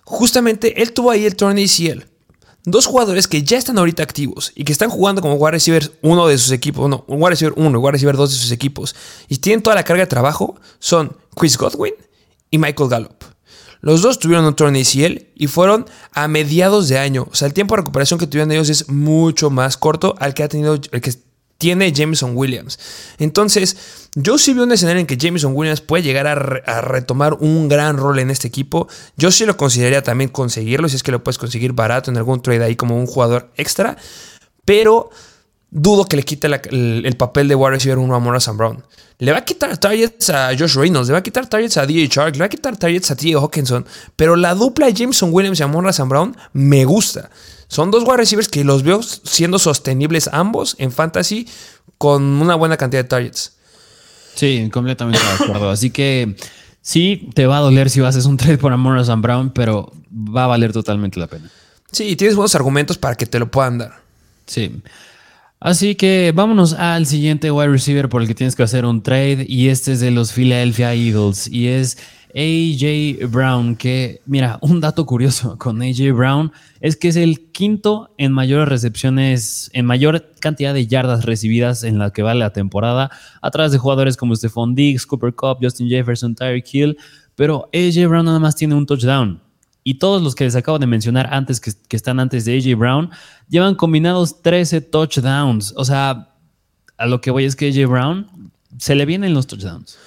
Justamente 0.04 0.82
él 0.82 0.92
tuvo 0.92 1.10
ahí 1.10 1.26
el 1.26 1.36
torneo 1.36 1.64
ACL. 1.64 2.04
Dos 2.64 2.86
jugadores 2.86 3.26
que 3.26 3.42
ya 3.42 3.56
están 3.56 3.78
ahorita 3.78 4.02
activos 4.02 4.52
y 4.54 4.64
que 4.64 4.72
están 4.72 4.90
jugando 4.90 5.22
como 5.22 5.34
wide 5.34 5.52
receiver 5.52 5.90
uno 6.02 6.26
de 6.26 6.36
sus 6.36 6.52
equipos, 6.52 6.90
no, 6.90 7.04
wide 7.08 7.30
receiver 7.30 7.54
uno, 7.56 7.78
wide 7.78 7.92
receiver 7.92 8.16
dos 8.16 8.32
de 8.32 8.36
sus 8.36 8.52
equipos, 8.52 8.94
y 9.28 9.38
tienen 9.38 9.62
toda 9.62 9.76
la 9.76 9.82
carga 9.82 10.02
de 10.02 10.08
trabajo, 10.08 10.60
son 10.78 11.16
Chris 11.34 11.56
Godwin 11.56 11.94
y 12.50 12.58
Michael 12.58 12.90
Gallup. 12.90 13.24
Los 13.80 14.02
dos 14.02 14.18
tuvieron 14.18 14.44
un 14.44 14.54
torneo 14.54 14.82
ACL 14.82 15.26
y 15.34 15.46
fueron 15.46 15.86
a 16.12 16.28
mediados 16.28 16.88
de 16.88 16.98
año. 16.98 17.26
O 17.30 17.34
sea, 17.34 17.46
el 17.46 17.54
tiempo 17.54 17.74
de 17.74 17.82
recuperación 17.82 18.18
que 18.18 18.26
tuvieron 18.26 18.52
ellos 18.52 18.68
es 18.68 18.88
mucho 18.88 19.50
más 19.50 19.76
corto 19.76 20.14
al 20.18 20.34
que 20.34 20.42
ha 20.42 20.48
tenido 20.48 20.74
el 20.74 21.00
que 21.00 21.14
tiene 21.60 21.92
Jameson 21.92 22.32
Williams. 22.34 22.78
Entonces, 23.18 24.08
yo 24.14 24.38
sí 24.38 24.54
veo 24.54 24.64
un 24.64 24.72
escenario 24.72 25.00
en 25.00 25.06
que 25.06 25.18
Jameson 25.18 25.52
Williams 25.54 25.82
puede 25.82 26.02
llegar 26.02 26.26
a, 26.26 26.32
a, 26.32 26.80
retomar 26.80 27.34
un 27.34 27.68
gran 27.68 27.98
rol 27.98 28.18
en 28.18 28.30
este 28.30 28.48
equipo. 28.48 28.88
Yo 29.18 29.30
sí 29.30 29.44
lo 29.44 29.58
consideraría 29.58 30.02
también 30.02 30.30
conseguirlo, 30.30 30.88
si 30.88 30.96
es 30.96 31.02
que 31.02 31.12
lo 31.12 31.22
puedes 31.22 31.36
conseguir 31.36 31.74
barato 31.74 32.10
en 32.10 32.16
algún 32.16 32.40
trade 32.40 32.64
ahí 32.64 32.76
como 32.76 32.96
un 32.96 33.06
jugador 33.06 33.50
extra. 33.56 33.98
Pero 34.64 35.10
dudo 35.70 36.04
que 36.04 36.16
le 36.16 36.22
quite 36.22 36.46
el, 36.46 37.16
papel 37.16 37.48
de 37.48 37.54
wide 37.54 37.70
receiver 37.70 37.98
uno 37.98 38.14
a 38.14 38.18
Morrison 38.18 38.56
Brown. 38.56 38.82
Le 39.18 39.32
va 39.32 39.38
a 39.38 39.44
quitar 39.44 39.76
targets 39.76 40.30
a 40.30 40.50
Josh 40.58 40.76
Reynolds, 40.76 41.08
le 41.08 41.12
va 41.12 41.18
a 41.18 41.22
quitar 41.22 41.46
targets 41.46 41.76
a 41.76 41.86
DJ 41.86 42.08
Chark, 42.08 42.34
le 42.34 42.40
va 42.40 42.46
a 42.46 42.48
quitar 42.48 42.76
targets 42.76 43.10
a 43.10 43.16
T. 43.16 43.34
Hawkinson, 43.34 43.84
pero 44.16 44.34
la 44.34 44.54
dupla 44.54 44.86
de 44.86 44.94
Jameson 44.94 45.30
Williams 45.32 45.60
y 45.60 45.64
Morrison 45.66 46.08
Brown 46.08 46.36
me 46.52 46.84
gusta. 46.84 47.30
Son 47.68 47.90
dos 47.90 48.02
wide 48.02 48.16
receivers 48.16 48.48
que 48.48 48.64
los 48.64 48.82
veo 48.82 49.02
siendo 49.02 49.58
sostenibles 49.58 50.28
ambos 50.32 50.74
en 50.78 50.90
fantasy 50.90 51.46
con 51.98 52.22
una 52.22 52.54
buena 52.54 52.76
cantidad 52.76 53.02
de 53.02 53.08
targets. 53.08 53.52
Sí, 54.34 54.70
completamente 54.72 55.20
de 55.22 55.44
acuerdo. 55.44 55.70
Así 55.70 55.90
que 55.90 56.34
sí, 56.80 57.28
te 57.34 57.46
va 57.46 57.58
a 57.58 57.60
doler 57.60 57.90
si 57.90 58.00
hacer 58.02 58.26
un 58.26 58.38
trade 58.38 58.58
por 58.58 58.74
Morrison 58.76 59.20
Brown, 59.20 59.50
pero 59.50 59.92
va 60.10 60.44
a 60.44 60.46
valer 60.46 60.72
totalmente 60.72 61.20
la 61.20 61.26
pena. 61.26 61.50
Sí, 61.92 62.16
tienes 62.16 62.36
buenos 62.36 62.54
argumentos 62.54 62.96
para 62.96 63.14
que 63.16 63.26
te 63.26 63.38
lo 63.38 63.50
puedan 63.50 63.78
dar. 63.78 64.00
Sí. 64.46 64.82
Así 65.62 65.94
que 65.94 66.32
vámonos 66.34 66.72
al 66.72 67.04
siguiente 67.04 67.50
wide 67.50 67.68
receiver 67.68 68.08
por 68.08 68.22
el 68.22 68.28
que 68.28 68.34
tienes 68.34 68.56
que 68.56 68.62
hacer 68.62 68.86
un 68.86 69.02
trade 69.02 69.44
y 69.46 69.68
este 69.68 69.92
es 69.92 70.00
de 70.00 70.10
los 70.10 70.32
Philadelphia 70.32 70.94
Eagles 70.94 71.48
y 71.48 71.68
es 71.68 71.98
AJ 72.34 73.30
Brown, 73.30 73.76
que 73.76 74.22
mira, 74.24 74.58
un 74.62 74.80
dato 74.80 75.04
curioso 75.04 75.58
con 75.58 75.82
AJ 75.82 76.14
Brown 76.14 76.50
es 76.80 76.96
que 76.96 77.08
es 77.08 77.16
el 77.16 77.50
quinto 77.52 78.14
en 78.16 78.32
mayores 78.32 78.70
recepciones, 78.70 79.68
en 79.74 79.84
mayor 79.84 80.32
cantidad 80.40 80.72
de 80.72 80.86
yardas 80.86 81.26
recibidas 81.26 81.82
en 81.82 81.98
la 81.98 82.10
que 82.10 82.22
vale 82.22 82.40
la 82.40 82.54
temporada, 82.54 83.10
atrás 83.42 83.70
de 83.70 83.76
jugadores 83.76 84.16
como 84.16 84.34
Stephon 84.34 84.74
Diggs, 84.74 85.04
Cooper 85.04 85.34
Cup, 85.34 85.58
Justin 85.60 85.90
Jefferson, 85.90 86.34
Tyreek 86.34 86.72
Hill, 86.72 86.96
pero 87.34 87.68
AJ 87.74 88.08
Brown 88.08 88.24
nada 88.24 88.38
más 88.38 88.56
tiene 88.56 88.76
un 88.76 88.86
touchdown. 88.86 89.42
Y 89.90 89.94
todos 89.94 90.22
los 90.22 90.36
que 90.36 90.44
les 90.44 90.54
acabo 90.54 90.78
de 90.78 90.86
mencionar 90.86 91.34
antes, 91.34 91.58
que, 91.58 91.96
están 91.96 92.20
antes 92.20 92.44
de 92.44 92.56
AJ 92.56 92.78
Brown, 92.78 93.10
llevan 93.48 93.74
combinados 93.74 94.40
13 94.40 94.82
touchdowns. 94.82 95.74
O 95.76 95.84
sea, 95.84 96.28
a 96.96 97.06
lo 97.06 97.20
que 97.20 97.32
voy 97.32 97.44
es 97.44 97.56
que 97.56 97.70
AJ 97.70 97.90
Brown 97.90 98.52
se 98.78 98.94
le 98.94 99.04
vienen 99.04 99.34
los 99.34 99.48
touchdowns. 99.48 99.98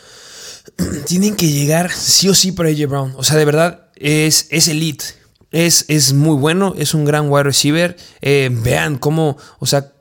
Tienen 1.05 1.35
que 1.35 1.51
llegar 1.51 1.91
sí 1.91 2.29
o 2.29 2.33
sí 2.33 2.53
para 2.53 2.69
AJ 2.69 2.87
Brown. 2.87 3.13
O 3.17 3.25
sea, 3.25 3.35
de 3.35 3.43
verdad, 3.43 3.87
es, 3.97 4.47
es 4.51 4.69
elite. 4.69 5.03
Es, 5.51 5.83
es 5.89 6.13
muy 6.13 6.37
bueno, 6.37 6.75
es 6.77 6.93
un 6.93 7.03
gran 7.03 7.29
wide 7.29 7.43
receiver. 7.43 7.97
Eh, 8.21 8.49
vean 8.53 8.97
cómo, 8.97 9.35
o 9.59 9.65
sea, 9.65 9.91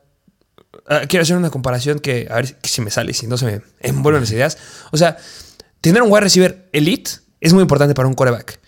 ah, 0.86 1.00
quiero 1.08 1.24
hacer 1.24 1.36
una 1.36 1.50
comparación 1.50 1.98
que 1.98 2.28
a 2.30 2.36
ver 2.36 2.56
si 2.62 2.82
me 2.82 2.92
sale, 2.92 3.14
si 3.14 3.26
no 3.26 3.36
se 3.36 3.46
me 3.46 3.62
envuelven 3.80 4.22
las 4.22 4.30
ideas. 4.30 4.58
O 4.92 4.96
sea, 4.96 5.16
tener 5.80 6.02
un 6.02 6.12
wide 6.12 6.20
receiver 6.20 6.68
elite 6.72 7.10
es 7.40 7.52
muy 7.52 7.62
importante 7.62 7.96
para 7.96 8.06
un 8.06 8.14
coreback. 8.14 8.61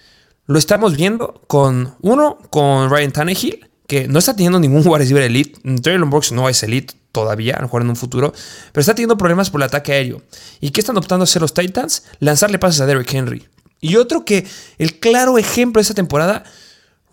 Lo 0.46 0.59
estamos 0.59 0.96
viendo 0.96 1.40
con 1.46 1.94
uno, 2.02 2.38
con 2.50 2.90
Ryan 2.90 3.12
Tannehill, 3.12 3.70
que 3.87 4.09
no 4.09 4.18
está 4.18 4.35
teniendo 4.35 4.61
ningún 4.61 4.83
wide 4.87 4.98
receiver 4.98 5.22
elite. 5.22 5.59
Traylon 5.80 6.11
Brooks 6.11 6.33
no 6.33 6.48
es 6.48 6.62
elite 6.62 6.94
todavía, 7.12 7.54
a 7.54 7.61
lo 7.61 7.66
mejor 7.68 7.83
en 7.83 7.90
un 7.90 7.96
futuro, 7.96 8.33
pero 8.72 8.80
está 8.80 8.94
teniendo 8.94 9.16
problemas 9.16 9.48
por 9.48 9.61
el 9.61 9.66
ataque 9.66 9.92
aéreo. 9.92 10.22
¿Y 10.61 10.70
qué 10.70 10.80
están 10.80 10.96
optando 10.96 11.22
a 11.22 11.24
hacer 11.24 11.40
los 11.40 11.54
Titans? 11.54 12.04
Lanzarle 12.18 12.59
pases 12.59 12.80
a 12.80 12.87
Derrick 12.87 13.12
Henry. 13.12 13.48
Y 13.80 13.96
otro 13.96 14.24
que, 14.24 14.46
el 14.78 14.98
claro 14.98 15.38
ejemplo 15.38 15.78
de 15.78 15.83
esta 15.83 15.94
temporada, 15.94 16.44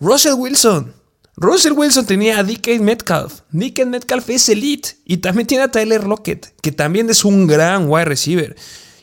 Russell 0.00 0.34
Wilson. 0.34 0.94
Russell 1.36 1.72
Wilson 1.72 2.04
tenía 2.04 2.38
a 2.38 2.44
DK 2.44 2.80
Metcalf. 2.80 3.40
DK 3.52 3.86
Metcalf 3.86 4.28
es 4.30 4.48
elite. 4.48 4.96
Y 5.04 5.18
también 5.18 5.46
tiene 5.46 5.64
a 5.64 5.70
Tyler 5.70 6.04
Lockett, 6.04 6.54
que 6.60 6.72
también 6.72 7.08
es 7.08 7.24
un 7.24 7.46
gran 7.46 7.88
wide 7.88 8.06
receiver. 8.06 8.56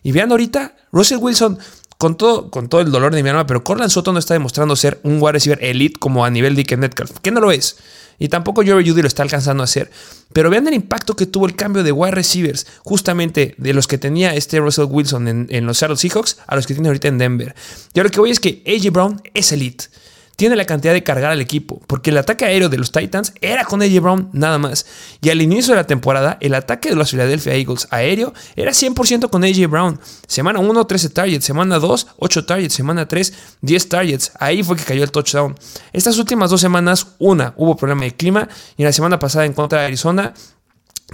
Y 0.03 0.11
vean 0.11 0.31
ahorita, 0.31 0.75
Russell 0.91 1.17
Wilson, 1.17 1.59
con 1.99 2.15
todo, 2.15 2.49
con 2.49 2.69
todo 2.69 2.79
el 2.79 2.91
dolor 2.91 3.13
de 3.13 3.21
mi 3.21 3.29
alma, 3.29 3.45
pero 3.45 3.61
Corland 3.61 3.91
Soto 3.91 4.13
no 4.13 4.19
está 4.19 4.33
demostrando 4.33 4.77
ser 4.77 5.01
un 5.03 5.21
wide 5.21 5.33
receiver 5.33 5.61
elite 5.61 5.99
como 5.99 6.23
a 6.23 6.29
nivel 6.29 6.55
DK 6.55 6.77
Metcalf, 6.77 7.19
que 7.21 7.29
no 7.29 7.41
lo 7.41 7.51
es. 7.51 7.75
Y 8.17 8.29
tampoco 8.29 8.63
Jerry 8.63 8.89
Judy 8.89 9.01
lo 9.01 9.07
está 9.09 9.21
alcanzando 9.21 9.63
a 9.63 9.65
hacer. 9.65 9.91
Pero 10.31 10.49
vean 10.49 10.65
el 10.69 10.75
impacto 10.75 11.17
que 11.17 11.25
tuvo 11.25 11.45
el 11.45 11.57
cambio 11.57 11.83
de 11.83 11.91
wide 11.91 12.11
receivers, 12.11 12.67
justamente 12.83 13.53
de 13.57 13.73
los 13.73 13.85
que 13.85 13.97
tenía 13.97 14.33
este 14.33 14.59
Russell 14.59 14.85
Wilson 14.89 15.27
en, 15.27 15.47
en 15.49 15.65
los 15.65 15.77
Seattle 15.77 15.97
Seahawks 15.97 16.37
a 16.47 16.55
los 16.55 16.65
que 16.67 16.73
tiene 16.73 16.87
ahorita 16.87 17.09
en 17.09 17.17
Denver. 17.17 17.53
Y 17.93 17.99
ahora 17.99 18.07
lo 18.07 18.13
que 18.13 18.19
voy 18.21 18.31
es 18.31 18.39
que 18.39 18.63
AJ 18.65 18.93
Brown 18.93 19.21
es 19.33 19.51
elite 19.51 19.85
tiene 20.39 20.55
la 20.55 20.63
cantidad 20.63 20.93
de 20.93 21.03
cargar 21.03 21.33
al 21.33 21.41
equipo, 21.41 21.81
porque 21.85 22.11
el 22.11 22.17
ataque 22.17 22.45
aéreo 22.45 22.69
de 22.69 22.77
los 22.77 22.93
Titans 22.93 23.33
era 23.41 23.65
con 23.65 23.81
AJ 23.81 23.99
Brown 23.99 24.29
nada 24.31 24.57
más. 24.57 24.85
Y 25.21 25.31
al 25.31 25.41
inicio 25.41 25.73
de 25.73 25.81
la 25.81 25.85
temporada, 25.85 26.37
el 26.39 26.53
ataque 26.53 26.87
de 26.87 26.95
los 26.95 27.11
Philadelphia 27.11 27.55
Eagles 27.55 27.89
aéreo 27.91 28.33
era 28.55 28.71
100% 28.71 29.29
con 29.29 29.43
AJ 29.43 29.69
Brown. 29.69 29.99
Semana 30.27 30.59
1, 30.59 30.87
13 30.87 31.09
targets, 31.09 31.43
semana 31.43 31.77
2, 31.77 32.07
8 32.19 32.45
targets, 32.45 32.73
semana 32.73 33.05
3, 33.05 33.33
10 33.59 33.89
targets. 33.89 34.31
Ahí 34.39 34.63
fue 34.63 34.77
que 34.77 34.85
cayó 34.85 35.03
el 35.03 35.11
touchdown. 35.11 35.57
Estas 35.91 36.17
últimas 36.17 36.49
dos 36.49 36.61
semanas, 36.61 37.07
una, 37.19 37.53
hubo 37.57 37.75
problema 37.75 38.05
de 38.05 38.15
clima, 38.15 38.47
y 38.77 38.85
la 38.85 38.93
semana 38.93 39.19
pasada 39.19 39.45
en 39.45 39.51
contra 39.51 39.81
de 39.81 39.87
Arizona, 39.87 40.33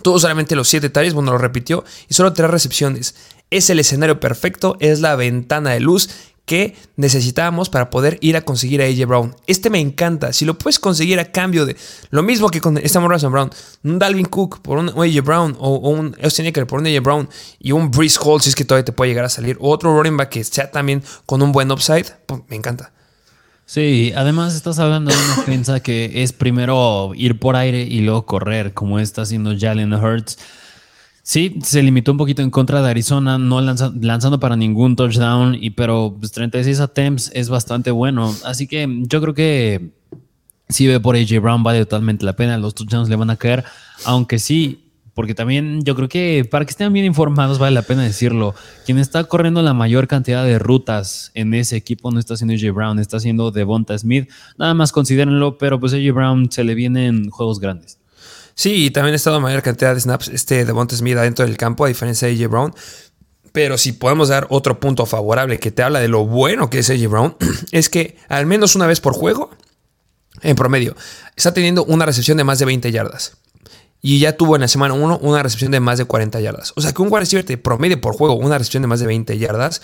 tuvo 0.03 0.19
solamente 0.19 0.55
los 0.55 0.67
7 0.67 0.91
targets, 0.91 1.15
bueno, 1.15 1.31
lo 1.31 1.39
repitió, 1.39 1.83
y 2.07 2.13
solo 2.13 2.31
3 2.31 2.47
recepciones. 2.47 3.15
Es 3.49 3.71
el 3.71 3.79
escenario 3.79 4.19
perfecto, 4.19 4.77
es 4.79 4.99
la 4.99 5.15
ventana 5.15 5.71
de 5.71 5.79
luz 5.79 6.09
que 6.45 6.75
necesitábamos 6.95 7.69
para 7.69 7.89
poder 7.89 8.17
ir 8.21 8.37
a 8.37 8.41
conseguir 8.41 8.81
a 8.81 8.85
AJ 8.85 9.07
Brown. 9.07 9.35
Este 9.47 9.69
me 9.69 9.79
encanta. 9.79 10.31
Si 10.31 10.45
lo 10.45 10.57
puedes 10.57 10.79
conseguir 10.79 11.19
a 11.19 11.31
cambio 11.31 11.65
de 11.65 11.75
lo 12.11 12.23
mismo 12.23 12.49
que 12.49 12.61
con 12.61 12.77
esta 12.77 12.99
Morrison 12.99 13.31
Brown, 13.31 13.49
un 13.83 13.99
Dalvin 13.99 14.25
Cook 14.25 14.61
por 14.61 14.77
un 14.77 14.89
AJ 14.89 15.23
Brown 15.23 15.55
o, 15.59 15.89
un 15.89 16.15
Austin 16.23 16.45
Eckler 16.45 16.67
por 16.67 16.79
un 16.79 16.87
AJ 16.87 17.01
Brown 17.01 17.29
y 17.59 17.71
un 17.71 17.89
Breeze 17.89 18.19
Hall, 18.23 18.41
si 18.41 18.49
es 18.49 18.55
que 18.55 18.63
todavía 18.63 18.85
te 18.85 18.91
puede 18.91 19.09
llegar 19.09 19.25
a 19.25 19.29
salir, 19.29 19.57
o 19.59 19.69
otro 19.69 19.95
running 19.95 20.17
back 20.17 20.29
que 20.29 20.43
sea 20.43 20.69
también 20.71 21.03
con 21.25 21.41
un 21.41 21.51
buen 21.51 21.71
upside, 21.71 22.05
me 22.47 22.55
encanta. 22.55 22.91
Sí, 23.65 24.13
además 24.15 24.53
estás 24.53 24.77
hablando 24.77 25.09
de 25.11 25.17
una 25.17 25.35
defensa 25.37 25.79
que 25.79 26.21
es 26.21 26.33
primero 26.33 27.13
ir 27.15 27.39
por 27.39 27.55
aire 27.55 27.81
y 27.81 28.01
luego 28.01 28.27
correr, 28.27 28.73
como 28.73 28.99
está 28.99 29.23
haciendo 29.23 29.55
Jalen 29.57 29.93
Hurts. 29.93 30.37
Sí, 31.27 31.57
se 31.63 31.81
limitó 31.81 32.11
un 32.11 32.19
poquito 32.19 32.43
en 32.43 32.51
contra 32.51 32.83
de 32.83 32.89
Arizona, 32.91 33.39
no 33.39 33.59
lanzando 33.59 34.39
para 34.39 34.55
ningún 34.55 34.95
touchdown, 34.95 35.57
y, 35.59 35.71
pero 35.71 36.15
36 36.21 36.77
pues, 36.77 36.79
attempts 36.79 37.31
es 37.33 37.49
bastante 37.49 37.89
bueno. 37.89 38.31
Así 38.43 38.67
que 38.67 38.87
yo 39.07 39.21
creo 39.21 39.33
que 39.33 39.89
si 40.69 40.85
ve 40.85 40.99
por 40.99 41.15
AJ 41.15 41.41
Brown 41.41 41.63
vale 41.63 41.79
totalmente 41.79 42.25
la 42.25 42.35
pena, 42.35 42.59
los 42.59 42.75
touchdowns 42.75 43.09
le 43.09 43.15
van 43.15 43.31
a 43.31 43.37
caer, 43.37 43.63
aunque 44.05 44.37
sí, 44.37 44.91
porque 45.15 45.33
también 45.33 45.81
yo 45.83 45.95
creo 45.95 46.07
que 46.07 46.47
para 46.49 46.63
que 46.63 46.69
estén 46.69 46.93
bien 46.93 47.07
informados 47.07 47.57
vale 47.57 47.73
la 47.73 47.81
pena 47.81 48.03
decirlo, 48.03 48.53
quien 48.85 48.99
está 48.99 49.23
corriendo 49.23 49.63
la 49.63 49.73
mayor 49.73 50.07
cantidad 50.07 50.43
de 50.45 50.59
rutas 50.59 51.31
en 51.33 51.55
ese 51.55 51.75
equipo 51.75 52.11
no 52.11 52.19
está 52.19 52.35
haciendo 52.35 52.53
AJ 52.53 52.71
Brown, 52.71 52.99
está 52.99 53.17
haciendo 53.17 53.49
Devonta 53.49 53.97
Smith, 53.97 54.29
nada 54.59 54.75
más 54.75 54.91
considérenlo, 54.91 55.57
pero 55.57 55.79
pues 55.79 55.91
AJ 55.91 56.13
Brown 56.13 56.51
se 56.51 56.63
le 56.63 56.75
vienen 56.75 57.31
juegos 57.31 57.59
grandes. 57.59 57.97
Sí, 58.55 58.85
y 58.85 58.91
también 58.91 59.13
ha 59.13 59.17
estado 59.17 59.41
mayor 59.41 59.61
cantidad 59.61 59.93
de 59.93 59.99
snaps 59.99 60.29
este 60.29 60.63
de 60.63 60.73
Montes 60.73 60.99
Smith 60.99 61.17
adentro 61.17 61.45
del 61.45 61.57
campo, 61.57 61.85
a 61.85 61.89
diferencia 61.89 62.27
de 62.27 62.33
AJ 62.33 62.49
Brown. 62.49 62.73
Pero 63.51 63.77
si 63.77 63.91
podemos 63.91 64.29
dar 64.29 64.47
otro 64.49 64.79
punto 64.79 65.05
favorable 65.05 65.59
que 65.59 65.71
te 65.71 65.83
habla 65.83 65.99
de 65.99 66.07
lo 66.07 66.25
bueno 66.25 66.69
que 66.69 66.79
es 66.79 66.89
AJ 66.89 67.07
Brown, 67.07 67.37
es 67.71 67.89
que 67.89 68.17
al 68.29 68.45
menos 68.45 68.75
una 68.75 68.87
vez 68.87 69.01
por 69.01 69.13
juego, 69.13 69.51
en 70.41 70.55
promedio, 70.55 70.95
está 71.35 71.53
teniendo 71.53 71.83
una 71.83 72.05
recepción 72.05 72.37
de 72.37 72.43
más 72.45 72.59
de 72.59 72.65
20 72.65 72.91
yardas. 72.91 73.37
Y 74.01 74.19
ya 74.19 74.37
tuvo 74.37 74.55
en 74.55 74.61
la 74.61 74.67
semana 74.67 74.93
1 74.93 75.19
una 75.21 75.43
recepción 75.43 75.71
de 75.71 75.79
más 75.79 75.97
de 75.97 76.05
40 76.05 76.39
yardas. 76.39 76.73
O 76.75 76.81
sea 76.81 76.93
que 76.93 77.01
un 77.01 77.09
wide 77.09 77.21
receiver 77.21 77.45
te 77.45 77.57
promedie 77.57 77.97
por 77.97 78.13
juego 78.13 78.35
una 78.35 78.57
recepción 78.57 78.81
de 78.81 78.87
más 78.87 78.99
de 78.99 79.07
20 79.07 79.37
yardas. 79.37 79.81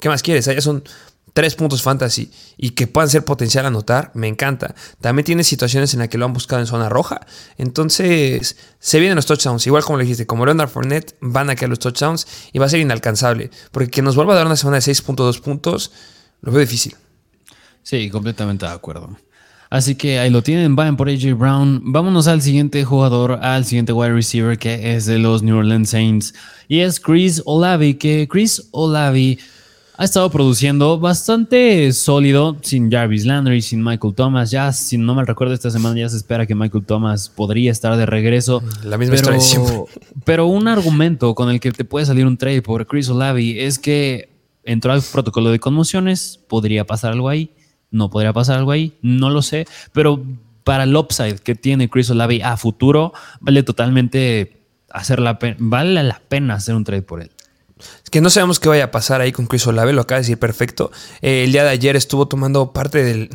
¿Qué 0.00 0.08
más 0.08 0.22
quieres? 0.22 0.46
Ya 0.46 0.60
son 0.60 0.84
tres 1.32 1.54
puntos 1.54 1.82
fantasy 1.82 2.30
y 2.56 2.70
que 2.70 2.86
puedan 2.86 3.08
ser 3.08 3.24
potencial 3.24 3.66
anotar, 3.66 4.10
me 4.14 4.28
encanta. 4.28 4.74
También 5.00 5.24
tiene 5.24 5.44
situaciones 5.44 5.92
en 5.94 6.00
las 6.00 6.08
que 6.08 6.18
lo 6.18 6.24
han 6.24 6.32
buscado 6.32 6.60
en 6.60 6.66
zona 6.66 6.88
roja. 6.88 7.20
Entonces, 7.56 8.56
se 8.78 9.00
vienen 9.00 9.16
los 9.16 9.26
touchdowns. 9.26 9.66
Igual 9.66 9.84
como 9.84 9.98
le 9.98 10.04
dijiste, 10.04 10.26
como 10.26 10.44
Leonard 10.44 10.68
Fournette, 10.68 11.16
van 11.20 11.50
a 11.50 11.54
quedar 11.54 11.70
los 11.70 11.78
touchdowns 11.78 12.26
y 12.52 12.58
va 12.58 12.66
a 12.66 12.68
ser 12.68 12.80
inalcanzable. 12.80 13.50
Porque 13.72 13.90
que 13.90 14.02
nos 14.02 14.16
vuelva 14.16 14.34
a 14.34 14.36
dar 14.36 14.46
una 14.46 14.56
semana 14.56 14.80
de 14.80 14.82
6.2 14.82 15.40
puntos, 15.40 15.92
lo 16.40 16.52
veo 16.52 16.60
difícil. 16.60 16.94
Sí, 17.82 18.10
completamente 18.10 18.66
de 18.66 18.72
acuerdo. 18.72 19.16
Así 19.70 19.96
que 19.96 20.18
ahí 20.18 20.30
lo 20.30 20.42
tienen, 20.42 20.76
vayan 20.76 20.96
por 20.96 21.08
AJ 21.08 21.34
Brown. 21.36 21.82
Vámonos 21.84 22.26
al 22.26 22.40
siguiente 22.40 22.84
jugador, 22.84 23.38
al 23.42 23.66
siguiente 23.66 23.92
wide 23.92 24.14
receiver 24.14 24.58
que 24.58 24.94
es 24.94 25.04
de 25.04 25.18
los 25.18 25.42
New 25.42 25.58
Orleans 25.58 25.90
Saints. 25.90 26.34
Y 26.68 26.80
es 26.80 27.00
Chris 27.00 27.42
Olavi, 27.44 27.94
que 27.94 28.26
Chris 28.30 28.68
Olavi 28.70 29.38
ha 30.00 30.04
estado 30.04 30.30
produciendo 30.30 31.00
bastante 31.00 31.92
sólido 31.92 32.56
sin 32.62 32.88
Jarvis 32.88 33.26
Landry, 33.26 33.60
sin 33.60 33.82
Michael 33.82 34.14
Thomas. 34.14 34.52
Ya, 34.52 34.72
si 34.72 34.96
no 34.96 35.16
me 35.16 35.24
recuerdo, 35.24 35.54
esta 35.54 35.72
semana 35.72 35.98
ya 35.98 36.08
se 36.08 36.16
espera 36.16 36.46
que 36.46 36.54
Michael 36.54 36.84
Thomas 36.86 37.28
podría 37.28 37.72
estar 37.72 37.96
de 37.96 38.06
regreso. 38.06 38.62
La 38.84 38.96
misma 38.96 39.16
pero, 39.16 39.34
historia 39.34 39.92
Pero 40.24 40.46
un 40.46 40.68
argumento 40.68 41.34
con 41.34 41.50
el 41.50 41.58
que 41.58 41.72
te 41.72 41.84
puede 41.84 42.06
salir 42.06 42.26
un 42.26 42.36
trade 42.36 42.62
por 42.62 42.86
Chris 42.86 43.08
Olavi 43.08 43.58
es 43.58 43.80
que 43.80 44.28
entró 44.62 44.92
al 44.92 45.02
protocolo 45.02 45.50
de 45.50 45.58
conmociones, 45.58 46.38
podría 46.46 46.86
pasar 46.86 47.14
algo 47.14 47.28
ahí, 47.28 47.50
no 47.90 48.08
podría 48.08 48.32
pasar 48.32 48.56
algo 48.58 48.70
ahí, 48.70 48.92
no 49.02 49.30
lo 49.30 49.42
sé, 49.42 49.66
pero 49.92 50.22
para 50.62 50.84
el 50.84 50.94
upside 50.94 51.40
que 51.40 51.56
tiene 51.56 51.90
Chris 51.90 52.08
Olavi 52.08 52.40
a 52.40 52.56
futuro, 52.56 53.14
vale 53.40 53.64
totalmente 53.64 54.62
hacer 54.90 55.18
la 55.18 55.40
vale 55.58 56.04
la 56.04 56.22
pena 56.28 56.54
hacer 56.54 56.76
un 56.76 56.84
trade 56.84 57.02
por 57.02 57.20
él. 57.20 57.32
Es 58.02 58.10
que 58.10 58.20
no 58.20 58.30
sabemos 58.30 58.60
qué 58.60 58.68
vaya 58.68 58.84
a 58.84 58.90
pasar 58.90 59.20
ahí 59.20 59.32
con 59.32 59.46
Chris 59.46 59.66
Olave, 59.66 59.92
lo 59.92 60.02
acaba 60.02 60.18
de 60.18 60.22
decir 60.22 60.38
perfecto. 60.38 60.90
Eh, 61.22 61.44
el 61.44 61.52
día 61.52 61.64
de 61.64 61.70
ayer 61.70 61.96
estuvo 61.96 62.28
tomando 62.28 62.72
parte 62.72 63.02
del, 63.04 63.30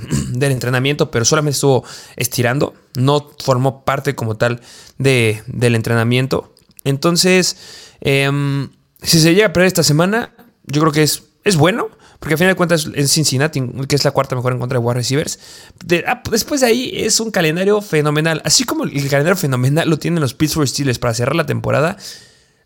entrenamiento, 0.51 1.11
pero 1.11 1.25
solamente 1.25 1.55
estuvo 1.55 1.83
estirando, 2.15 2.73
no 2.95 3.29
formó 3.43 3.83
parte 3.83 4.15
como 4.15 4.35
tal 4.35 4.61
de, 4.97 5.43
del 5.47 5.75
entrenamiento. 5.75 6.53
Entonces, 6.83 7.57
em, 8.01 8.69
si 9.01 9.19
se 9.19 9.33
llega 9.33 9.47
a 9.47 9.53
perder 9.53 9.67
esta 9.67 9.83
semana, 9.83 10.33
yo 10.65 10.81
creo 10.81 10.91
que 10.91 11.03
es, 11.03 11.23
es 11.43 11.55
bueno, 11.55 11.89
porque 12.23 12.35
al 12.35 12.37
final 12.37 12.53
de 12.53 12.55
cuentas 12.55 12.89
en 12.93 13.07
Cincinnati, 13.09 13.61
que 13.85 13.97
es 13.97 14.05
la 14.05 14.11
cuarta 14.11 14.33
mejor 14.33 14.53
en 14.53 14.59
contra 14.59 14.79
de 14.79 14.85
wide 14.85 14.93
receivers. 14.93 15.39
Ah, 16.07 16.23
después 16.31 16.61
de 16.61 16.67
ahí 16.67 16.91
es 16.93 17.19
un 17.19 17.31
calendario 17.31 17.81
fenomenal. 17.81 18.41
Así 18.45 18.63
como 18.63 18.85
el 18.85 19.09
calendario 19.09 19.35
fenomenal 19.35 19.89
lo 19.89 19.99
tienen 19.99 20.21
los 20.21 20.33
Pittsburgh 20.33 20.65
Steelers 20.65 20.99
para 20.99 21.13
cerrar 21.13 21.35
la 21.35 21.45
temporada. 21.45 21.97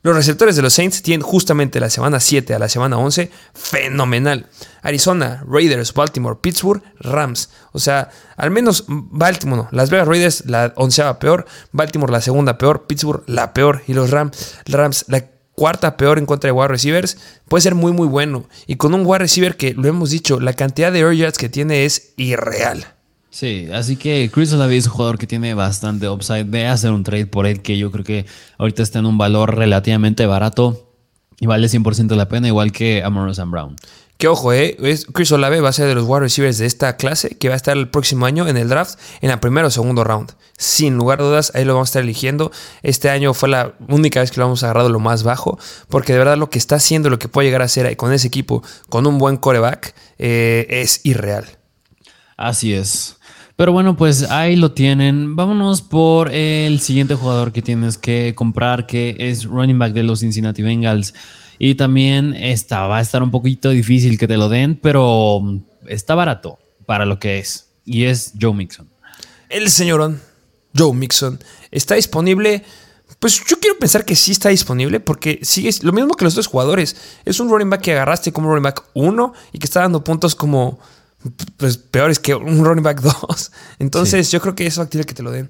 Los 0.03 0.15
receptores 0.15 0.55
de 0.55 0.61
los 0.61 0.73
Saints 0.73 1.01
tienen 1.01 1.25
justamente 1.25 1.79
la 1.79 1.89
semana 1.89 2.19
7 2.19 2.53
a 2.53 2.59
la 2.59 2.69
semana 2.69 2.97
11 2.97 3.31
fenomenal. 3.53 4.47
Arizona, 4.81 5.43
Raiders, 5.47 5.93
Baltimore, 5.93 6.37
Pittsburgh, 6.41 6.81
Rams. 6.99 7.49
O 7.73 7.79
sea, 7.79 8.09
al 8.37 8.51
menos 8.51 8.85
Baltimore, 8.87 9.67
Las 9.71 9.89
Vegas 9.89 10.07
Raiders 10.07 10.43
la 10.45 10.73
onceava 10.75 11.19
peor, 11.19 11.45
Baltimore 11.71 12.11
la 12.11 12.21
segunda 12.21 12.57
peor, 12.57 12.85
Pittsburgh 12.87 13.23
la 13.27 13.53
peor 13.53 13.83
y 13.87 13.93
los 13.93 14.11
Rams, 14.11 14.55
Rams 14.65 15.05
la 15.07 15.25
cuarta 15.53 15.97
peor 15.97 16.19
en 16.19 16.27
contra 16.27 16.49
de 16.49 16.51
wide 16.51 16.67
receivers, 16.67 17.17
puede 17.47 17.63
ser 17.63 17.73
muy 17.73 17.91
muy 17.91 18.07
bueno. 18.07 18.47
Y 18.67 18.75
con 18.75 18.93
un 18.93 19.05
wide 19.05 19.19
receiver 19.19 19.57
que, 19.57 19.73
lo 19.73 19.87
hemos 19.87 20.11
dicho, 20.11 20.39
la 20.39 20.53
cantidad 20.53 20.91
de 20.91 21.17
yards 21.17 21.39
que 21.39 21.49
tiene 21.49 21.85
es 21.85 22.13
irreal. 22.15 22.96
Sí, 23.29 23.67
así 23.73 23.97
que 23.97 24.29
Chris 24.33 24.53
Olave 24.53 24.77
es 24.77 24.85
un 24.85 24.93
jugador 24.93 25.17
que 25.17 25.27
tiene 25.27 25.53
bastante 25.53 26.09
upside. 26.09 26.45
Ve 26.45 26.67
a 26.67 26.73
hacer 26.73 26.91
un 26.91 27.03
trade 27.03 27.27
por 27.27 27.45
él 27.45 27.61
que 27.61 27.77
yo 27.77 27.91
creo 27.91 28.05
que 28.05 28.25
ahorita 28.57 28.83
está 28.83 28.99
en 28.99 29.05
un 29.05 29.17
valor 29.17 29.55
relativamente 29.55 30.25
barato 30.25 30.93
y 31.39 31.45
vale 31.45 31.67
100% 31.67 32.15
la 32.15 32.29
pena, 32.29 32.47
igual 32.47 32.71
que 32.71 33.03
Amoroso 33.03 33.35
Sam 33.35 33.51
Brown. 33.51 33.75
Que 34.17 34.27
ojo, 34.27 34.51
eh, 34.51 34.75
Chris 35.13 35.31
Olave 35.31 35.61
va 35.61 35.69
a 35.69 35.73
ser 35.73 35.87
de 35.87 35.93
los 35.93 36.05
wide 36.05 36.21
receivers 36.21 36.57
de 36.57 36.65
esta 36.65 36.97
clase 36.97 37.37
que 37.37 37.49
va 37.49 37.53
a 37.53 37.57
estar 37.57 37.77
el 37.77 37.87
próximo 37.87 38.25
año 38.25 38.47
en 38.47 38.57
el 38.57 38.67
draft 38.67 38.99
en 39.21 39.29
el 39.29 39.39
primero 39.39 39.67
o 39.67 39.71
segundo 39.71 40.03
round. 40.03 40.31
Sin 40.57 40.97
lugar 40.97 41.21
a 41.21 41.23
dudas, 41.23 41.51
ahí 41.53 41.65
lo 41.65 41.75
vamos 41.75 41.89
a 41.89 41.91
estar 41.91 42.01
eligiendo. 42.01 42.51
Este 42.81 43.11
año 43.11 43.35
fue 43.35 43.49
la 43.49 43.75
única 43.87 44.21
vez 44.21 44.31
que 44.31 44.39
lo 44.39 44.47
hemos 44.47 44.63
agarrado 44.63 44.89
lo 44.89 44.99
más 44.99 45.21
bajo, 45.21 45.59
porque 45.87 46.13
de 46.13 46.19
verdad 46.19 46.37
lo 46.37 46.49
que 46.49 46.57
está 46.57 46.77
haciendo, 46.77 47.11
lo 47.11 47.19
que 47.19 47.27
puede 47.27 47.47
llegar 47.47 47.61
a 47.61 47.65
hacer 47.65 47.95
con 47.95 48.11
ese 48.11 48.27
equipo, 48.27 48.63
con 48.89 49.05
un 49.05 49.19
buen 49.19 49.37
coreback, 49.37 49.93
eh, 50.17 50.65
es 50.67 51.01
irreal. 51.03 51.45
Así 52.37 52.73
es. 52.73 53.16
Pero 53.57 53.71
bueno, 53.71 53.97
pues 53.97 54.29
ahí 54.29 54.55
lo 54.55 54.71
tienen. 54.73 55.35
Vámonos 55.35 55.81
por 55.81 56.31
el 56.31 56.79
siguiente 56.79 57.15
jugador 57.15 57.51
que 57.51 57.63
tienes 57.63 57.97
que 57.97 58.33
comprar, 58.35 58.85
que 58.85 59.15
es 59.17 59.45
running 59.45 59.79
back 59.79 59.93
de 59.93 60.03
los 60.03 60.19
Cincinnati 60.19 60.61
Bengals. 60.61 61.15
Y 61.57 61.73
también 61.73 62.35
esta 62.35 62.85
va 62.85 62.99
a 62.99 63.01
estar 63.01 63.23
un 63.23 63.31
poquito 63.31 63.71
difícil 63.71 64.19
que 64.19 64.27
te 64.27 64.37
lo 64.37 64.47
den, 64.47 64.75
pero 64.75 65.41
está 65.87 66.13
barato 66.13 66.59
para 66.85 67.07
lo 67.07 67.17
que 67.17 67.39
es. 67.39 67.69
Y 67.83 68.03
es 68.03 68.33
Joe 68.39 68.53
Mixon. 68.53 68.87
El 69.49 69.71
señorón 69.71 70.21
Joe 70.77 70.93
Mixon 70.93 71.39
está 71.71 71.95
disponible. 71.95 72.63
Pues 73.17 73.43
yo 73.43 73.59
quiero 73.59 73.79
pensar 73.79 74.05
que 74.05 74.15
sí 74.15 74.33
está 74.33 74.49
disponible 74.49 74.99
porque 74.99 75.39
sigue 75.41 75.71
lo 75.81 75.93
mismo 75.93 76.13
que 76.13 76.25
los 76.25 76.35
dos 76.35 76.45
jugadores. 76.45 76.95
Es 77.25 77.39
un 77.39 77.49
running 77.49 77.71
back 77.71 77.81
que 77.81 77.93
agarraste 77.93 78.31
como 78.31 78.49
running 78.49 78.63
back 78.63 78.83
1 78.93 79.33
y 79.51 79.57
que 79.57 79.65
está 79.65 79.79
dando 79.79 80.03
puntos 80.03 80.35
como 80.35 80.77
pues 81.57 81.77
peores 81.77 82.19
que 82.19 82.35
un 82.35 82.63
running 82.63 82.83
back 82.83 83.01
2. 83.27 83.51
Entonces 83.79 84.31
yo 84.31 84.39
creo 84.41 84.55
que 84.55 84.65
es 84.65 84.75
factible 84.75 85.05
que 85.05 85.13
te 85.13 85.23
lo 85.23 85.31
den. 85.31 85.49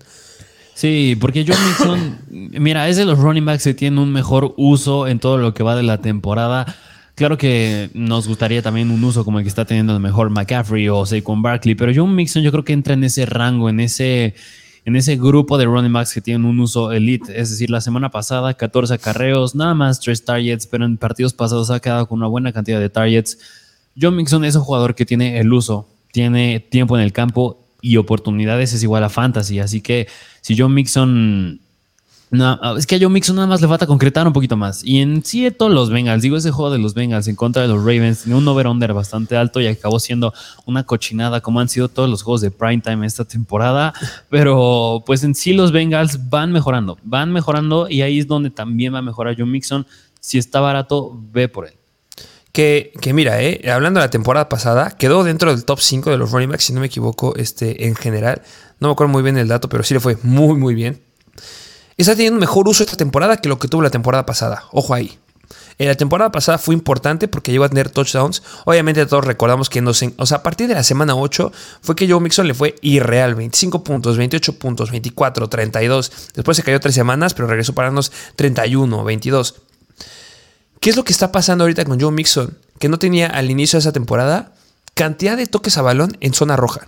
Sí, 0.73 1.17
porque 1.19 1.43
John 1.47 1.57
Mixon, 1.67 2.19
mira, 2.61 2.87
es 2.87 2.97
de 2.97 3.05
los 3.05 3.17
running 3.17 3.45
backs 3.45 3.63
que 3.63 3.73
tienen 3.73 3.97
un 3.97 4.11
mejor 4.11 4.53
uso 4.57 5.07
en 5.07 5.19
todo 5.19 5.37
lo 5.37 5.53
que 5.53 5.63
va 5.63 5.75
de 5.75 5.83
la 5.83 5.99
temporada. 6.01 6.75
Claro 7.15 7.35
que 7.35 7.89
nos 7.95 8.27
gustaría 8.27 8.61
también 8.61 8.91
un 8.91 9.03
uso 9.03 9.25
como 9.25 9.39
el 9.39 9.43
que 9.43 9.49
está 9.49 9.65
teniendo 9.65 9.95
el 9.95 9.99
mejor 9.99 10.29
McCaffrey 10.29 10.87
o 10.87 11.03
Saquon 11.03 11.41
Barkley, 11.41 11.73
pero 11.73 11.91
John 11.95 12.13
Mixon 12.13 12.43
yo 12.43 12.51
creo 12.51 12.63
que 12.63 12.73
entra 12.73 12.93
en 12.93 13.03
ese 13.03 13.25
rango, 13.25 13.69
en 13.69 13.79
ese, 13.79 14.35
en 14.85 14.95
ese 14.95 15.15
grupo 15.15 15.57
de 15.57 15.65
running 15.65 15.91
backs 15.91 16.13
que 16.13 16.21
tienen 16.21 16.45
un 16.45 16.59
uso 16.59 16.91
elite. 16.91 17.41
Es 17.41 17.49
decir, 17.49 17.71
la 17.71 17.81
semana 17.81 18.11
pasada 18.11 18.53
14 18.53 18.93
acarreos, 18.93 19.55
nada 19.55 19.73
más 19.73 19.99
3 19.99 20.25
targets, 20.25 20.67
pero 20.67 20.85
en 20.85 20.97
partidos 20.97 21.33
pasados 21.33 21.71
ha 21.71 21.79
quedado 21.79 22.07
con 22.07 22.19
una 22.19 22.27
buena 22.27 22.53
cantidad 22.53 22.79
de 22.79 22.89
targets. 22.89 23.39
John 23.99 24.15
Mixon 24.15 24.45
es 24.45 24.55
un 24.55 24.63
jugador 24.63 24.95
que 24.95 25.05
tiene 25.05 25.39
el 25.39 25.51
uso, 25.51 25.87
tiene 26.11 26.59
tiempo 26.59 26.97
en 26.97 27.03
el 27.03 27.13
campo 27.13 27.63
y 27.81 27.97
oportunidades 27.97 28.73
es 28.73 28.83
igual 28.83 29.03
a 29.03 29.09
fantasy. 29.09 29.59
Así 29.59 29.81
que 29.81 30.07
si 30.41 30.57
John 30.57 30.73
Mixon. 30.73 31.61
No, 32.29 32.75
es 32.75 32.85
que 32.85 32.97
a 32.97 32.99
John 33.01 33.13
Mixon 33.13 33.37
nada 33.37 33.47
más 33.47 33.61
le 33.61 33.69
falta 33.69 33.87
concretar 33.87 34.27
un 34.27 34.33
poquito 34.33 34.57
más. 34.57 34.83
Y 34.83 34.99
en 34.99 35.23
sí, 35.23 35.49
todos 35.49 35.71
los 35.71 35.89
Bengals, 35.89 36.21
digo, 36.21 36.35
ese 36.35 36.51
juego 36.51 36.69
de 36.69 36.77
los 36.77 36.93
Bengals 36.93 37.29
en 37.29 37.37
contra 37.37 37.61
de 37.61 37.69
los 37.69 37.79
Ravens, 37.79 38.23
tiene 38.23 38.37
un 38.37 38.45
over-under 38.45 38.91
bastante 38.91 39.37
alto 39.37 39.61
y 39.61 39.67
acabó 39.67 39.97
siendo 39.97 40.33
una 40.65 40.83
cochinada, 40.83 41.39
como 41.39 41.61
han 41.61 41.69
sido 41.69 41.87
todos 41.87 42.09
los 42.09 42.23
juegos 42.23 42.41
de 42.41 42.51
primetime 42.51 43.07
esta 43.07 43.23
temporada. 43.23 43.93
Pero 44.29 45.03
pues 45.05 45.23
en 45.23 45.35
sí, 45.35 45.53
los 45.53 45.71
Bengals 45.71 46.29
van 46.29 46.51
mejorando, 46.51 46.97
van 47.03 47.31
mejorando 47.31 47.89
y 47.89 48.01
ahí 48.01 48.19
es 48.19 48.27
donde 48.27 48.49
también 48.49 48.93
va 48.93 48.97
a 48.97 49.03
mejorar 49.03 49.35
John 49.37 49.49
Mixon. 49.49 49.87
Si 50.19 50.37
está 50.37 50.59
barato, 50.59 51.17
ve 51.31 51.47
por 51.47 51.67
él. 51.67 51.77
Que, 52.57 53.13
mira, 53.13 53.39
eh, 53.39 53.69
hablando 53.69 53.99
de 53.99 54.07
la 54.07 54.09
temporada 54.09 54.49
pasada, 54.49 54.89
quedó 54.89 55.23
dentro 55.23 55.51
del 55.51 55.63
top 55.63 55.79
5 55.79 56.09
de 56.09 56.17
los 56.17 56.31
running 56.31 56.49
backs, 56.49 56.63
si 56.63 56.73
no 56.73 56.79
me 56.79 56.87
equivoco, 56.87 57.35
este, 57.35 57.85
en 57.85 57.93
general. 57.93 58.41
No 58.79 58.87
me 58.87 58.93
acuerdo 58.93 59.13
muy 59.13 59.21
bien 59.21 59.37
el 59.37 59.47
dato, 59.47 59.69
pero 59.69 59.83
sí 59.83 59.93
le 59.93 59.99
fue 59.99 60.17
muy, 60.23 60.55
muy 60.55 60.73
bien. 60.73 60.99
Está 61.97 62.15
teniendo 62.15 62.39
mejor 62.39 62.67
uso 62.67 62.83
esta 62.83 62.97
temporada 62.97 63.37
que 63.37 63.47
lo 63.47 63.59
que 63.59 63.67
tuvo 63.67 63.83
la 63.83 63.91
temporada 63.91 64.25
pasada. 64.25 64.63
Ojo 64.71 64.95
ahí. 64.95 65.19
En 65.77 65.87
la 65.87 65.93
temporada 65.93 66.31
pasada 66.31 66.57
fue 66.57 66.73
importante 66.73 67.27
porque 67.27 67.51
llegó 67.51 67.63
a 67.63 67.69
tener 67.69 67.91
touchdowns. 67.91 68.41
Obviamente 68.65 69.05
todos 69.05 69.23
recordamos 69.23 69.69
que 69.69 69.79
nos, 69.81 70.03
o 70.17 70.25
sea, 70.25 70.37
a 70.37 70.41
partir 70.41 70.67
de 70.67 70.73
la 70.73 70.81
semana 70.81 71.15
8 71.15 71.51
fue 71.83 71.95
que 71.95 72.09
Joe 72.09 72.19
Mixon 72.19 72.47
le 72.47 72.55
fue 72.55 72.73
irreal. 72.81 73.35
25 73.35 73.83
puntos, 73.83 74.17
28 74.17 74.57
puntos, 74.57 74.89
24, 74.89 75.47
32. 75.47 76.11
Después 76.33 76.57
se 76.57 76.63
cayó 76.63 76.79
tres 76.79 76.95
semanas, 76.95 77.35
pero 77.35 77.47
regresó 77.47 77.75
para 77.75 77.89
darnos 77.89 78.11
31, 78.35 79.03
22. 79.03 79.61
¿Qué 80.87 80.91
es 80.91 80.95
lo 80.95 81.03
que 81.03 81.11
está 81.11 81.33
pasando 81.33 81.65
ahorita 81.65 81.83
con 81.83 81.99
Joe 81.99 82.13
Mixon? 82.13 82.57
Que 82.79 82.87
no 82.87 82.97
tenía 82.97 83.27
al 83.27 83.51
inicio 83.51 83.75
de 83.75 83.81
esa 83.81 83.91
temporada 83.91 84.53
cantidad 84.93 85.35
de 85.35 85.45
toques 85.45 85.77
a 85.77 85.81
balón 85.81 86.15
en 86.21 86.33
zona 86.33 86.55
roja. 86.55 86.87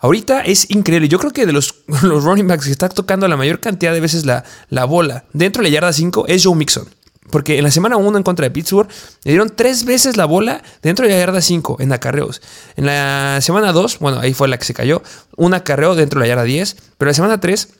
Ahorita 0.00 0.42
es 0.42 0.70
increíble. 0.70 1.08
Yo 1.08 1.18
creo 1.18 1.32
que 1.32 1.46
de 1.46 1.54
los, 1.54 1.76
running 1.88 2.46
backs 2.46 2.66
que 2.66 2.70
está 2.72 2.90
tocando 2.90 3.26
la 3.26 3.38
mayor 3.38 3.60
cantidad 3.60 3.94
de 3.94 4.00
veces 4.00 4.26
la, 4.26 4.44
la 4.68 4.84
bola 4.84 5.24
dentro 5.32 5.62
de 5.62 5.70
la 5.70 5.72
yarda 5.72 5.94
5 5.94 6.26
es 6.28 6.44
Joe 6.44 6.54
Mixon. 6.54 6.90
Porque 7.30 7.56
en 7.56 7.64
la 7.64 7.70
semana 7.70 7.96
1 7.96 8.18
en 8.18 8.22
contra 8.22 8.44
de 8.44 8.50
Pittsburgh 8.50 8.90
le 9.24 9.32
dieron 9.32 9.48
tres 9.48 9.86
veces 9.86 10.18
la 10.18 10.26
bola 10.26 10.62
dentro 10.82 11.06
de 11.06 11.12
la 11.12 11.18
yarda 11.18 11.40
5 11.40 11.78
en 11.80 11.94
acarreos. 11.94 12.42
En 12.76 12.84
la 12.84 13.38
semana 13.40 13.72
2, 13.72 13.98
bueno, 13.98 14.20
ahí 14.20 14.34
fue 14.34 14.46
la 14.46 14.58
que 14.58 14.66
se 14.66 14.74
cayó, 14.74 15.02
un 15.36 15.54
acarreo 15.54 15.94
dentro 15.94 16.20
de 16.20 16.26
la 16.26 16.28
yarda 16.28 16.44
10. 16.44 16.76
Pero 16.98 17.08
la 17.08 17.14
semana 17.14 17.40
3, 17.40 17.70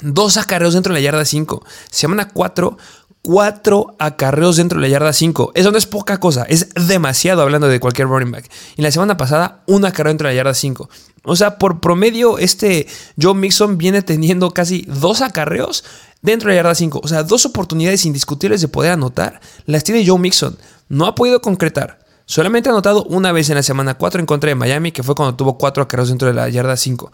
dos 0.00 0.36
acarreos 0.36 0.74
dentro 0.74 0.94
de 0.94 1.00
la 1.00 1.04
yarda 1.04 1.24
5. 1.24 1.64
Semana 1.90 2.28
4, 2.28 2.78
cuatro 3.22 3.94
acarreos 3.98 4.56
dentro 4.56 4.80
de 4.80 4.82
la 4.82 4.92
yarda 4.92 5.12
5. 5.12 5.52
Eso 5.54 5.70
no 5.70 5.78
es 5.78 5.86
poca 5.86 6.18
cosa, 6.18 6.42
es 6.48 6.68
demasiado 6.74 7.42
hablando 7.42 7.68
de 7.68 7.80
cualquier 7.80 8.08
running 8.08 8.32
back. 8.32 8.50
Y 8.76 8.82
la 8.82 8.90
semana 8.90 9.16
pasada, 9.16 9.62
un 9.66 9.84
acarreo 9.84 10.10
dentro 10.10 10.28
de 10.28 10.34
la 10.34 10.36
yarda 10.38 10.54
5. 10.54 10.90
O 11.24 11.36
sea, 11.36 11.58
por 11.58 11.80
promedio, 11.80 12.38
este 12.38 12.88
Joe 13.20 13.34
Mixon 13.34 13.78
viene 13.78 14.02
teniendo 14.02 14.50
casi 14.50 14.84
dos 14.88 15.22
acarreos 15.22 15.84
dentro 16.20 16.48
de 16.48 16.56
la 16.56 16.62
yarda 16.62 16.74
5. 16.74 17.00
O 17.02 17.08
sea, 17.08 17.22
dos 17.22 17.46
oportunidades 17.46 18.04
indiscutibles 18.04 18.60
de 18.60 18.68
poder 18.68 18.92
anotar 18.92 19.40
las 19.66 19.84
tiene 19.84 20.06
Joe 20.06 20.18
Mixon. 20.18 20.58
No 20.88 21.06
ha 21.06 21.14
podido 21.14 21.40
concretar. 21.40 22.00
Solamente 22.24 22.68
ha 22.68 22.72
anotado 22.72 23.04
una 23.04 23.32
vez 23.32 23.50
en 23.50 23.56
la 23.56 23.62
semana 23.62 23.94
4 23.94 24.20
en 24.20 24.26
contra 24.26 24.48
de 24.48 24.54
Miami, 24.54 24.92
que 24.92 25.02
fue 25.02 25.14
cuando 25.14 25.36
tuvo 25.36 25.58
cuatro 25.58 25.82
acarreos 25.82 26.08
dentro 26.08 26.28
de 26.28 26.34
la 26.34 26.48
yarda 26.48 26.76
5. 26.76 27.12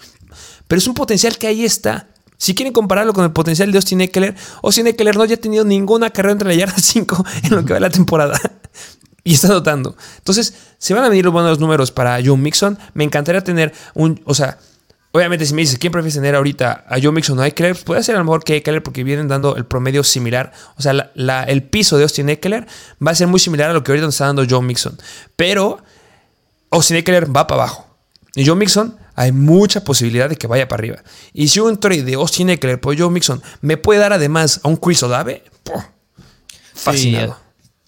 Pero 0.67 0.79
es 0.79 0.87
un 0.87 0.95
potencial 0.95 1.37
que 1.39 1.47
ahí 1.47 1.65
está. 1.65 2.09
Si 2.39 2.55
quieren 2.55 2.73
compararlo 2.73 3.13
con 3.13 3.25
el 3.25 3.33
potencial 3.33 3.71
de 3.71 3.79
Austin 3.79 4.01
Eckler, 4.01 4.35
Austin 4.63 4.87
Eckler 4.87 5.17
no 5.17 5.23
haya 5.25 5.37
tenido 5.37 5.65
ninguna 5.65 6.11
carrera 6.11 6.33
entre 6.33 6.49
la 6.49 6.55
yarda 6.55 6.77
5 6.79 7.25
en 7.43 7.51
lo 7.51 7.65
que 7.65 7.75
va 7.75 7.81
la 7.81 7.91
temporada. 7.91 8.41
y 9.25 9.35
está 9.35 9.49
dotando. 9.49 9.97
Entonces, 10.19 10.55
se 10.79 10.95
van 10.95 11.05
a 11.05 11.09
venir 11.09 11.25
los 11.25 11.35
buenos 11.35 11.59
números 11.59 11.91
para 11.91 12.19
Joe 12.25 12.37
Mixon. 12.37 12.79
Me 12.95 13.05
encantaría 13.05 13.43
tener 13.43 13.75
un. 13.95 14.23
O 14.25 14.35
sea, 14.35 14.59
obviamente, 15.11 15.45
si 15.45 15.53
me 15.53 15.63
dices 15.63 15.79
quién 15.79 15.93
prefieres 15.93 16.15
tener 16.15 16.37
ahorita 16.37 16.85
a 16.89 17.01
Joe 17.03 17.11
Mixon 17.13 17.39
o 17.39 17.43
a 17.43 17.49
Eckler, 17.49 17.77
puede 17.77 18.03
ser 18.05 18.15
a 18.15 18.19
lo 18.19 18.25
mejor 18.25 18.45
que 18.45 18.57
Eckler 18.57 18.83
porque 18.83 19.03
vienen 19.05 19.27
dando 19.29 19.57
el 19.57 19.67
promedio 19.67 20.05
similar. 20.05 20.53
O 20.77 20.83
sea, 20.83 20.93
el 21.49 21.63
piso 21.65 21.97
de 21.99 22.05
Austin 22.05 22.29
Eckler 22.29 22.67
va 23.05 23.11
a 23.11 23.15
ser 23.17 23.27
muy 23.27 23.41
similar 23.41 23.71
a 23.71 23.73
lo 23.73 23.83
que 23.83 23.91
ahorita 23.91 24.07
nos 24.07 24.15
está 24.15 24.27
dando 24.27 24.47
Joe 24.49 24.63
Mixon. 24.63 24.97
Pero 25.37 25.83
Austin 26.71 26.97
Eckler 26.99 27.35
va 27.35 27.47
para 27.47 27.63
abajo. 27.63 27.87
Y 28.35 28.47
Joe 28.47 28.55
Mixon 28.57 28.97
hay 29.19 29.33
mucha 29.33 29.83
posibilidad 29.83 30.29
de 30.29 30.37
que 30.37 30.47
vaya 30.47 30.69
para 30.69 30.81
arriba. 30.81 31.03
Y 31.33 31.49
si 31.49 31.59
un 31.59 31.81
trade 31.81 32.05
de 32.05 32.15
Austin 32.15 32.51
Eckler 32.51 32.81
por 32.81 32.97
Joe 32.97 33.11
Mixon 33.11 33.43
me 33.61 33.77
puede 33.77 33.99
dar 33.99 34.13
además 34.13 34.61
a 34.63 34.69
un 34.69 34.77
Chris 34.77 35.03
Olave, 35.03 35.43
fascinado. 36.73 37.37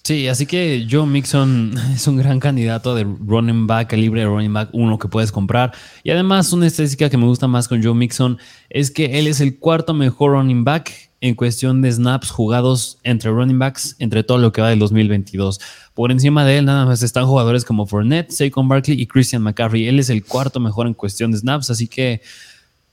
Sí, 0.02 0.26
así 0.26 0.46
que 0.46 0.88
Joe 0.90 1.06
Mixon 1.06 1.74
es 1.94 2.04
un 2.08 2.16
gran 2.16 2.40
candidato 2.40 2.96
de 2.96 3.04
running 3.04 3.68
back, 3.68 3.92
libre 3.92 4.22
de 4.22 4.26
running 4.26 4.52
back 4.52 4.70
uno 4.72 4.98
que 4.98 5.06
puedes 5.06 5.30
comprar. 5.30 5.72
Y 6.02 6.10
además, 6.10 6.52
una 6.52 6.66
estadística 6.66 7.08
que 7.08 7.16
me 7.16 7.26
gusta 7.26 7.46
más 7.46 7.68
con 7.68 7.80
Joe 7.80 7.94
Mixon 7.94 8.36
es 8.68 8.90
que 8.90 9.20
él 9.20 9.28
es 9.28 9.40
el 9.40 9.56
cuarto 9.56 9.94
mejor 9.94 10.32
running 10.32 10.64
back 10.64 11.09
en 11.20 11.34
cuestión 11.34 11.82
de 11.82 11.92
snaps 11.92 12.30
jugados 12.30 12.98
entre 13.02 13.30
running 13.30 13.58
backs 13.58 13.96
entre 13.98 14.24
todo 14.24 14.38
lo 14.38 14.52
que 14.52 14.62
va 14.62 14.70
del 14.70 14.78
2022. 14.78 15.60
Por 15.94 16.12
encima 16.12 16.44
de 16.44 16.58
él 16.58 16.64
nada 16.64 16.86
más 16.86 17.02
están 17.02 17.26
jugadores 17.26 17.64
como 17.64 17.86
Fournette, 17.86 18.30
Saquon 18.30 18.68
Barkley 18.68 19.00
y 19.00 19.06
Christian 19.06 19.42
McCaffrey. 19.42 19.86
Él 19.86 19.98
es 19.98 20.08
el 20.08 20.24
cuarto 20.24 20.60
mejor 20.60 20.86
en 20.86 20.94
cuestión 20.94 21.32
de 21.32 21.38
snaps, 21.38 21.70
así 21.70 21.88
que 21.88 22.22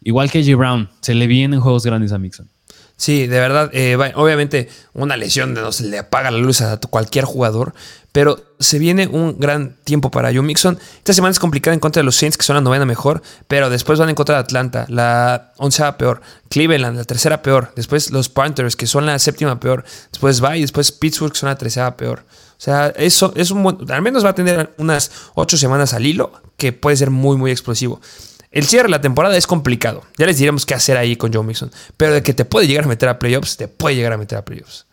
igual 0.03 0.29
que 0.29 0.43
J. 0.43 0.57
Brown, 0.57 0.89
se 1.01 1.15
le 1.15 1.27
vienen 1.27 1.61
juegos 1.61 1.85
grandes 1.85 2.11
a 2.11 2.17
Mixon. 2.17 2.49
Sí, 2.97 3.27
de 3.27 3.39
verdad, 3.39 3.69
eh, 3.73 3.95
obviamente 4.15 4.69
una 4.93 5.17
lesión 5.17 5.53
de 5.53 5.61
no 5.61 5.71
se 5.71 5.85
le 5.85 5.99
apaga 5.99 6.31
la 6.31 6.39
luz 6.39 6.61
a 6.61 6.79
cualquier 6.79 7.25
jugador, 7.25 7.75
pero 8.17 8.55
se 8.59 8.79
viene 8.79 9.05
un 9.05 9.37
gran 9.37 9.75
tiempo 9.83 10.09
para 10.09 10.33
Joe 10.33 10.41
Mixon. 10.41 10.79
Esta 10.97 11.13
semana 11.13 11.33
es 11.33 11.37
complicada 11.37 11.75
en 11.75 11.79
contra 11.79 11.99
de 11.99 12.03
los 12.03 12.15
Saints, 12.15 12.35
que 12.35 12.43
son 12.43 12.55
la 12.55 12.63
novena 12.63 12.83
mejor, 12.83 13.21
pero 13.47 13.69
después 13.69 13.99
van 13.99 14.09
en 14.09 14.15
contra 14.15 14.37
de 14.37 14.41
Atlanta, 14.41 14.87
la 14.89 15.53
onceava 15.57 15.99
peor, 15.99 16.21
Cleveland, 16.49 16.97
la 16.97 17.03
tercera 17.03 17.43
peor, 17.43 17.71
después 17.75 18.09
los 18.09 18.27
Panthers, 18.27 18.75
que 18.75 18.87
son 18.87 19.05
la 19.05 19.19
séptima 19.19 19.59
peor, 19.59 19.85
después 20.11 20.43
va 20.43 20.57
y 20.57 20.61
después 20.61 20.91
Pittsburgh, 20.91 21.31
que 21.31 21.37
son 21.37 21.49
la 21.49 21.59
tercera 21.59 21.95
peor. 21.95 22.25
O 22.31 22.59
sea, 22.59 22.87
eso 22.87 23.33
es 23.35 23.51
un 23.51 23.61
buen, 23.61 23.77
al 23.91 24.01
menos 24.01 24.25
va 24.25 24.29
a 24.29 24.33
tener 24.33 24.73
unas 24.79 25.11
ocho 25.35 25.55
semanas 25.55 25.93
al 25.93 26.03
hilo, 26.03 26.31
que 26.57 26.73
puede 26.73 26.97
ser 26.97 27.11
muy, 27.11 27.37
muy 27.37 27.51
explosivo. 27.51 28.01
El 28.49 28.65
cierre 28.65 28.85
de 28.85 28.93
la 28.93 29.01
temporada 29.01 29.37
es 29.37 29.45
complicado. 29.45 30.01
Ya 30.17 30.25
les 30.25 30.39
diremos 30.39 30.65
qué 30.65 30.73
hacer 30.73 30.97
ahí 30.97 31.17
con 31.17 31.31
Joe 31.31 31.43
Mixon. 31.43 31.69
Pero 31.97 32.15
de 32.15 32.23
que 32.23 32.33
te 32.33 32.45
puede 32.45 32.65
llegar 32.65 32.85
a 32.85 32.87
meter 32.87 33.09
a 33.09 33.19
playoffs, 33.19 33.57
te 33.57 33.67
puede 33.67 33.95
llegar 33.95 34.13
a 34.13 34.17
meter 34.17 34.39
a 34.39 34.43
playoffs. 34.43 34.86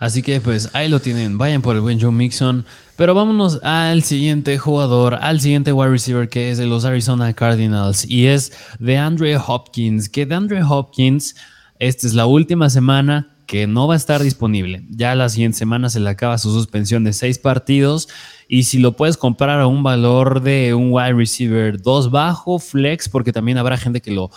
Así 0.00 0.22
que 0.22 0.40
pues 0.40 0.70
ahí 0.72 0.88
lo 0.88 0.98
tienen. 0.98 1.36
Vayan 1.36 1.60
por 1.60 1.76
el 1.76 1.82
buen 1.82 2.00
Joe 2.00 2.10
Mixon. 2.10 2.64
Pero 2.96 3.14
vámonos 3.14 3.60
al 3.62 4.02
siguiente 4.02 4.58
jugador, 4.58 5.14
al 5.20 5.40
siguiente 5.40 5.72
wide 5.72 5.90
receiver 5.90 6.28
que 6.28 6.50
es 6.50 6.58
de 6.58 6.66
los 6.66 6.86
Arizona 6.86 7.32
Cardinals. 7.34 8.08
Y 8.08 8.26
es 8.26 8.52
de 8.78 8.96
Andre 8.96 9.36
Hopkins. 9.36 10.08
Que 10.08 10.24
de 10.24 10.34
Andre 10.34 10.62
Hopkins, 10.64 11.36
esta 11.78 12.06
es 12.06 12.14
la 12.14 12.24
última 12.24 12.70
semana 12.70 13.28
que 13.46 13.66
no 13.66 13.88
va 13.88 13.94
a 13.94 13.96
estar 13.98 14.22
disponible. 14.22 14.84
Ya 14.88 15.14
la 15.14 15.28
siguiente 15.28 15.58
semana 15.58 15.90
se 15.90 16.00
le 16.00 16.08
acaba 16.08 16.38
su 16.38 16.50
suspensión 16.50 17.04
de 17.04 17.12
seis 17.12 17.38
partidos. 17.38 18.08
Y 18.48 18.62
si 18.62 18.78
lo 18.78 18.92
puedes 18.92 19.18
comprar 19.18 19.60
a 19.60 19.66
un 19.66 19.82
valor 19.82 20.40
de 20.40 20.72
un 20.72 20.92
wide 20.92 21.12
receiver 21.12 21.82
2 21.82 22.10
bajo, 22.10 22.58
flex, 22.58 23.08
porque 23.08 23.32
también 23.32 23.58
habrá 23.58 23.76
gente 23.76 24.00
que 24.00 24.12
lo, 24.12 24.30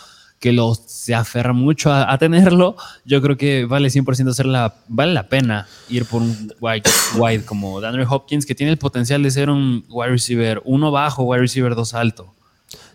que 0.44 0.52
lo 0.52 0.76
se 0.76 1.16
aferra 1.16 1.54
mucho 1.54 1.90
a, 1.94 2.18
tenerlo, 2.18 2.76
yo 3.06 3.22
creo 3.22 3.38
que 3.38 3.64
vale 3.64 3.88
100% 3.88 4.30
hacer 4.30 4.46
la, 4.46 4.76
vale 4.90 5.14
la 5.14 5.30
pena 5.30 5.70
ir 5.88 6.04
por 6.04 6.22
un 6.22 6.54
wide, 6.60 6.84
wide 7.16 7.46
como 7.46 7.80
Daniel 7.80 8.06
Hopkins, 8.10 8.46
que 8.46 8.54
tiene 8.54 8.74
el 8.74 8.78
potencial 8.78 9.24
de 9.24 9.32
ser 9.32 9.50
un 9.50 9.86
wide 9.88 10.10
receiver 10.10 10.62
1 10.66 10.92
bajo, 10.92 11.24
wide 11.24 11.44
receiver 11.44 11.76
2 11.76 11.94
alto. 11.94 12.36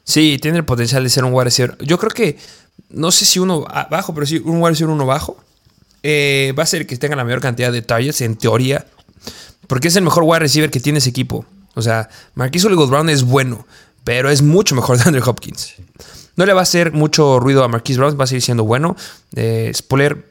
Sí, 0.04 0.36
tiene 0.42 0.58
el 0.58 0.66
potencial 0.66 1.02
de 1.02 1.08
ser 1.08 1.24
un 1.24 1.32
wide 1.32 1.44
receiver. 1.44 1.78
Yo 1.80 1.98
creo 1.98 2.10
que, 2.10 2.36
no 2.90 3.10
sé 3.10 3.24
si 3.24 3.38
uno 3.38 3.64
bajo, 3.90 4.12
pero 4.12 4.26
sí 4.26 4.42
un 4.44 4.58
wide 4.58 4.72
receiver 4.72 4.92
uno 4.92 5.06
bajo. 5.06 5.42
Eh, 6.02 6.52
va 6.58 6.64
a 6.64 6.66
ser 6.66 6.86
que 6.86 6.98
tenga 6.98 7.16
la 7.16 7.24
mayor 7.24 7.40
cantidad 7.40 7.72
de 7.72 7.80
targets, 7.80 8.20
en 8.20 8.36
teoría. 8.36 8.86
Porque 9.66 9.88
es 9.88 9.96
el 9.96 10.04
mejor 10.04 10.24
wide 10.24 10.40
receiver 10.40 10.70
que 10.70 10.80
tiene 10.80 10.98
ese 10.98 11.08
equipo. 11.08 11.46
O 11.74 11.80
sea, 11.80 12.10
Marquis 12.34 12.62
Hollywood 12.66 12.90
Brown 12.90 13.08
es 13.08 13.22
bueno, 13.22 13.66
pero 14.04 14.28
es 14.28 14.42
mucho 14.42 14.74
mejor 14.74 14.98
de 15.02 15.04
Andrew 15.04 15.24
Hopkins. 15.26 15.76
No 16.38 16.46
le 16.46 16.52
va 16.52 16.60
a 16.60 16.62
hacer 16.62 16.92
mucho 16.92 17.40
ruido 17.40 17.64
a 17.64 17.68
Marquis 17.68 17.98
Brown, 17.98 18.16
va 18.18 18.22
a 18.22 18.26
seguir 18.28 18.42
siendo 18.42 18.62
bueno. 18.62 18.94
Eh, 19.34 19.72
spoiler, 19.74 20.27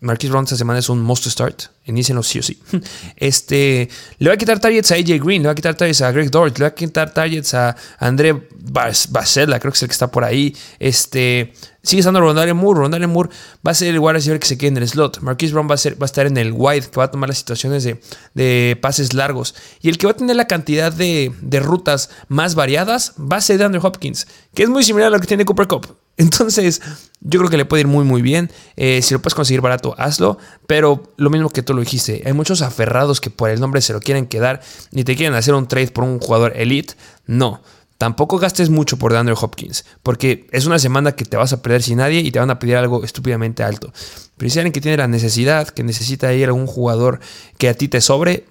Marquis 0.00 0.30
Brown 0.30 0.44
esta 0.44 0.56
semana 0.56 0.78
es 0.78 0.88
un 0.88 1.02
must 1.02 1.26
start. 1.26 1.64
Inicienlo 1.86 2.22
sí 2.22 2.38
o 2.38 2.42
sí. 2.42 2.60
Este, 3.16 3.88
le 4.18 4.28
va 4.28 4.34
a 4.34 4.36
quitar 4.36 4.60
targets 4.60 4.92
a 4.92 4.94
AJ 4.94 5.20
Green, 5.22 5.42
le 5.42 5.46
va 5.46 5.52
a 5.52 5.54
quitar 5.54 5.74
targets 5.74 6.00
a 6.02 6.12
Greg 6.12 6.30
Dort, 6.30 6.58
le 6.58 6.64
va 6.64 6.68
a 6.68 6.74
quitar 6.74 7.12
targets 7.12 7.54
a 7.54 7.76
André 7.98 8.48
Basela, 8.54 9.58
creo 9.58 9.72
que 9.72 9.76
es 9.76 9.82
el 9.82 9.88
que 9.88 9.92
está 9.92 10.10
por 10.10 10.22
ahí. 10.22 10.54
Este, 10.78 11.52
sigue 11.82 12.00
estando 12.00 12.20
Rondale 12.20 12.54
Moore. 12.54 12.80
Rondale 12.80 13.06
Moore 13.08 13.30
va 13.66 13.72
a 13.72 13.74
ser 13.74 13.88
el 13.88 13.98
wide 13.98 14.12
receiver 14.12 14.38
que 14.38 14.46
se 14.46 14.56
quede 14.56 14.68
en 14.68 14.76
el 14.76 14.88
slot. 14.88 15.20
Marquis 15.20 15.52
Brown 15.52 15.68
va 15.68 15.74
a, 15.74 15.78
ser, 15.78 16.00
va 16.00 16.04
a 16.04 16.06
estar 16.06 16.26
en 16.26 16.36
el 16.36 16.52
wide, 16.52 16.88
que 16.88 16.96
va 16.96 17.04
a 17.04 17.10
tomar 17.10 17.28
las 17.28 17.38
situaciones 17.38 17.82
de, 17.82 18.00
de 18.34 18.78
pases 18.80 19.12
largos. 19.12 19.56
Y 19.82 19.88
el 19.88 19.98
que 19.98 20.06
va 20.06 20.12
a 20.12 20.16
tener 20.16 20.36
la 20.36 20.46
cantidad 20.46 20.92
de, 20.92 21.32
de 21.40 21.60
rutas 21.60 22.10
más 22.28 22.54
variadas 22.54 23.14
va 23.18 23.38
a 23.38 23.40
ser 23.40 23.58
de 23.58 23.64
Andrew 23.64 23.84
Hopkins, 23.84 24.28
que 24.54 24.62
es 24.62 24.68
muy 24.68 24.84
similar 24.84 25.08
a 25.08 25.10
lo 25.10 25.20
que 25.20 25.26
tiene 25.26 25.44
Cooper 25.44 25.66
Cup. 25.66 26.03
Entonces, 26.16 26.80
yo 27.20 27.40
creo 27.40 27.50
que 27.50 27.56
le 27.56 27.64
puede 27.64 27.82
ir 27.82 27.86
muy, 27.86 28.04
muy 28.04 28.22
bien. 28.22 28.50
Eh, 28.76 29.02
si 29.02 29.14
lo 29.14 29.20
puedes 29.20 29.34
conseguir 29.34 29.60
barato, 29.60 29.94
hazlo. 29.98 30.38
Pero 30.66 31.14
lo 31.16 31.30
mismo 31.30 31.50
que 31.50 31.62
tú 31.62 31.74
lo 31.74 31.80
dijiste, 31.80 32.22
hay 32.24 32.32
muchos 32.32 32.62
aferrados 32.62 33.20
que 33.20 33.30
por 33.30 33.50
el 33.50 33.60
nombre 33.60 33.80
se 33.80 33.92
lo 33.92 34.00
quieren 34.00 34.26
quedar 34.26 34.60
y 34.92 35.04
te 35.04 35.16
quieren 35.16 35.34
hacer 35.34 35.54
un 35.54 35.66
trade 35.66 35.88
por 35.88 36.04
un 36.04 36.20
jugador 36.20 36.52
elite. 36.56 36.94
No. 37.26 37.62
Tampoco 37.98 38.38
gastes 38.38 38.70
mucho 38.70 38.98
por 38.98 39.14
Andrew 39.14 39.36
Hopkins, 39.40 39.84
porque 40.02 40.48
es 40.50 40.66
una 40.66 40.80
semana 40.80 41.12
que 41.12 41.24
te 41.24 41.36
vas 41.36 41.52
a 41.52 41.62
perder 41.62 41.82
sin 41.82 41.98
nadie 41.98 42.20
y 42.20 42.32
te 42.32 42.40
van 42.40 42.50
a 42.50 42.58
pedir 42.58 42.76
algo 42.76 43.04
estúpidamente 43.04 43.62
alto. 43.62 43.92
Pero 44.36 44.50
si 44.50 44.58
alguien 44.58 44.72
que 44.72 44.80
tiene 44.80 44.96
la 44.96 45.06
necesidad, 45.06 45.68
que 45.68 45.84
necesita 45.84 46.32
ir 46.34 46.44
a 46.44 46.48
algún 46.48 46.66
jugador 46.66 47.20
que 47.56 47.68
a 47.68 47.74
ti 47.74 47.86
te 47.86 48.00
sobre, 48.00 48.46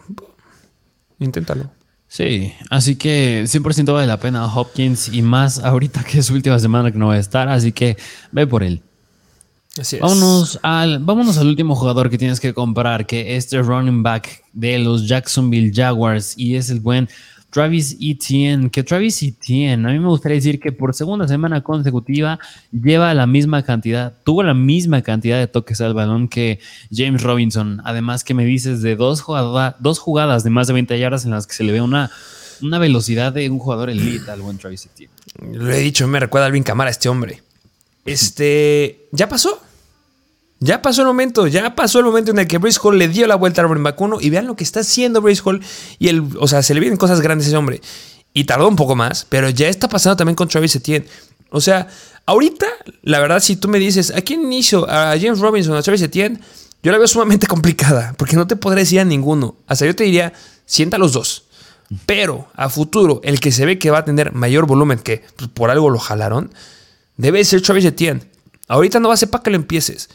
inténtalo. 1.20 1.72
Sí, 2.14 2.54
así 2.70 2.96
que 2.96 3.42
100% 3.48 3.92
vale 3.92 4.06
la 4.06 4.20
pena 4.20 4.46
Hopkins 4.46 5.10
y 5.12 5.24
más 5.24 5.58
ahorita 5.58 6.04
que 6.04 6.20
es 6.20 6.28
su 6.28 6.36
última 6.36 6.60
semana 6.60 6.92
que 6.92 7.00
no 7.00 7.08
va 7.08 7.16
a 7.16 7.18
estar, 7.18 7.50
así 7.50 7.72
que 7.72 7.98
ve 8.32 8.46
por 8.46 8.62
él. 8.62 8.84
Así 9.80 9.96
es. 9.96 10.02
Vámonos 10.04 10.60
al, 10.62 11.00
vámonos 11.00 11.40
al 11.40 11.48
último 11.48 11.76
jugador 11.76 12.12
que 12.12 12.20
tienes 12.20 12.40
que 12.40 12.54
comprar, 12.54 13.08
que 13.08 13.36
es 13.36 13.52
el 13.52 13.66
running 13.66 14.04
back 14.04 14.44
de 14.54 14.78
los 14.78 15.08
Jacksonville 15.08 15.72
Jaguars 15.74 16.36
y 16.38 16.56
es 16.56 16.70
el 16.70 16.82
buen 16.82 17.10
Travis 17.54 17.96
Etienne, 18.02 18.72
que 18.72 18.82
Travis 18.82 19.22
Etienne, 19.22 19.88
a 19.88 19.92
mí 19.92 20.00
me 20.00 20.08
gustaría 20.08 20.38
decir 20.38 20.60
que 20.60 20.72
por 20.72 20.96
segunda 20.96 21.28
semana 21.28 21.62
consecutiva 21.62 22.40
lleva 22.72 23.14
la 23.14 23.28
misma 23.28 23.62
cantidad, 23.62 24.12
tuvo 24.24 24.42
la 24.42 24.56
misma 24.56 25.04
cantidad 25.04 25.38
de 25.38 25.46
toques 25.46 25.80
al 25.80 25.94
balón 25.94 26.28
que 26.28 26.60
James 26.92 27.22
Robinson. 27.22 27.80
Además 27.86 28.24
que 28.24 28.34
me 28.34 28.44
dices 28.44 28.82
de 28.82 28.96
dos, 28.96 29.24
dos 29.80 30.00
jugadas 30.00 30.44
de 30.44 30.50
más 30.50 30.66
de 30.66 30.74
20 30.74 30.98
yardas 30.98 31.26
en 31.26 31.32
las 31.32 31.46
que 31.46 31.54
se 31.54 31.64
le 31.64 31.72
ve 31.72 31.82
una, 31.82 32.10
una 32.64 32.80
velocidad 32.80 33.32
de 33.32 33.48
un 33.52 33.60
jugador 33.60 33.92
elite 33.92 34.32
al 34.32 34.42
buen 34.42 34.58
Travis 34.58 34.88
Etienne. 34.88 35.14
Lo 35.52 35.72
he 35.72 35.80
dicho, 35.80 36.08
me 36.08 36.20
recuerda 36.20 36.46
a 36.46 36.48
Alvin 36.48 36.64
Camara 36.64 36.90
este 36.90 37.08
hombre. 37.08 37.44
Este, 38.04 39.06
¿ya 39.12 39.30
pasó? 39.30 39.63
Ya 40.64 40.82
pasó 40.82 41.02
el 41.02 41.08
momento, 41.08 41.46
ya 41.46 41.76
pasó 41.76 42.00
el 42.00 42.06
momento 42.06 42.32
en 42.32 42.40
el 42.40 42.48
que 42.48 42.58
Brace 42.58 42.80
Hall 42.82 42.98
le 42.98 43.10
dio 43.10 43.28
la 43.28 43.36
vuelta 43.36 43.64
running 43.64 43.84
back 43.84 44.00
1 44.00 44.20
y 44.22 44.30
vean 44.30 44.48
lo 44.48 44.56
que 44.56 44.64
está 44.64 44.80
haciendo 44.80 45.22
Brace 45.22 45.42
Hall 45.44 45.62
y 46.00 46.08
el, 46.08 46.24
o 46.40 46.48
sea, 46.48 46.64
se 46.64 46.74
le 46.74 46.80
vienen 46.80 46.96
cosas 46.96 47.20
grandes 47.20 47.48
a 47.48 47.50
ese 47.50 47.58
hombre. 47.58 47.82
Y 48.34 48.46
tardó 48.46 48.70
un 48.70 48.78
poco 48.78 48.96
más, 48.96 49.28
pero 49.28 49.50
ya 49.50 49.68
está 49.68 49.90
pasando 49.90 50.16
también 50.16 50.38
con 50.38 50.48
Travis 50.48 50.74
Etienne. 50.74 51.06
O 51.50 51.60
sea, 51.60 51.90
ahorita, 52.26 52.66
la 53.02 53.20
verdad, 53.20 53.42
si 53.42 53.58
tú 53.58 53.68
me 53.68 53.78
dices, 53.78 54.14
¿a 54.16 54.22
quién 54.22 54.42
inicio? 54.42 54.90
¿A 54.90 55.20
James 55.20 55.40
Robinson 55.40 55.76
a 55.76 55.82
Travis 55.82 56.02
Etienne? 56.02 56.40
Yo 56.82 56.94
la 56.94 56.98
veo 56.98 57.10
sumamente 57.10 57.46
complicada, 57.56 58.16
porque 58.18 58.38
no 58.38 58.48
te 58.48 58.56
podré 58.56 58.80
decir 58.80 59.02
a 59.02 59.06
ninguno. 59.06 59.58
Hasta 59.68 59.86
yo 59.86 59.94
te 59.94 60.06
diría, 60.06 60.32
sienta 60.66 60.98
los 60.98 61.12
dos. 61.12 61.44
Pero 62.06 62.48
a 62.56 62.70
futuro, 62.70 63.20
el 63.26 63.42
que 63.42 63.52
se 63.52 63.66
ve 63.66 63.78
que 63.78 63.92
va 63.92 63.98
a 63.98 64.06
tener 64.06 64.32
mayor 64.32 64.66
volumen, 64.66 65.00
que 65.00 65.26
por 65.54 65.70
algo 65.70 65.90
lo 65.90 66.00
jalaron, 66.00 66.54
debe 67.18 67.44
ser 67.44 67.62
Travis 67.62 67.84
Etienne. 67.84 68.22
Ahorita 68.70 69.02
no 69.02 69.10
va 69.10 69.16
a 69.16 69.18
ser 69.18 69.30
para 69.30 69.44
que 69.44 69.50
lo 69.50 69.58
empieces. 69.58 70.10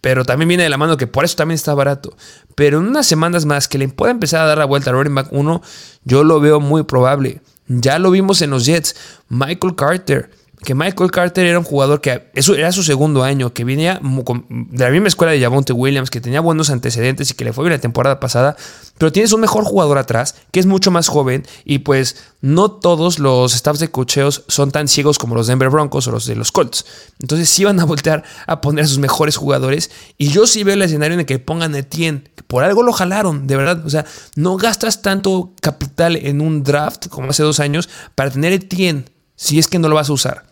Pero 0.00 0.24
también 0.24 0.48
viene 0.48 0.62
de 0.62 0.70
la 0.70 0.78
mano 0.78 0.96
que 0.96 1.06
por 1.06 1.24
eso 1.24 1.36
también 1.36 1.56
está 1.56 1.74
barato. 1.74 2.16
Pero 2.54 2.78
en 2.78 2.88
unas 2.88 3.06
semanas 3.06 3.44
más 3.44 3.68
que 3.68 3.78
le 3.78 3.88
pueda 3.88 4.12
empezar 4.12 4.40
a 4.40 4.46
dar 4.46 4.58
la 4.58 4.64
vuelta 4.64 4.90
al 4.90 4.96
running 4.96 5.14
back 5.14 5.28
1, 5.30 5.62
yo 6.04 6.24
lo 6.24 6.40
veo 6.40 6.60
muy 6.60 6.84
probable. 6.84 7.40
Ya 7.66 7.98
lo 7.98 8.10
vimos 8.10 8.42
en 8.42 8.50
los 8.50 8.66
Jets. 8.66 8.96
Michael 9.28 9.76
Carter 9.76 10.30
que 10.62 10.74
Michael 10.74 11.10
Carter 11.10 11.46
era 11.46 11.58
un 11.58 11.64
jugador 11.64 12.00
que 12.00 12.30
eso 12.34 12.54
era 12.54 12.70
su 12.72 12.82
segundo 12.82 13.22
año, 13.22 13.52
que 13.54 13.64
venía 13.64 14.00
de 14.00 14.84
la 14.84 14.90
misma 14.90 15.08
escuela 15.08 15.32
de 15.32 15.40
Javonte 15.40 15.72
Williams, 15.72 16.10
que 16.10 16.20
tenía 16.20 16.40
buenos 16.40 16.70
antecedentes 16.70 17.30
y 17.30 17.34
que 17.34 17.44
le 17.44 17.52
fue 17.52 17.64
bien 17.64 17.72
la 17.72 17.80
temporada 17.80 18.20
pasada, 18.20 18.56
pero 18.98 19.10
tienes 19.10 19.32
un 19.32 19.40
mejor 19.40 19.64
jugador 19.64 19.98
atrás, 19.98 20.34
que 20.50 20.60
es 20.60 20.66
mucho 20.66 20.90
más 20.90 21.08
joven, 21.08 21.46
y 21.64 21.78
pues 21.78 22.16
no 22.42 22.70
todos 22.70 23.18
los 23.18 23.52
staffs 23.52 23.80
de 23.80 23.90
cocheos 23.90 24.44
son 24.48 24.70
tan 24.70 24.88
ciegos 24.88 25.18
como 25.18 25.34
los 25.34 25.46
Denver 25.46 25.70
Broncos 25.70 26.06
o 26.06 26.10
los 26.10 26.26
de 26.26 26.36
los 26.36 26.52
Colts. 26.52 26.84
Entonces 27.20 27.48
sí 27.48 27.64
van 27.64 27.80
a 27.80 27.84
voltear 27.84 28.24
a 28.46 28.60
poner 28.60 28.84
a 28.84 28.88
sus 28.88 28.98
mejores 28.98 29.36
jugadores, 29.36 29.90
y 30.18 30.28
yo 30.28 30.46
sí 30.46 30.62
veo 30.62 30.74
el 30.74 30.82
escenario 30.82 31.14
en 31.14 31.20
el 31.20 31.26
que 31.26 31.38
pongan 31.38 31.74
Etienne, 31.74 32.24
por 32.46 32.64
algo 32.64 32.82
lo 32.82 32.92
jalaron, 32.92 33.46
de 33.46 33.56
verdad, 33.56 33.86
o 33.86 33.90
sea, 33.90 34.04
no 34.36 34.56
gastas 34.56 35.00
tanto 35.00 35.52
capital 35.62 36.16
en 36.16 36.40
un 36.40 36.62
draft 36.62 37.08
como 37.08 37.30
hace 37.30 37.42
dos 37.42 37.60
años 37.60 37.88
para 38.14 38.30
tener 38.30 38.52
Etienne, 38.52 39.06
si 39.36 39.58
es 39.58 39.68
que 39.68 39.78
no 39.78 39.88
lo 39.88 39.94
vas 39.94 40.10
a 40.10 40.12
usar. 40.12 40.49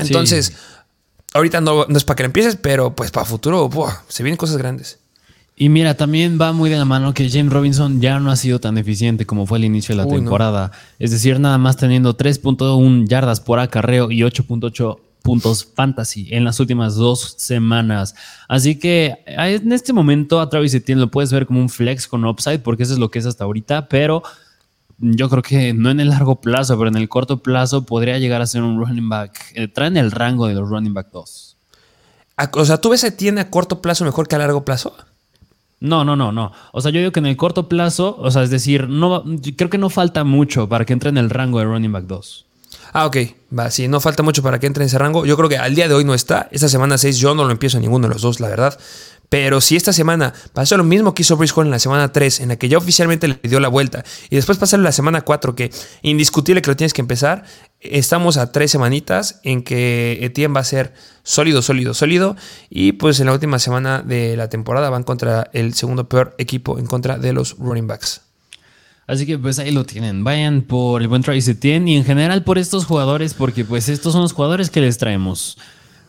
Entonces, 0.00 0.52
ahorita 1.34 1.60
no, 1.60 1.86
es 1.86 2.04
para 2.04 2.16
que 2.16 2.24
empieces, 2.24 2.56
pero 2.56 2.94
pues 2.94 3.10
para 3.10 3.26
futuro, 3.26 3.70
se 4.08 4.22
vienen 4.22 4.36
cosas 4.36 4.56
grandes. 4.56 4.98
Y 5.56 5.68
mira, 5.68 5.94
también 5.94 6.38
va 6.40 6.52
muy 6.52 6.70
de 6.70 6.78
la 6.78 6.86
mano 6.86 7.12
que 7.12 7.28
James 7.28 7.52
Robinson 7.52 8.00
ya 8.00 8.18
no 8.18 8.30
ha 8.30 8.36
sido 8.36 8.60
tan 8.60 8.78
eficiente 8.78 9.26
como 9.26 9.46
fue 9.46 9.58
al 9.58 9.64
inicio 9.64 9.94
de 9.94 10.02
la 10.02 10.08
temporada. 10.08 10.72
Es 10.98 11.10
decir, 11.10 11.38
nada 11.38 11.58
más 11.58 11.76
teniendo 11.76 12.16
3.1 12.16 13.06
yardas 13.06 13.40
por 13.40 13.58
acarreo 13.58 14.10
y 14.10 14.20
8.8 14.20 14.98
puntos 15.20 15.68
fantasy 15.74 16.28
en 16.30 16.44
las 16.44 16.58
últimas 16.60 16.94
dos 16.94 17.34
semanas. 17.36 18.14
Así 18.48 18.78
que 18.78 19.18
en 19.26 19.72
este 19.72 19.92
momento 19.92 20.40
a 20.40 20.48
Travis 20.48 20.72
Etienne 20.72 21.00
lo 21.00 21.10
puedes 21.10 21.30
ver 21.30 21.44
como 21.44 21.60
un 21.60 21.68
flex 21.68 22.08
con 22.08 22.24
upside 22.24 22.60
porque 22.60 22.84
eso 22.84 22.94
es 22.94 22.98
lo 22.98 23.10
que 23.10 23.18
es 23.18 23.26
hasta 23.26 23.44
ahorita, 23.44 23.86
pero 23.88 24.22
yo 25.00 25.28
creo 25.28 25.42
que 25.42 25.72
no 25.72 25.90
en 25.90 26.00
el 26.00 26.10
largo 26.10 26.40
plazo, 26.40 26.76
pero 26.76 26.88
en 26.88 26.96
el 26.96 27.08
corto 27.08 27.38
plazo 27.38 27.84
podría 27.84 28.18
llegar 28.18 28.42
a 28.42 28.46
ser 28.46 28.62
un 28.62 28.78
running 28.78 29.08
back. 29.08 29.52
Eh, 29.54 29.68
traen 29.68 29.96
el 29.96 30.10
rango 30.10 30.46
de 30.46 30.54
los 30.54 30.68
running 30.68 30.94
back 30.94 31.08
2. 31.12 31.56
O 32.52 32.64
sea, 32.64 32.78
¿tú 32.78 32.90
ves 32.90 33.04
a 33.04 33.10
tiene 33.10 33.40
a 33.40 33.50
corto 33.50 33.82
plazo 33.82 34.04
mejor 34.04 34.28
que 34.28 34.36
a 34.36 34.38
largo 34.38 34.64
plazo? 34.64 34.94
No, 35.80 36.04
no, 36.04 36.16
no, 36.16 36.32
no. 36.32 36.52
O 36.72 36.80
sea, 36.80 36.90
yo 36.90 37.00
digo 37.00 37.12
que 37.12 37.20
en 37.20 37.26
el 37.26 37.36
corto 37.36 37.68
plazo, 37.68 38.16
o 38.18 38.30
sea, 38.30 38.42
es 38.42 38.50
decir, 38.50 38.88
no, 38.88 39.24
creo 39.56 39.70
que 39.70 39.78
no 39.78 39.88
falta 39.88 40.24
mucho 40.24 40.68
para 40.68 40.84
que 40.84 40.92
entre 40.92 41.08
en 41.08 41.18
el 41.18 41.30
rango 41.30 41.58
de 41.58 41.64
running 41.64 41.92
back 41.92 42.04
2. 42.04 42.46
Ah, 42.92 43.06
ok. 43.06 43.16
Va, 43.56 43.70
sí, 43.70 43.88
no 43.88 44.00
falta 44.00 44.22
mucho 44.22 44.42
para 44.42 44.58
que 44.58 44.66
entre 44.66 44.84
en 44.84 44.88
ese 44.88 44.98
rango. 44.98 45.24
Yo 45.24 45.36
creo 45.36 45.48
que 45.48 45.58
al 45.58 45.74
día 45.74 45.88
de 45.88 45.94
hoy 45.94 46.04
no 46.04 46.14
está. 46.14 46.48
Esta 46.50 46.68
semana 46.68 46.98
6 46.98 47.18
yo 47.18 47.34
no 47.34 47.44
lo 47.44 47.50
empiezo 47.50 47.78
a 47.78 47.80
ninguno 47.80 48.08
de 48.08 48.14
los 48.14 48.22
dos, 48.22 48.40
la 48.40 48.48
verdad. 48.48 48.78
Pero 49.30 49.60
si 49.60 49.76
esta 49.76 49.92
semana 49.92 50.34
pasó 50.52 50.76
lo 50.76 50.82
mismo 50.82 51.14
que 51.14 51.22
hizo 51.22 51.36
Brice 51.36 51.54
Hall 51.56 51.66
en 51.66 51.70
la 51.70 51.78
semana 51.78 52.12
3, 52.12 52.40
en 52.40 52.48
la 52.48 52.56
que 52.56 52.68
ya 52.68 52.78
oficialmente 52.78 53.28
le 53.28 53.38
dio 53.44 53.60
la 53.60 53.68
vuelta, 53.68 54.04
y 54.28 54.34
después 54.34 54.58
pasar 54.58 54.80
la 54.80 54.90
semana 54.90 55.20
4, 55.22 55.54
que 55.54 55.70
indiscutible 56.02 56.60
que 56.60 56.70
lo 56.70 56.76
tienes 56.76 56.92
que 56.92 57.00
empezar, 57.00 57.44
estamos 57.78 58.36
a 58.36 58.50
tres 58.50 58.72
semanitas 58.72 59.40
en 59.44 59.62
que 59.62 60.18
Etienne 60.20 60.52
va 60.52 60.60
a 60.60 60.64
ser 60.64 60.94
sólido, 61.22 61.62
sólido, 61.62 61.94
sólido, 61.94 62.36
y 62.70 62.92
pues 62.92 63.20
en 63.20 63.26
la 63.26 63.32
última 63.32 63.60
semana 63.60 64.02
de 64.02 64.36
la 64.36 64.48
temporada 64.48 64.90
van 64.90 65.04
contra 65.04 65.48
el 65.52 65.74
segundo 65.74 66.08
peor 66.08 66.34
equipo 66.38 66.80
en 66.80 66.86
contra 66.86 67.16
de 67.16 67.32
los 67.32 67.56
running 67.56 67.86
backs. 67.86 68.22
Así 69.06 69.26
que 69.26 69.38
pues 69.38 69.60
ahí 69.60 69.70
lo 69.70 69.84
tienen. 69.84 70.24
Vayan 70.24 70.62
por 70.62 71.02
el 71.02 71.08
buen 71.08 71.22
Travis 71.22 71.46
Etienne 71.46 71.88
y 71.88 71.96
en 71.96 72.04
general 72.04 72.42
por 72.42 72.58
estos 72.58 72.84
jugadores, 72.84 73.34
porque 73.34 73.64
pues 73.64 73.88
estos 73.88 74.12
son 74.12 74.22
los 74.22 74.32
jugadores 74.32 74.70
que 74.70 74.80
les 74.80 74.98
traemos. 74.98 75.56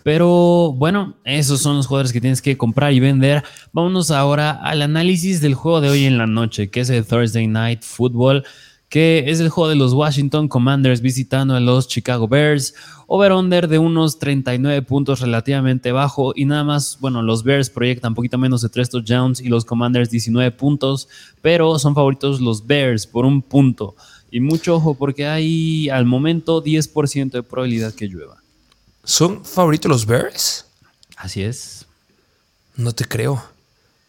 Pero 0.03 0.73
bueno, 0.73 1.15
esos 1.23 1.61
son 1.61 1.77
los 1.77 1.87
jugadores 1.87 2.13
que 2.13 2.21
tienes 2.21 2.41
que 2.41 2.57
comprar 2.57 2.93
y 2.93 2.99
vender. 2.99 3.43
Vámonos 3.71 4.11
ahora 4.11 4.51
al 4.51 4.81
análisis 4.81 5.41
del 5.41 5.53
juego 5.53 5.81
de 5.81 5.89
hoy 5.89 6.05
en 6.05 6.17
la 6.17 6.27
noche, 6.27 6.69
que 6.69 6.79
es 6.79 6.89
el 6.89 7.05
Thursday 7.05 7.47
Night 7.47 7.83
Football, 7.83 8.43
que 8.91 9.23
es 9.27 9.39
el 9.39 9.47
juego 9.47 9.69
de 9.69 9.75
los 9.75 9.93
Washington 9.93 10.49
Commanders 10.49 10.99
visitando 10.99 11.55
a 11.55 11.61
los 11.61 11.87
Chicago 11.87 12.27
Bears. 12.27 12.73
Over-under 13.07 13.69
de 13.69 13.77
unos 13.77 14.19
39 14.19 14.81
puntos 14.81 15.21
relativamente 15.21 15.93
bajo 15.93 16.33
y 16.35 16.43
nada 16.43 16.65
más, 16.65 16.97
bueno, 16.99 17.21
los 17.21 17.43
Bears 17.43 17.69
proyectan 17.69 18.15
poquito 18.15 18.37
menos 18.37 18.61
de 18.61 18.69
3 18.69 18.89
touchdowns 18.89 19.39
y 19.39 19.47
los 19.47 19.63
Commanders 19.63 20.09
19 20.09 20.51
puntos, 20.51 21.07
pero 21.41 21.79
son 21.79 21.95
favoritos 21.95 22.41
los 22.41 22.67
Bears 22.67 23.07
por 23.07 23.25
un 23.25 23.41
punto. 23.41 23.95
Y 24.29 24.41
mucho 24.41 24.75
ojo 24.75 24.95
porque 24.95 25.25
hay 25.25 25.87
al 25.89 26.05
momento 26.05 26.61
10% 26.61 27.31
de 27.31 27.43
probabilidad 27.43 27.93
que 27.93 28.07
llueva. 28.07 28.40
¿Son 29.03 29.43
favoritos 29.43 29.89
los 29.89 30.05
Bears? 30.05 30.65
Así 31.17 31.43
es. 31.43 31.85
No 32.75 32.93
te 32.93 33.05
creo. 33.05 33.43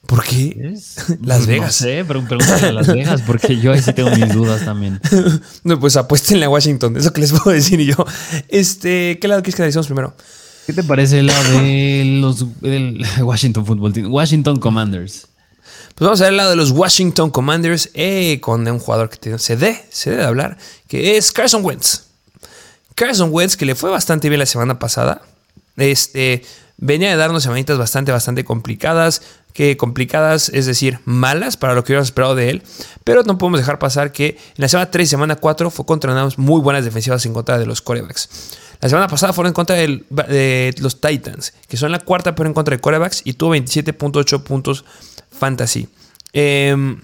¿Por 0.06 0.24
qué? 0.24 0.74
Las 1.22 1.46
Vegas. 1.46 1.66
No 1.66 1.72
sé, 1.72 2.04
pero 2.06 2.24
pregúntale 2.26 2.68
a 2.68 2.72
Las 2.72 2.86
Vegas, 2.88 3.22
porque 3.26 3.58
yo 3.58 3.72
ahí 3.72 3.80
sí 3.80 3.92
tengo 3.92 4.10
mis 4.10 4.32
dudas 4.34 4.64
también. 4.64 5.00
no, 5.64 5.78
pues 5.78 5.96
apuéstenle 5.96 6.44
a 6.46 6.50
Washington, 6.50 6.96
eso 6.96 7.12
que 7.12 7.20
les 7.20 7.32
puedo 7.38 7.50
decir 7.50 7.80
y 7.80 7.86
yo. 7.86 7.96
Este, 8.48 9.18
¿qué 9.20 9.28
lado 9.28 9.42
quieres 9.42 9.56
que 9.56 9.62
analicemos 9.62 9.86
primero? 9.86 10.14
¿Qué 10.66 10.72
te 10.72 10.82
parece 10.84 11.22
la 11.22 11.42
de 11.42 12.18
los 12.20 12.60
del 12.60 13.04
Washington 13.20 13.66
Football 13.66 13.92
Team? 13.92 14.12
Washington 14.12 14.58
Commanders. 14.58 15.26
Pues 15.94 16.06
vamos 16.06 16.20
a 16.20 16.24
ver 16.24 16.32
el 16.32 16.36
lado 16.36 16.50
de 16.50 16.56
los 16.56 16.70
Washington 16.70 17.30
Commanders 17.30 17.90
eh, 17.94 18.38
con 18.40 18.66
un 18.66 18.78
jugador 18.78 19.10
que 19.10 19.38
se 19.38 19.56
debe, 19.56 19.84
se 19.90 20.10
debe 20.10 20.24
hablar, 20.24 20.56
que 20.88 21.16
es 21.16 21.32
Carson 21.32 21.64
Wentz. 21.64 22.04
Carson 22.94 23.30
Wentz, 23.32 23.56
que 23.56 23.64
le 23.64 23.74
fue 23.74 23.90
bastante 23.90 24.28
bien 24.28 24.38
la 24.38 24.46
semana 24.46 24.78
pasada. 24.78 25.22
Este, 25.76 26.42
venía 26.76 27.10
de 27.10 27.16
darnos 27.16 27.42
semanitas 27.42 27.78
bastante, 27.78 28.12
bastante 28.12 28.44
complicadas, 28.44 29.22
que 29.52 29.76
complicadas, 29.76 30.48
es 30.48 30.66
decir, 30.66 30.98
malas 31.04 31.56
para 31.56 31.74
lo 31.74 31.84
que 31.84 31.92
hubiéramos 31.92 32.08
esperado 32.08 32.34
de 32.34 32.50
él, 32.50 32.62
pero 33.04 33.22
no 33.22 33.38
podemos 33.38 33.60
dejar 33.60 33.78
pasar 33.78 34.12
que 34.12 34.28
en 34.28 34.36
la 34.56 34.68
semana 34.68 34.90
3 34.90 35.06
y 35.06 35.10
semana 35.10 35.36
4 35.36 35.70
fue 35.70 35.86
contra 35.86 36.12
unas 36.12 36.38
muy 36.38 36.60
buenas 36.60 36.84
defensivas 36.84 37.24
en 37.26 37.32
contra 37.32 37.58
de 37.58 37.66
los 37.66 37.82
corebacks. 37.82 38.28
La 38.80 38.88
semana 38.88 39.06
pasada 39.06 39.32
fueron 39.32 39.50
en 39.50 39.54
contra 39.54 39.76
de, 39.76 40.74
los 40.80 41.00
Titans, 41.00 41.52
que 41.68 41.76
son 41.76 41.92
la 41.92 42.00
cuarta 42.00 42.34
pero 42.34 42.48
en 42.48 42.54
contra 42.54 42.74
de 42.74 42.80
corebacks 42.80 43.22
y 43.24 43.34
tuvo 43.34 43.54
27.8 43.54 44.42
puntos 44.42 44.84
fantasy. 45.30 45.88
Eh, 46.32 46.96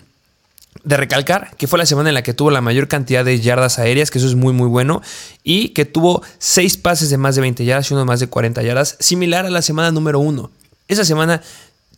de 0.84 0.96
recalcar 0.96 1.54
que 1.56 1.66
fue 1.66 1.78
la 1.78 1.86
semana 1.86 2.10
en 2.10 2.14
la 2.14 2.22
que 2.22 2.34
tuvo 2.34 2.50
la 2.50 2.60
mayor 2.60 2.88
cantidad 2.88 3.24
de 3.24 3.40
yardas 3.40 3.78
aéreas, 3.78 4.10
que 4.10 4.18
eso 4.18 4.28
es 4.28 4.34
muy 4.34 4.52
muy 4.52 4.68
bueno, 4.68 5.02
y 5.42 5.70
que 5.70 5.84
tuvo 5.84 6.22
6 6.38 6.76
pases 6.78 7.10
de 7.10 7.18
más 7.18 7.34
de 7.34 7.42
20 7.42 7.64
yardas 7.64 7.90
y 7.90 7.94
uno 7.94 8.00
de 8.00 8.06
más 8.06 8.20
de 8.20 8.28
40 8.28 8.62
yardas, 8.62 8.96
similar 9.00 9.46
a 9.46 9.50
la 9.50 9.62
semana 9.62 9.90
número 9.90 10.20
1. 10.20 10.50
Esa 10.88 11.04
semana 11.04 11.42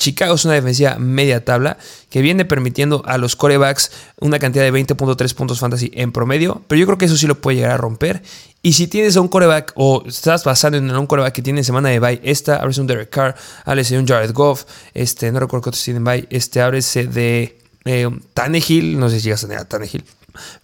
Chicago 0.00 0.34
es 0.34 0.46
una 0.46 0.54
defensiva 0.54 0.96
media 0.98 1.44
tabla 1.44 1.76
que 2.08 2.22
viene 2.22 2.46
permitiendo 2.46 3.02
a 3.04 3.18
los 3.18 3.36
corebacks 3.36 3.92
una 4.18 4.38
cantidad 4.38 4.64
de 4.64 4.72
20.3 4.72 5.34
puntos 5.34 5.60
fantasy 5.60 5.90
en 5.94 6.10
promedio, 6.10 6.62
pero 6.68 6.78
yo 6.78 6.86
creo 6.86 6.96
que 6.96 7.04
eso 7.04 7.18
sí 7.18 7.26
lo 7.26 7.38
puede 7.38 7.58
llegar 7.58 7.72
a 7.72 7.76
romper. 7.76 8.22
Y 8.62 8.72
si 8.72 8.86
tienes 8.86 9.18
a 9.18 9.20
un 9.20 9.28
coreback 9.28 9.74
o 9.76 10.02
estás 10.06 10.44
basando 10.44 10.78
en 10.78 10.90
un 10.90 11.06
coreback 11.06 11.34
que 11.34 11.42
tiene 11.42 11.62
semana 11.64 11.90
de 11.90 12.00
bye, 12.00 12.18
esta, 12.24 12.56
ábrese 12.56 12.80
un 12.80 12.86
Derek 12.86 13.10
Carr, 13.10 13.34
ábrese 13.66 13.98
un 13.98 14.06
Jared 14.06 14.32
Goff, 14.32 14.64
este, 14.94 15.30
no 15.32 15.38
recuerdo 15.38 15.64
cuántos 15.64 15.84
tienen 15.84 16.02
bye, 16.02 16.26
este, 16.30 16.62
ábrese 16.62 17.04
de 17.04 17.59
eh, 17.84 18.08
Tannehill, 18.34 18.98
no 18.98 19.08
sé 19.08 19.18
si 19.18 19.24
llegas 19.24 19.44
a 19.44 19.46
tener 19.48 19.62
a 19.62 19.68
Tannehill, 19.68 20.04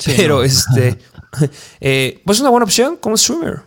pero 0.05 0.43
este, 0.43 0.99
eh, 1.81 2.21
pues 2.25 2.41
una 2.41 2.51
buena 2.51 2.65
opción 2.65 2.97
como 2.97 3.17
streamer. 3.17 3.61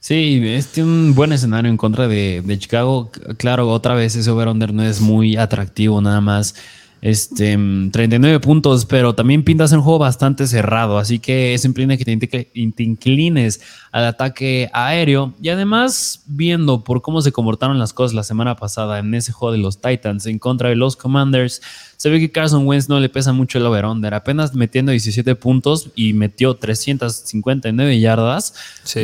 Sí, 0.00 0.40
es 0.44 0.78
un 0.78 1.14
buen 1.16 1.32
escenario 1.32 1.68
en 1.68 1.76
contra 1.76 2.06
de, 2.06 2.40
de 2.44 2.58
Chicago. 2.58 3.10
Claro, 3.38 3.68
otra 3.70 3.94
vez 3.94 4.14
ese 4.14 4.30
over-under 4.30 4.72
no 4.72 4.84
es 4.84 5.00
muy 5.00 5.36
atractivo, 5.36 6.00
nada 6.00 6.20
más 6.20 6.54
este, 7.02 7.58
39 7.92 8.40
puntos, 8.40 8.86
pero 8.86 9.14
también 9.14 9.44
pintas 9.44 9.72
un 9.72 9.82
juego 9.82 9.98
bastante 9.98 10.46
cerrado, 10.46 10.98
así 10.98 11.18
que 11.18 11.54
eso 11.54 11.66
implica 11.66 11.96
que 11.96 12.04
te, 12.04 12.50
inclines 12.54 13.60
al 13.92 14.06
ataque 14.06 14.70
aéreo 14.72 15.34
y 15.40 15.50
además 15.50 16.22
viendo 16.26 16.84
por 16.84 17.02
cómo 17.02 17.22
se 17.22 17.32
comportaron 17.32 17.78
las 17.78 17.92
cosas 17.92 18.14
la 18.14 18.22
semana 18.22 18.56
pasada 18.56 18.98
en 18.98 19.14
ese 19.14 19.32
juego 19.32 19.52
de 19.52 19.58
los 19.58 19.80
Titans 19.80 20.26
en 20.26 20.38
contra 20.38 20.68
de 20.68 20.76
los 20.76 20.96
Commanders, 20.96 21.62
se 21.96 22.10
ve 22.10 22.18
que 22.18 22.30
Carson 22.30 22.66
Wentz 22.66 22.88
no 22.88 22.98
le 22.98 23.08
pesa 23.08 23.32
mucho 23.32 23.58
el 23.58 23.66
over-under, 23.66 24.14
apenas 24.14 24.54
metiendo 24.54 24.90
17 24.90 25.34
puntos 25.36 25.90
y 25.94 26.12
metió 26.12 26.54
359 26.54 28.00
yardas, 28.00 28.54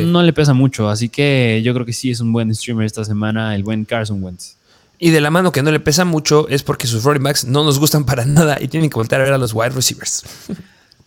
no 0.05 0.23
le 0.23 0.33
pesa 0.33 0.53
mucho, 0.53 0.89
así 0.89 1.09
que 1.09 1.61
yo 1.63 1.73
creo 1.73 1.85
que 1.85 1.93
sí 1.93 2.09
es 2.09 2.19
un 2.19 2.33
buen 2.33 2.53
streamer 2.53 2.85
esta 2.85 3.05
semana 3.05 3.55
el 3.55 3.63
buen 3.63 3.85
Carson 3.85 4.23
Wentz. 4.23 4.57
Y 4.99 5.09
de 5.09 5.21
la 5.21 5.31
mano 5.31 5.51
que 5.51 5.63
no 5.63 5.71
le 5.71 5.79
pesa 5.79 6.05
mucho 6.05 6.47
es 6.47 6.63
porque 6.63 6.87
sus 6.87 7.03
running 7.03 7.23
backs 7.23 7.45
no 7.45 7.63
nos 7.63 7.79
gustan 7.79 8.05
para 8.05 8.25
nada 8.25 8.57
y 8.61 8.67
tienen 8.67 8.89
que 8.89 8.95
volver 8.95 9.21
a 9.21 9.23
ver 9.23 9.33
a 9.33 9.37
los 9.37 9.53
wide 9.53 9.69
receivers. 9.69 10.23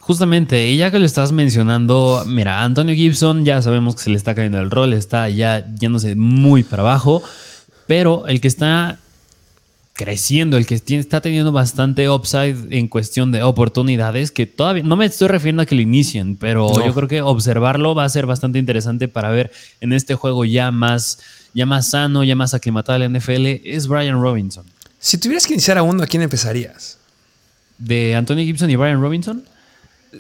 Justamente, 0.07 0.69
y 0.69 0.77
ya 0.77 0.93
que 0.93 1.01
lo 1.01 1.05
estás 1.05 1.33
mencionando, 1.33 2.23
mira, 2.27 2.63
Antonio 2.63 2.95
Gibson 2.95 3.45
ya 3.45 3.61
sabemos 3.61 3.97
que 3.97 4.03
se 4.03 4.11
le 4.11 4.17
está 4.17 4.37
cayendo 4.37 4.61
el 4.61 4.71
rol, 4.71 4.93
está 4.93 5.29
ya 5.29 5.67
yéndose 5.75 6.15
muy 6.15 6.63
para 6.63 6.83
abajo, 6.83 7.25
pero 7.89 8.27
el 8.29 8.41
que 8.41 8.47
está 8.47 8.99
creciendo, 9.95 10.59
el 10.59 10.67
que 10.67 10.75
está 10.75 11.21
teniendo 11.21 11.53
bastante 11.53 12.09
upside 12.09 12.69
en 12.71 12.87
cuestión 12.87 13.33
de 13.33 13.43
oportunidades, 13.43 14.31
que 14.31 14.47
todavía 14.47 14.83
no 14.85 14.95
me 14.95 15.07
estoy 15.07 15.29
refiriendo 15.29 15.63
a 15.63 15.67
que 15.67 15.75
lo 15.75 15.81
inicien, 15.81 16.37
pero 16.37 16.71
yo 16.85 16.95
creo 16.95 17.09
que 17.09 17.23
observarlo 17.23 17.95
va 17.95 18.05
a 18.05 18.09
ser 18.09 18.27
bastante 18.27 18.59
interesante 18.59 19.09
para 19.09 19.31
ver 19.31 19.51
en 19.81 19.93
este 19.93 20.15
juego 20.15 20.45
ya 20.45 20.71
más 20.71 21.19
ya 21.57 21.65
más 21.65 21.89
sano, 21.89 22.23
ya 22.23 22.37
más 22.37 22.53
aclimatado 22.53 23.03
al 23.03 23.11
NFL, 23.11 23.63
es 23.65 23.89
Brian 23.89 24.21
Robinson. 24.21 24.67
Si 24.99 25.17
tuvieras 25.17 25.47
que 25.47 25.55
iniciar 25.55 25.79
a 25.79 25.83
uno, 25.83 26.03
¿a 26.03 26.07
quién 26.07 26.23
empezarías? 26.23 26.99
¿De 27.79 28.15
Anthony 28.15 28.45
Gibson 28.45 28.69
y 28.69 28.77
Brian 28.77 29.01
Robinson? 29.01 29.43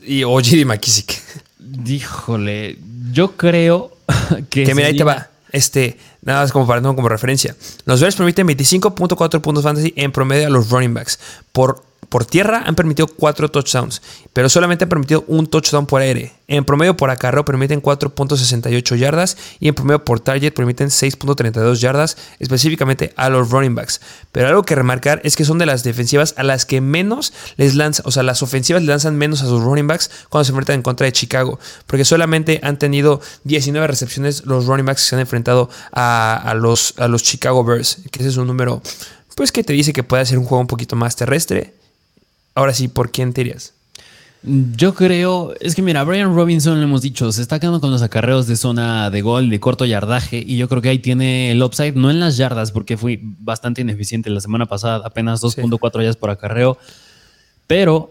Y, 0.07 0.24
o 0.24 0.30
J.D. 0.30 0.64
McKissick. 0.64 1.20
Díjole, 1.59 2.78
yo 3.12 3.37
creo 3.37 3.99
que. 4.49 4.64
Que 4.64 4.74
mira, 4.74 4.89
ahí 4.89 4.97
te 4.97 5.05
va. 5.05 5.28
Este, 5.53 5.99
nada 6.22 6.41
más 6.41 6.53
como 6.53 6.66
para 6.66 6.80
no 6.80 6.97
como 6.97 7.11
referencia. 7.11 7.55
Los 7.84 8.01
Bears 8.01 8.16
permiten 8.16 8.49
25.4 8.49 9.41
puntos 9.43 9.62
fantasy 9.62 9.93
en 9.95 10.12
promedio 10.12 10.47
a 10.47 10.51
los 10.51 10.70
running 10.70 10.95
backs 10.95 11.18
por 11.53 11.84
por 12.09 12.24
tierra 12.24 12.62
han 12.66 12.74
permitido 12.74 13.07
4 13.07 13.50
touchdowns, 13.50 14.02
pero 14.32 14.48
solamente 14.48 14.84
han 14.84 14.88
permitido 14.88 15.24
un 15.26 15.46
touchdown 15.46 15.86
por 15.86 16.00
aire. 16.00 16.32
En 16.48 16.64
promedio 16.64 16.96
por 16.96 17.11
acarreo 17.11 17.44
permiten 17.44 17.82
4.68 17.82 18.96
yardas 18.96 19.36
y 19.59 19.66
en 19.68 19.74
promedio 19.74 20.04
por 20.04 20.20
target 20.20 20.52
permiten 20.52 20.88
6.32 20.88 21.74
yardas, 21.80 22.16
específicamente 22.38 23.12
a 23.16 23.28
los 23.30 23.50
running 23.50 23.74
backs. 23.74 24.00
Pero 24.30 24.46
algo 24.46 24.62
que 24.62 24.76
remarcar 24.76 25.20
es 25.24 25.34
que 25.34 25.44
son 25.44 25.59
de 25.59 25.66
las 25.66 25.82
defensivas 25.82 26.34
a 26.36 26.44
las 26.44 26.64
que 26.64 26.80
menos 26.80 27.32
les 27.57 27.74
lanzan, 27.74 28.07
o 28.07 28.12
sea, 28.12 28.22
las 28.22 28.42
ofensivas 28.42 28.82
le 28.82 28.88
lanzan 28.88 29.16
menos 29.16 29.42
a 29.42 29.46
sus 29.46 29.62
running 29.62 29.88
backs 29.88 30.11
cuando 30.28 30.44
se 30.44 30.52
enfrentan 30.52 30.76
en 30.76 30.82
contra 30.82 31.07
de 31.07 31.12
Chicago, 31.12 31.59
porque 31.86 32.04
solamente 32.04 32.61
han 32.62 32.78
tenido 32.78 33.20
19 33.44 33.86
recepciones 33.86 34.46
los 34.46 34.66
running 34.66 34.86
backs 34.86 35.02
que 35.02 35.09
se 35.09 35.14
han 35.16 35.20
enfrentado 35.20 35.68
a, 35.90 36.54
los, 36.57 36.94
a 36.98 37.09
los 37.09 37.24
Chicago 37.24 37.64
Bears, 37.64 37.98
que 38.12 38.20
ese 38.20 38.28
es 38.28 38.36
un 38.36 38.46
número 38.46 38.82
pues 39.34 39.52
que 39.52 39.62
te 39.62 39.74
dice 39.74 39.92
que 39.92 40.02
puede 40.02 40.24
ser 40.24 40.38
un 40.38 40.46
juego 40.46 40.62
un 40.62 40.66
poquito 40.66 40.96
más 40.96 41.14
terrestre 41.14 41.74
Ahora 42.57 42.72
sí, 42.72 42.88
¿por 42.88 43.12
quién 43.12 43.34
te 43.34 43.42
irías? 43.42 43.74
Yo 44.42 44.94
creo, 44.94 45.52
es 45.61 45.74
que 45.74 45.82
mira, 45.82 46.04
Brian 46.04 46.34
Robinson, 46.34 46.78
lo 46.78 46.84
hemos 46.84 47.02
dicho, 47.02 47.30
se 47.30 47.42
está 47.42 47.61
quedando 47.61 47.82
con 47.82 47.90
los 47.90 48.00
acarreos 48.00 48.46
de 48.46 48.57
zona 48.57 49.11
de 49.11 49.20
gol, 49.20 49.50
de 49.50 49.61
corto 49.61 49.84
yardaje, 49.84 50.42
y 50.46 50.57
yo 50.57 50.66
creo 50.66 50.80
que 50.80 50.88
ahí 50.88 50.98
tiene 50.98 51.50
el 51.50 51.62
upside, 51.62 51.96
no 51.96 52.11
en 52.11 52.18
las 52.18 52.38
yardas, 52.38 52.72
porque 52.72 52.96
fui 52.96 53.20
bastante 53.40 53.82
ineficiente 53.82 54.30
la 54.30 54.40
semana 54.40 54.64
pasada, 54.64 55.02
apenas 55.04 55.42
2.4 55.42 55.98
yardas 55.98 56.16
por 56.16 56.30
acarreo, 56.30 56.78
pero 57.66 58.11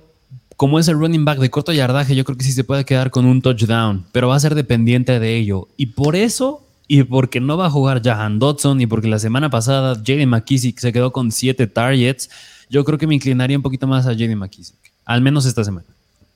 como 0.57 0.77
es 0.77 0.87
el 0.89 0.99
running 0.99 1.25
back 1.25 1.39
de 1.39 1.49
corto 1.49 1.73
yardaje, 1.73 2.15
yo 2.15 2.23
creo 2.23 2.37
que 2.37 2.43
sí 2.43 2.51
se 2.51 2.63
puede 2.63 2.85
quedar 2.85 3.09
con 3.09 3.25
un 3.25 3.41
touchdown, 3.41 4.05
pero 4.11 4.27
va 4.27 4.35
a 4.35 4.39
ser 4.39 4.53
dependiente 4.53 5.19
de 5.19 5.37
ello, 5.37 5.69
y 5.75 5.87
por 5.87 6.15
eso, 6.15 6.61
y 6.87 7.01
porque 7.01 7.39
no 7.39 7.57
va 7.57 7.65
a 7.65 7.71
jugar 7.71 8.03
Jahan 8.03 8.37
Dodson, 8.37 8.79
y 8.79 8.85
porque 8.85 9.07
la 9.07 9.17
semana 9.17 9.49
pasada 9.49 9.95
Jaden 9.95 10.29
McKissick 10.29 10.77
se 10.77 10.93
quedó 10.93 11.11
con 11.11 11.31
7 11.31 11.65
targets, 11.65 12.29
yo 12.70 12.84
creo 12.84 12.97
que 12.97 13.07
me 13.07 13.16
inclinaría 13.16 13.57
un 13.57 13.63
poquito 13.63 13.88
más 13.88 14.05
a 14.05 14.13
JD 14.13 14.36
McKissick, 14.36 14.78
al 15.05 15.22
menos 15.22 15.45
esta 15.45 15.63
semana. 15.63 15.88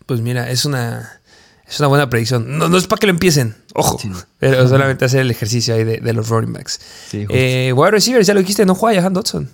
Pues 0.06 0.22
mira, 0.22 0.50
es 0.50 0.66
una, 0.66 1.22
es 1.68 1.80
una 1.80 1.88
buena 1.88 2.10
predicción. 2.10 2.58
No, 2.58 2.68
no 2.68 2.78
es 2.78 2.88
para 2.88 3.00
que 3.00 3.08
lo 3.08 3.12
empiecen, 3.12 3.56
ojo, 3.74 4.00
pero 4.40 4.68
solamente 4.68 5.06
hacer 5.06 5.22
el 5.22 5.32
ejercicio 5.32 5.76
ahí 5.76 5.84
de, 5.84 6.14
los 6.14 6.30
running 6.30 6.54
backs. 6.54 6.80
Sí, 7.10 7.26
eh, 7.30 7.74
wide 7.76 7.92
receivers, 7.92 8.28
ya 8.28 8.34
lo 8.34 8.40
dijiste, 8.40 8.66
no 8.66 8.76
juega 8.76 9.02
Jahan 9.02 9.14
Dodson. 9.14 9.50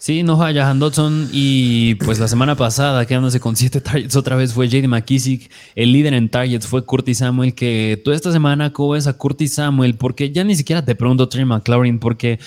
Sí, 0.00 0.22
no 0.22 0.36
juega 0.36 0.62
Jahan 0.62 0.78
Dodson 0.78 1.28
y 1.32 1.96
pues 1.96 2.20
la 2.20 2.28
semana 2.28 2.54
pasada 2.54 3.04
quedándose 3.04 3.40
con 3.40 3.56
siete 3.56 3.80
targets 3.80 4.14
otra 4.14 4.36
vez 4.36 4.52
fue 4.52 4.68
JD 4.68 4.86
McKissick. 4.86 5.50
El 5.74 5.92
líder 5.92 6.14
en 6.14 6.28
targets 6.28 6.68
fue 6.68 6.84
Curtis 6.84 7.18
Samuel, 7.18 7.52
que 7.52 8.00
tú 8.04 8.12
esta 8.12 8.30
semana 8.30 8.72
¿cómo 8.72 8.90
ves 8.90 9.08
a 9.08 9.14
Curtis 9.14 9.54
Samuel? 9.54 9.96
Porque 9.96 10.30
ya 10.30 10.44
ni 10.44 10.54
siquiera 10.54 10.84
te 10.84 10.94
pregunto 10.94 11.28
Trey 11.28 11.44
McLaurin 11.44 11.98
porque 11.98 12.38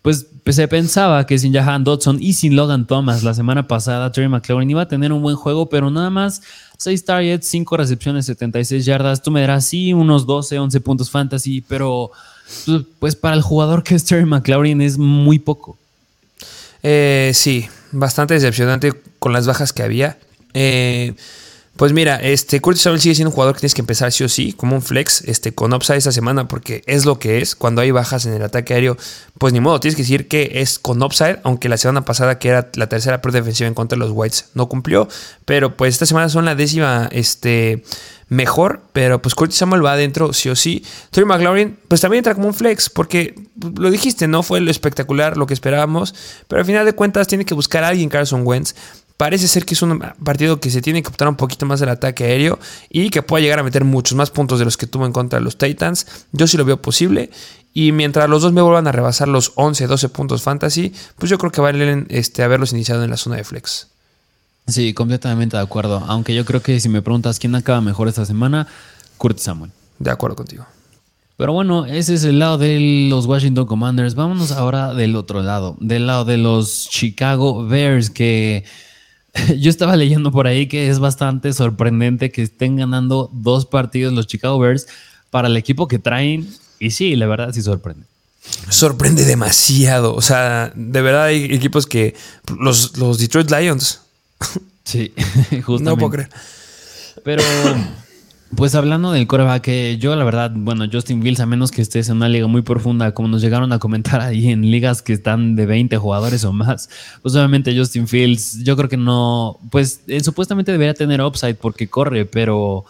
pues, 0.00 0.28
se 0.52 0.68
pensaba 0.68 1.26
que 1.26 1.38
sin 1.38 1.54
Jahan 1.54 1.84
Dodson 1.84 2.18
y 2.20 2.34
sin 2.34 2.54
Logan 2.54 2.86
Thomas 2.86 3.22
la 3.22 3.32
semana 3.32 3.66
pasada, 3.66 4.12
Terry 4.12 4.28
McLaurin 4.28 4.68
iba 4.70 4.82
a 4.82 4.88
tener 4.88 5.12
un 5.12 5.22
buen 5.22 5.36
juego, 5.36 5.70
pero 5.70 5.90
nada 5.90 6.10
más 6.10 6.42
6 6.76 7.04
targets, 7.04 7.46
5 7.46 7.76
recepciones, 7.78 8.26
76 8.26 8.84
yardas. 8.84 9.22
Tú 9.22 9.30
me 9.30 9.40
dirás, 9.40 9.64
sí, 9.64 9.94
unos 9.94 10.26
12, 10.26 10.58
11 10.58 10.80
puntos 10.80 11.10
fantasy, 11.10 11.62
pero 11.62 12.10
pues 12.98 13.16
para 13.16 13.34
el 13.34 13.42
jugador 13.42 13.82
que 13.82 13.94
es 13.94 14.04
Terry 14.04 14.26
McLaurin 14.26 14.82
es 14.82 14.98
muy 14.98 15.38
poco. 15.38 15.78
Eh, 16.82 17.32
sí, 17.34 17.66
bastante 17.92 18.34
decepcionante 18.34 18.92
con 19.18 19.32
las 19.32 19.46
bajas 19.46 19.72
que 19.72 19.82
había. 19.82 20.18
Eh, 20.52 21.14
pues 21.76 21.92
mira, 21.92 22.16
este 22.16 22.60
Curtis 22.60 22.82
Samuel 22.82 23.00
sigue 23.00 23.16
siendo 23.16 23.30
un 23.30 23.34
jugador 23.34 23.54
que 23.54 23.60
tienes 23.60 23.74
que 23.74 23.82
empezar 23.82 24.12
sí 24.12 24.22
o 24.22 24.28
sí, 24.28 24.52
como 24.52 24.76
un 24.76 24.82
flex, 24.82 25.22
este, 25.22 25.52
con 25.52 25.72
upside 25.74 25.98
esta 25.98 26.12
semana, 26.12 26.46
porque 26.46 26.84
es 26.86 27.04
lo 27.04 27.18
que 27.18 27.38
es. 27.38 27.56
Cuando 27.56 27.80
hay 27.80 27.90
bajas 27.90 28.26
en 28.26 28.34
el 28.34 28.42
ataque 28.42 28.74
aéreo, 28.74 28.96
pues 29.38 29.52
ni 29.52 29.60
modo, 29.60 29.80
tienes 29.80 29.96
que 29.96 30.02
decir 30.02 30.28
que 30.28 30.52
es 30.54 30.78
con 30.78 31.02
upside, 31.02 31.40
aunque 31.42 31.68
la 31.68 31.76
semana 31.76 32.04
pasada, 32.04 32.38
que 32.38 32.48
era 32.48 32.70
la 32.74 32.88
tercera 32.88 33.20
pro 33.20 33.32
defensiva 33.32 33.66
en 33.66 33.74
contra 33.74 33.96
de 33.96 34.04
los 34.04 34.12
Whites, 34.12 34.50
no 34.54 34.68
cumplió. 34.68 35.08
Pero 35.46 35.76
pues 35.76 35.94
esta 35.94 36.06
semana 36.06 36.28
son 36.28 36.44
la 36.44 36.54
décima 36.54 37.08
este, 37.10 37.82
mejor, 38.28 38.82
pero 38.92 39.20
pues 39.20 39.34
Curtis 39.34 39.58
Samuel 39.58 39.84
va 39.84 39.94
adentro 39.94 40.32
sí 40.32 40.48
o 40.50 40.56
sí. 40.56 40.84
Terry 41.10 41.26
McLaurin, 41.26 41.78
pues 41.88 42.00
también 42.00 42.18
entra 42.18 42.34
como 42.34 42.46
un 42.46 42.54
flex, 42.54 42.88
porque 42.88 43.34
lo 43.76 43.90
dijiste, 43.90 44.28
no 44.28 44.42
fue 44.42 44.60
lo 44.60 44.70
espectacular, 44.70 45.36
lo 45.36 45.46
que 45.46 45.54
esperábamos, 45.54 46.14
pero 46.48 46.60
al 46.60 46.66
final 46.66 46.84
de 46.84 46.92
cuentas 46.92 47.26
tiene 47.26 47.44
que 47.44 47.54
buscar 47.54 47.84
a 47.84 47.88
alguien, 47.88 48.08
Carson 48.08 48.46
Wentz. 48.46 48.74
Parece 49.16 49.46
ser 49.46 49.64
que 49.64 49.74
es 49.74 49.82
un 49.82 50.00
partido 50.24 50.58
que 50.58 50.70
se 50.70 50.82
tiene 50.82 51.02
que 51.02 51.08
optar 51.08 51.28
un 51.28 51.36
poquito 51.36 51.66
más 51.66 51.78
del 51.78 51.88
ataque 51.88 52.24
aéreo 52.24 52.58
y 52.90 53.10
que 53.10 53.22
pueda 53.22 53.42
llegar 53.42 53.60
a 53.60 53.62
meter 53.62 53.84
muchos 53.84 54.16
más 54.16 54.30
puntos 54.30 54.58
de 54.58 54.64
los 54.64 54.76
que 54.76 54.88
tuvo 54.88 55.06
en 55.06 55.12
contra 55.12 55.38
de 55.38 55.44
los 55.44 55.56
Titans. 55.56 56.06
Yo 56.32 56.46
sí 56.46 56.56
lo 56.56 56.64
veo 56.64 56.82
posible. 56.82 57.30
Y 57.72 57.92
mientras 57.92 58.28
los 58.28 58.42
dos 58.42 58.52
me 58.52 58.62
vuelvan 58.62 58.86
a 58.86 58.92
rebasar 58.92 59.28
los 59.28 59.52
11, 59.56 59.86
12 59.86 60.08
puntos 60.08 60.42
fantasy, 60.42 60.92
pues 61.18 61.30
yo 61.30 61.38
creo 61.38 61.50
que 61.50 61.60
valen 61.60 62.06
este, 62.08 62.42
haberlos 62.42 62.72
iniciado 62.72 63.02
en 63.02 63.10
la 63.10 63.16
zona 63.16 63.36
de 63.36 63.44
flex. 63.44 63.88
Sí, 64.66 64.94
completamente 64.94 65.56
de 65.56 65.62
acuerdo. 65.62 66.02
Aunque 66.06 66.34
yo 66.34 66.44
creo 66.44 66.62
que 66.62 66.80
si 66.80 66.88
me 66.88 67.02
preguntas 67.02 67.38
quién 67.38 67.54
acaba 67.54 67.80
mejor 67.80 68.08
esta 68.08 68.24
semana, 68.24 68.66
Kurt 69.18 69.38
Samuel. 69.38 69.70
De 69.98 70.10
acuerdo 70.10 70.36
contigo. 70.36 70.66
Pero 71.36 71.52
bueno, 71.52 71.84
ese 71.86 72.14
es 72.14 72.24
el 72.24 72.38
lado 72.38 72.58
de 72.58 73.08
los 73.10 73.26
Washington 73.26 73.66
Commanders. 73.66 74.14
Vámonos 74.14 74.52
ahora 74.52 74.94
del 74.94 75.16
otro 75.16 75.42
lado, 75.42 75.76
del 75.80 76.06
lado 76.06 76.24
de 76.24 76.38
los 76.38 76.88
Chicago 76.88 77.66
Bears, 77.66 78.10
que 78.10 78.64
yo 79.58 79.70
estaba 79.70 79.96
leyendo 79.96 80.30
por 80.30 80.46
ahí 80.46 80.66
que 80.68 80.88
es 80.88 80.98
bastante 80.98 81.52
sorprendente 81.52 82.30
que 82.30 82.42
estén 82.42 82.76
ganando 82.76 83.30
dos 83.32 83.66
partidos 83.66 84.12
los 84.12 84.26
Chicago 84.26 84.58
Bears 84.58 84.86
para 85.30 85.48
el 85.48 85.56
equipo 85.56 85.88
que 85.88 85.98
traen. 85.98 86.48
Y 86.78 86.90
sí, 86.90 87.16
la 87.16 87.26
verdad 87.26 87.52
sí 87.52 87.62
sorprende. 87.62 88.06
Sorprende 88.68 89.24
demasiado. 89.24 90.14
O 90.14 90.20
sea, 90.20 90.72
de 90.74 91.02
verdad 91.02 91.24
hay 91.24 91.44
equipos 91.44 91.86
que. 91.86 92.14
Los, 92.58 92.96
los 92.98 93.18
Detroit 93.18 93.50
Lions. 93.50 94.00
Sí, 94.84 95.12
justamente. 95.62 95.84
No 95.84 95.96
puedo 95.96 96.10
creer. 96.10 96.30
Pero, 97.24 97.42
pues 98.56 98.74
hablando 98.74 99.12
del 99.12 99.26
coreback, 99.26 99.96
yo 99.98 100.14
la 100.16 100.24
verdad, 100.24 100.52
bueno, 100.54 100.86
Justin 100.90 101.22
Fields, 101.22 101.40
a 101.40 101.46
menos 101.46 101.70
que 101.70 101.82
estés 101.82 102.08
en 102.08 102.16
una 102.16 102.28
liga 102.28 102.46
muy 102.46 102.62
profunda, 102.62 103.12
como 103.12 103.28
nos 103.28 103.42
llegaron 103.42 103.72
a 103.72 103.78
comentar 103.78 104.20
ahí 104.20 104.48
en 104.48 104.70
ligas 104.70 105.02
que 105.02 105.12
están 105.12 105.56
de 105.56 105.66
20 105.66 105.96
jugadores 105.96 106.44
o 106.44 106.52
más, 106.52 106.88
pues 107.22 107.34
obviamente 107.34 107.76
Justin 107.76 108.08
Fields, 108.08 108.62
yo 108.64 108.76
creo 108.76 108.88
que 108.88 108.96
no, 108.96 109.58
pues 109.70 110.00
él 110.06 110.22
supuestamente 110.22 110.72
debería 110.72 110.94
tener 110.94 111.22
upside 111.22 111.54
porque 111.54 111.88
corre, 111.88 112.26
pero... 112.26 112.84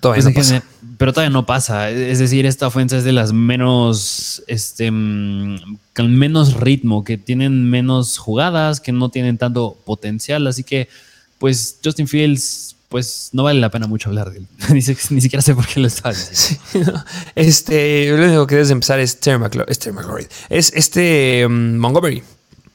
Todavía 0.00 0.22
pues, 0.22 0.34
no 0.34 0.40
pasa. 0.40 0.64
Pero 0.96 1.12
todavía 1.12 1.30
no 1.30 1.44
pasa. 1.44 1.90
Es 1.90 2.18
decir, 2.18 2.46
esta 2.46 2.66
ofensa 2.66 2.96
es 2.96 3.04
de 3.04 3.12
las 3.12 3.34
menos, 3.34 4.42
este, 4.46 4.90
mm, 4.90 5.76
con 5.94 6.16
menos 6.16 6.54
ritmo, 6.54 7.04
que 7.04 7.18
tienen 7.18 7.68
menos 7.68 8.16
jugadas, 8.16 8.80
que 8.80 8.92
no 8.92 9.10
tienen 9.10 9.36
tanto 9.36 9.76
potencial. 9.84 10.46
Así 10.46 10.64
que, 10.64 10.88
pues, 11.38 11.78
Justin 11.84 12.08
Fields, 12.08 12.71
pues, 12.92 13.30
no 13.32 13.42
vale 13.42 13.58
la 13.58 13.70
pena 13.70 13.88
mucho 13.88 14.08
hablar 14.10 14.30
de 14.30 14.38
él. 14.38 14.46
ni, 14.72 14.80
si- 14.82 14.96
ni 15.10 15.20
siquiera 15.20 15.42
sé 15.42 15.52
por 15.56 15.66
qué 15.66 15.80
lo 15.80 15.88
estaba. 15.88 16.14
Sí. 16.14 16.56
Este, 17.34 18.08
lo 18.16 18.24
único 18.24 18.46
que 18.46 18.54
debes 18.54 18.68
de 18.68 18.74
empezar. 18.74 19.00
Es, 19.00 19.18
Terry 19.18 19.38
McLaurin. 19.38 20.28
es 20.48 20.72
este 20.76 21.46
mm, 21.48 21.76
Montgomery. 21.78 22.22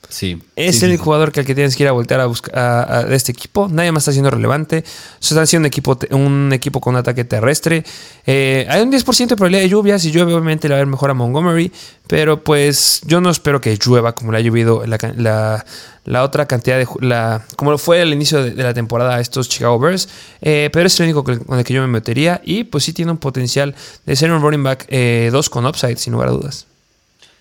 Sí. 0.10 0.41
Es 0.55 0.80
sí, 0.80 0.86
el 0.86 0.91
sí, 0.91 0.97
jugador 0.97 1.32
que 1.34 1.41
al 1.41 1.45
que 1.45 1.53
tienes 1.53 1.76
que 1.76 1.84
ir 1.84 1.89
a 1.89 1.91
voltear 1.91 2.22
a 2.22 2.26
buscar 2.28 2.58
a- 2.58 3.05
este 3.14 3.34
equipo. 3.34 3.68
Nadie 3.70 3.91
más 3.91 4.03
está 4.03 4.14
siendo 4.14 4.30
relevante. 4.32 4.84
Se 5.20 5.34
está 5.34 5.41
haciendo 5.41 5.64
un 5.64 5.68
equipo, 5.68 5.97
un 6.12 6.51
equipo 6.53 6.80
con 6.80 6.95
ataque 6.95 7.26
terrestre. 7.26 7.84
Eh, 8.26 8.66
hay 8.70 8.82
un 8.82 8.89
10% 8.91 9.36
de 9.36 9.36
probabilidad 9.36 9.64
de 9.64 9.70
lluvia. 9.70 9.99
Si 9.99 10.12
llueve, 10.12 10.34
obviamente 10.34 10.70
le 10.70 10.74
va 10.76 10.78
a 10.78 10.82
ver 10.82 10.88
mejor 10.88 11.10
a 11.10 11.14
Montgomery. 11.14 11.72
Pero 12.08 12.41
pues 12.41 13.01
yo 13.05 13.20
no 13.20 13.30
espero 13.30 13.60
que 13.60 13.78
llueva 13.78 14.16
como 14.16 14.32
le 14.32 14.38
ha 14.38 14.41
llovido 14.41 14.86
la, 14.88 14.97
la- 15.18 15.66
la 16.05 16.24
otra 16.24 16.45
cantidad 16.45 16.78
de. 16.78 16.88
La, 17.01 17.43
como 17.58 17.72
lo 17.72 17.78
fue 17.78 18.01
al 18.01 18.14
inicio 18.14 18.41
de, 18.41 18.51
de 18.51 18.64
la 18.64 18.74
temporada 18.74 19.16
a 19.18 19.20
estos 19.20 19.49
Chicago 19.49 19.78
Bears. 19.78 20.08
Eh, 20.41 20.70
pero 20.72 20.88
es 20.88 20.97
el 21.01 21.08
único 21.08 21.26
que- 21.26 21.39
con 21.39 21.60
el 21.60 21.66
que 21.66 21.74
yo 21.74 21.82
me 21.82 21.88
metería. 21.88 22.39
Y 22.45 22.64
pues 22.64 22.86
sí 22.86 22.93
tiene 22.93 23.12
un 23.12 23.18
potencial 23.18 23.76
de 24.05 24.16
ser 24.16 24.32
un 24.32 24.41
running 24.41 24.64
back 24.64 24.88
2 24.89 25.49
con 25.49 25.66
upside, 25.66 25.97
sin 25.97 26.14
lugar 26.14 26.30
a 26.30 26.32
dudas. 26.32 26.66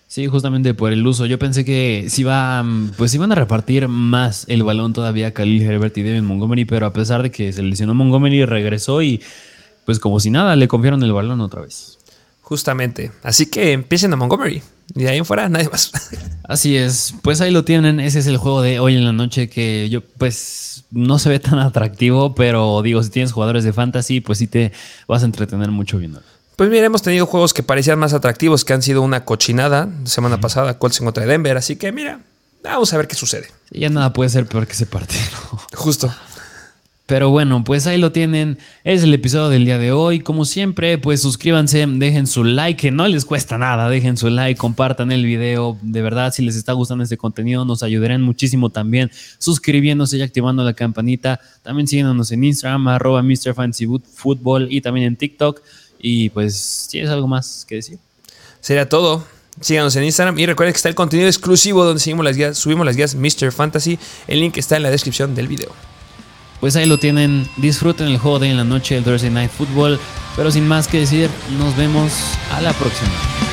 Sí, 0.09 0.29
justamente 0.29 0.73
por 0.73 0.93
el 0.93 1.07
uso. 1.07 1.27
Yo 1.27 1.39
pensé 1.39 1.65
que 1.65 2.07
si 2.09 2.23
iba, 2.23 2.63
mm, 2.63 2.93
pues 2.97 3.15
iban 3.15 3.33
a 3.33 3.35
repartir 3.35 3.89
más 3.89 4.45
el 4.49 4.63
balón 4.63 4.93
todavía 4.93 5.35
Khalil 5.35 5.63
Herbert 5.63 5.97
y 5.99 6.03
David 6.03 6.23
Montgomery, 6.23 6.65
pero 6.65 6.87
a 6.87 6.93
pesar 6.93 7.23
de 7.23 7.31
que 7.31 7.53
se 7.53 7.63
lesionó 7.63 7.95
Montgomery, 7.95 8.45
regresó 8.45 9.03
y 9.03 9.21
pues 9.85 9.99
como 9.99 10.21
si 10.21 10.31
nada, 10.31 10.57
le 10.57 10.69
confiaron 10.69 11.03
el 11.03 11.13
balón 11.13 11.41
otra 11.41 11.63
vez. 11.63 11.99
Justamente. 12.41 13.11
Así 13.25 13.47
que 13.47 13.73
empiecen 13.73 14.13
a 14.13 14.17
Montgomery. 14.17 14.63
Y 14.95 15.03
de 15.03 15.09
ahí 15.09 15.19
en 15.19 15.25
fuera, 15.25 15.49
nadie 15.49 15.69
más. 15.69 15.91
Así 16.45 16.77
es, 16.77 17.15
pues 17.23 17.41
ahí 17.41 17.51
lo 17.51 17.65
tienen, 17.65 17.99
ese 17.99 18.21
es 18.21 18.29
el 18.29 18.37
juego 18.37 18.63
de 18.63 18.79
hoy 18.79 18.97
en 18.97 19.05
la 19.05 19.13
noche 19.13 19.49
que 19.49 19.89
yo 19.91 20.01
pues 20.01 20.85
no 20.93 21.19
se 21.19 21.29
ve 21.29 21.41
tan 21.41 21.59
atractivo, 21.59 22.37
pero 22.37 22.81
digo, 22.83 23.03
si 23.03 23.11
tienes 23.11 23.33
jugadores 23.33 23.65
de 23.65 23.73
fantasy, 23.73 24.21
pues 24.21 24.39
sí 24.39 24.47
te 24.47 24.71
vas 25.09 25.23
a 25.23 25.27
entretener 25.27 25.73
mucho 25.73 25.99
viendo. 25.99 26.23
Pues 26.57 26.71
mira, 26.71 26.87
hemos 26.87 27.03
tenido 27.03 27.27
juegos 27.27 27.53
que 27.53 27.63
parecían 27.63 27.99
más 27.99 28.15
atractivos, 28.15 28.65
que 28.65 28.73
han 28.73 28.81
sido 28.81 29.03
una 29.03 29.27
cochinada. 29.27 29.91
Semana 30.05 30.41
pasada, 30.41 30.79
Colts 30.79 31.01
en 31.01 31.05
contra 31.05 31.27
de 31.27 31.33
Denver. 31.33 31.59
Así 31.59 31.77
que 31.77 31.93
mira, 31.93 32.21
vamos 32.65 32.95
a 32.95 32.97
ver 32.97 33.07
qué 33.07 33.15
sucede. 33.15 33.49
Ya 33.71 33.91
nada 33.91 34.15
puede 34.15 34.31
ser 34.31 34.47
peor 34.47 34.67
que 34.67 34.73
ese 34.73 34.87
partido. 34.87 35.23
Justo. 35.75 36.11
Pero 37.05 37.31
bueno, 37.31 37.63
pues 37.63 37.87
ahí 37.87 37.99
lo 37.99 38.11
tienen. 38.11 38.59
Es 38.83 39.05
el 39.05 39.13
episodio 39.13 39.51
del 39.51 39.67
día 39.67 39.79
de 39.79 39.93
hoy. 39.93 40.21
Como 40.21 40.47
siempre, 40.47 40.97
pues 40.99 41.21
suscríbanse, 41.21 41.87
dejen 41.87 42.27
su 42.27 42.43
like, 42.43 42.81
que 42.81 42.91
no 42.91 43.07
les 43.07 43.27
cuesta 43.27 43.59
nada. 43.59 43.89
Dejen 43.91 44.17
su 44.17 44.29
like, 44.29 44.59
compartan 44.59 45.13
el 45.13 45.25
video. 45.25 45.79
De 45.83 46.01
verdad, 46.03 46.33
si 46.33 46.43
les 46.43 46.57
está 46.57 46.73
gustando 46.73 47.05
este 47.05 47.19
contenido, 47.19 47.65
nos 47.67 47.83
ayudarán 47.83 48.23
muchísimo 48.23 48.71
también 48.71 49.11
suscribiéndose 49.39 50.17
y 50.17 50.23
activando 50.23 50.65
la 50.65 50.73
campanita. 50.73 51.39
También 51.63 51.87
síguenos 51.87 52.33
en 52.33 52.43
Instagram, 52.43 52.89
arroba 52.89 53.23
Mr. 53.23 53.55
Fancy 53.55 53.87
Football 53.87 54.69
y 54.71 54.81
también 54.81 55.07
en 55.07 55.17
TikTok. 55.17 55.61
Y 55.99 56.30
pues, 56.30 56.88
¿tienes 56.90 57.11
algo 57.11 57.26
más 57.26 57.64
que 57.68 57.76
decir? 57.76 57.99
Sería 58.61 58.88
todo. 58.88 59.24
Síganos 59.61 59.97
en 59.97 60.05
Instagram 60.05 60.38
y 60.38 60.44
recuerden 60.44 60.72
que 60.72 60.76
está 60.76 60.88
el 60.88 60.94
contenido 60.94 61.28
exclusivo 61.28 61.84
donde 61.84 62.01
seguimos 62.01 62.24
las 62.24 62.36
guías, 62.36 62.59
subimos 62.59 62.84
las 62.84 62.97
guías 62.97 63.14
Mr. 63.14 63.53
Fantasy. 63.53 63.99
El 64.26 64.40
link 64.40 64.59
está 64.59 64.76
en 64.76 64.82
la 64.82 64.90
descripción 64.90 65.34
del 65.34 65.49
video. 65.49 65.70
Pues 66.61 66.76
ahí 66.76 66.86
lo 66.86 66.99
tienen. 66.99 67.49
Disfruten 67.57 68.09
el 68.09 68.18
juego 68.18 68.38
de 68.38 68.51
en 68.51 68.57
la 68.57 68.64
noche, 68.64 68.97
el 68.97 69.05
Thursday 69.05 69.30
Night 69.30 69.51
Football. 69.51 69.99
Pero 70.36 70.51
sin 70.51 70.66
más 70.68 70.88
que 70.88 71.01
decir, 71.01 71.30
nos 71.59 71.76
vemos 71.76 72.12
a 72.53 72.61
la 72.61 72.72
próxima. 72.74 73.45